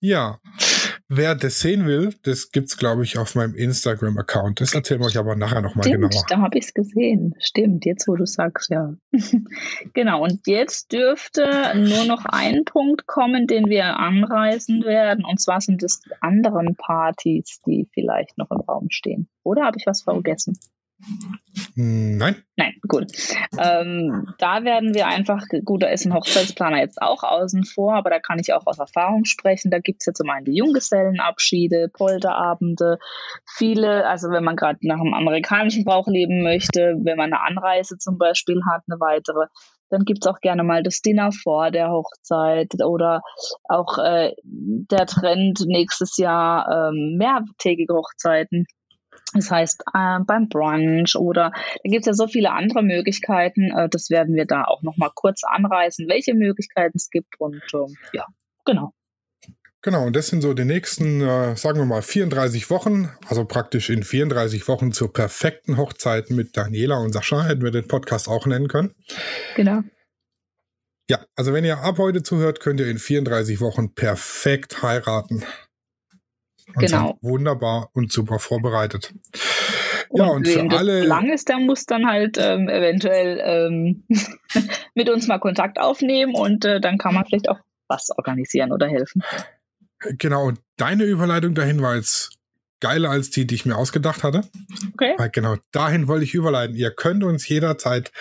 Ja, 0.01 0.39
wer 1.11 1.35
das 1.35 1.59
sehen 1.59 1.87
will, 1.87 2.15
das 2.23 2.53
gibt's 2.53 2.79
glaube 2.79 3.03
ich 3.03 3.19
auf 3.19 3.35
meinem 3.35 3.55
Instagram-Account. 3.55 4.61
Das 4.61 4.73
erzählen 4.75 5.01
wir 5.01 5.07
euch 5.07 5.19
aber 5.19 5.37
nachher 5.37 5.61
nochmal 5.61 5.91
genauer. 5.91 6.25
Da 6.29 6.39
habe 6.39 6.57
ich 6.57 6.67
es 6.67 6.75
gesehen. 6.75 7.35
Stimmt, 7.41 7.85
jetzt 7.85 8.09
wo 8.09 8.15
du 8.15 8.25
sagst, 8.25 8.71
ja. 8.71 8.95
genau, 9.93 10.23
und 10.23 10.47
jetzt 10.47 10.93
dürfte 10.93 11.73
nur 11.75 12.05
noch 12.05 12.25
ein 12.25 12.65
Punkt 12.65 13.07
kommen, 13.07 13.47
den 13.47 13.69
wir 13.69 13.99
anreißen 13.99 14.85
werden. 14.85 15.25
Und 15.25 15.41
zwar 15.41 15.61
sind 15.61 15.83
es 15.83 16.01
die 16.01 16.13
anderen 16.21 16.77
Partys, 16.77 17.61
die 17.67 17.89
vielleicht 17.93 18.39
noch 18.39 18.51
im 18.51 18.61
Raum 18.61 18.87
stehen. 18.91 19.29
Oder 19.43 19.65
habe 19.65 19.79
ich 19.79 19.87
was 19.87 20.03
vergessen? 20.03 20.59
Nein. 21.75 22.37
Nein, 22.57 22.75
gut. 22.89 23.07
Ähm, 23.59 24.27
da 24.39 24.65
werden 24.65 24.95
wir 24.95 25.07
einfach, 25.07 25.45
gut, 25.65 25.83
da 25.83 25.89
ist 25.89 26.05
ein 26.05 26.15
Hochzeitsplaner 26.15 26.79
jetzt 26.79 27.01
auch 27.01 27.23
außen 27.23 27.65
vor, 27.65 27.95
aber 27.95 28.11
da 28.11 28.19
kann 28.19 28.39
ich 28.39 28.53
auch 28.53 28.67
aus 28.67 28.79
Erfahrung 28.79 29.25
sprechen. 29.25 29.71
Da 29.71 29.79
gibt 29.79 30.03
es 30.03 30.07
ja 30.07 30.13
zum 30.13 30.29
einen 30.31 30.45
die 30.45 30.57
Junggesellenabschiede, 30.57 31.89
Polterabende, 31.93 32.99
viele, 33.57 34.07
also 34.07 34.29
wenn 34.31 34.45
man 34.45 34.57
gerade 34.57 34.79
nach 34.83 35.01
einem 35.01 35.15
amerikanischen 35.15 35.85
Brauch 35.85 36.07
leben 36.07 36.43
möchte, 36.43 36.97
wenn 37.03 37.17
man 37.17 37.33
eine 37.33 37.43
Anreise 37.43 37.99
zum 37.99 38.19
Beispiel 38.19 38.61
hat, 38.71 38.83
eine 38.89 39.01
weitere, 39.01 39.47
dann 39.91 40.05
gibt 40.05 40.25
es 40.25 40.31
auch 40.31 40.41
gerne 40.41 40.63
mal 40.63 40.83
das 40.83 41.01
Dinner 41.01 41.33
vor 41.33 41.71
der 41.71 41.91
Hochzeit 41.91 42.69
oder 42.85 43.23
auch 43.65 43.99
äh, 43.99 44.35
der 44.45 45.07
Trend 45.07 45.65
nächstes 45.67 46.17
Jahr 46.17 46.91
ähm, 46.91 47.17
mehrtägige 47.17 47.95
Hochzeiten. 47.95 48.67
Das 49.35 49.51
heißt, 49.51 49.85
äh, 49.95 50.18
beim 50.26 50.49
Brunch 50.49 51.16
oder 51.16 51.53
da 51.53 51.91
gibt 51.91 52.01
es 52.03 52.07
ja 52.07 52.14
so 52.14 52.26
viele 52.26 52.53
andere 52.53 52.83
Möglichkeiten. 52.83 53.70
Äh, 53.70 53.89
das 53.89 54.11
werden 54.11 54.35
wir 54.35 54.47
da 54.47 54.64
auch 54.64 54.83
nochmal 54.83 55.11
kurz 55.14 55.43
anreißen, 55.45 56.09
welche 56.09 56.35
Möglichkeiten 56.35 56.97
es 56.97 57.11
gibt. 57.11 57.39
Und 57.39 57.62
äh, 57.72 57.87
ja, 58.12 58.26
genau. 58.64 58.93
Genau, 59.83 60.07
und 60.07 60.14
das 60.14 60.26
sind 60.26 60.43
so 60.43 60.53
die 60.53 60.66
nächsten, 60.66 61.22
äh, 61.22 61.57
sagen 61.57 61.78
wir 61.78 61.87
mal, 61.87 62.03
34 62.03 62.68
Wochen, 62.68 63.09
also 63.26 63.47
praktisch 63.47 63.89
in 63.89 64.03
34 64.03 64.68
Wochen 64.68 64.93
zur 64.93 65.11
perfekten 65.11 65.78
Hochzeit 65.78 66.28
mit 66.28 66.55
Daniela 66.55 66.99
und 66.99 67.12
Sascha, 67.12 67.45
hätten 67.45 67.62
wir 67.62 67.70
den 67.70 67.89
Podcast 67.89 68.28
auch 68.28 68.47
nennen 68.47 68.68
können. 68.68 68.95
Genau. 69.57 69.81
Ja, 71.09 71.24
also 71.35 71.55
wenn 71.55 71.64
ihr 71.64 71.78
ab 71.78 71.97
heute 71.99 72.22
zuhört, 72.22 72.61
könnt 72.61 72.78
ihr 72.78 72.89
in 72.89 72.99
34 72.99 73.61
Wochen 73.61 73.95
perfekt 73.95 74.83
heiraten. 74.83 75.45
Und 76.75 76.79
genau. 76.79 77.18
Wunderbar 77.21 77.91
und 77.93 78.12
super 78.12 78.39
vorbereitet. 78.39 79.14
Und 80.09 80.18
ja, 80.18 80.27
und 80.27 80.49
für 80.49 80.71
alle. 80.77 81.05
lang 81.05 81.31
ist, 81.31 81.49
der 81.49 81.59
muss 81.59 81.85
dann 81.87 82.07
halt 82.07 82.37
ähm, 82.39 82.68
eventuell 82.68 83.41
ähm, 83.45 84.05
mit 84.95 85.09
uns 85.09 85.29
mal 85.29 85.39
Kontakt 85.39 85.79
aufnehmen 85.81 86.35
und 86.35 86.64
äh, 86.64 86.81
dann 86.81 86.99
kann 86.99 87.14
man 87.14 87.25
vielleicht 87.27 87.49
auch 87.49 87.59
was 87.87 88.09
organisieren 88.16 88.73
oder 88.73 88.89
helfen. 88.89 89.23
Genau, 90.18 90.53
deine 90.77 91.05
Überleitung 91.05 91.55
dahin 91.55 91.83
war 91.83 91.97
jetzt 91.97 92.39
geiler 92.81 93.11
als 93.11 93.31
die, 93.31 93.47
die 93.47 93.55
ich 93.55 93.66
mir 93.66 93.76
ausgedacht 93.76 94.22
hatte. 94.22 94.43
Okay. 94.95 95.14
Weil 95.16 95.31
genau 95.31 95.57
dahin 95.72 96.09
wollte 96.09 96.24
ich 96.24 96.35
überleiten. 96.35 96.76
Ihr 96.76 96.91
könnt 96.91 97.24
uns 97.24 97.49
jederzeit 97.49 98.12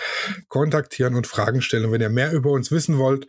kontaktieren 0.48 1.14
und 1.14 1.26
Fragen 1.26 1.62
stellen. 1.62 1.86
Und 1.86 1.92
wenn 1.92 2.00
ihr 2.00 2.10
mehr 2.10 2.32
über 2.32 2.50
uns 2.50 2.70
wissen 2.70 2.98
wollt, 2.98 3.26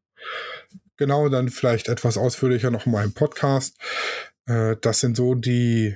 Genau, 0.97 1.29
dann 1.29 1.47
vielleicht 1.49 1.87
etwas 1.87 2.17
ausführlicher 2.17 2.71
noch 2.71 2.85
mal 2.85 3.05
im 3.05 3.13
Podcast. 3.13 3.77
Äh, 4.47 4.75
das 4.81 4.99
sind 4.99 5.15
so 5.15 5.33
die 5.33 5.95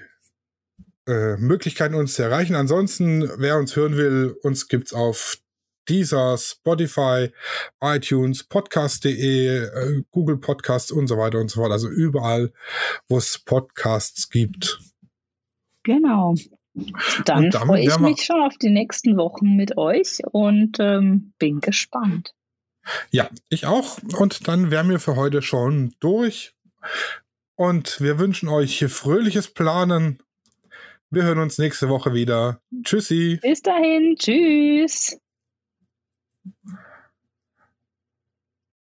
äh, 1.07 1.35
Möglichkeiten, 1.35 1.95
uns 1.95 2.13
zu 2.13 2.23
erreichen. 2.23 2.55
Ansonsten, 2.55 3.29
wer 3.37 3.57
uns 3.57 3.75
hören 3.75 3.97
will, 3.97 4.37
uns 4.43 4.69
gibt's 4.69 4.93
auf 4.93 5.39
Deezer, 5.89 6.37
Spotify, 6.37 7.31
iTunes, 7.81 8.43
Podcast.de, 8.43 9.65
äh, 9.65 10.03
Google 10.11 10.37
Podcasts 10.37 10.91
und 10.91 11.07
so 11.07 11.17
weiter 11.17 11.39
und 11.39 11.49
so 11.49 11.61
fort. 11.61 11.71
Also 11.71 11.89
überall, 11.89 12.53
wo 13.07 13.17
es 13.17 13.39
Podcasts 13.39 14.29
gibt. 14.29 14.79
Genau. 15.83 16.35
Dann 17.25 17.51
freue 17.51 17.81
ich 17.81 17.99
mich 17.99 18.23
schon 18.23 18.41
auf 18.41 18.57
die 18.57 18.69
nächsten 18.69 19.17
Wochen 19.17 19.55
mit 19.55 19.77
euch 19.77 20.19
und 20.31 20.77
ähm, 20.79 21.33
bin 21.39 21.59
gespannt. 21.59 22.33
Ja, 23.11 23.29
ich 23.49 23.65
auch. 23.65 23.97
Und 24.17 24.47
dann 24.47 24.71
wären 24.71 24.89
wir 24.89 24.99
für 24.99 25.15
heute 25.15 25.41
schon 25.41 25.93
durch. 25.99 26.53
Und 27.55 27.99
wir 27.99 28.19
wünschen 28.19 28.47
euch 28.47 28.77
hier 28.77 28.89
fröhliches 28.89 29.49
Planen. 29.49 30.23
Wir 31.09 31.23
hören 31.23 31.39
uns 31.39 31.57
nächste 31.57 31.89
Woche 31.89 32.13
wieder. 32.13 32.61
Tschüssi. 32.83 33.39
Bis 33.41 33.61
dahin. 33.61 34.15
Tschüss. 34.17 35.19
Mm-hmm. 36.47 36.88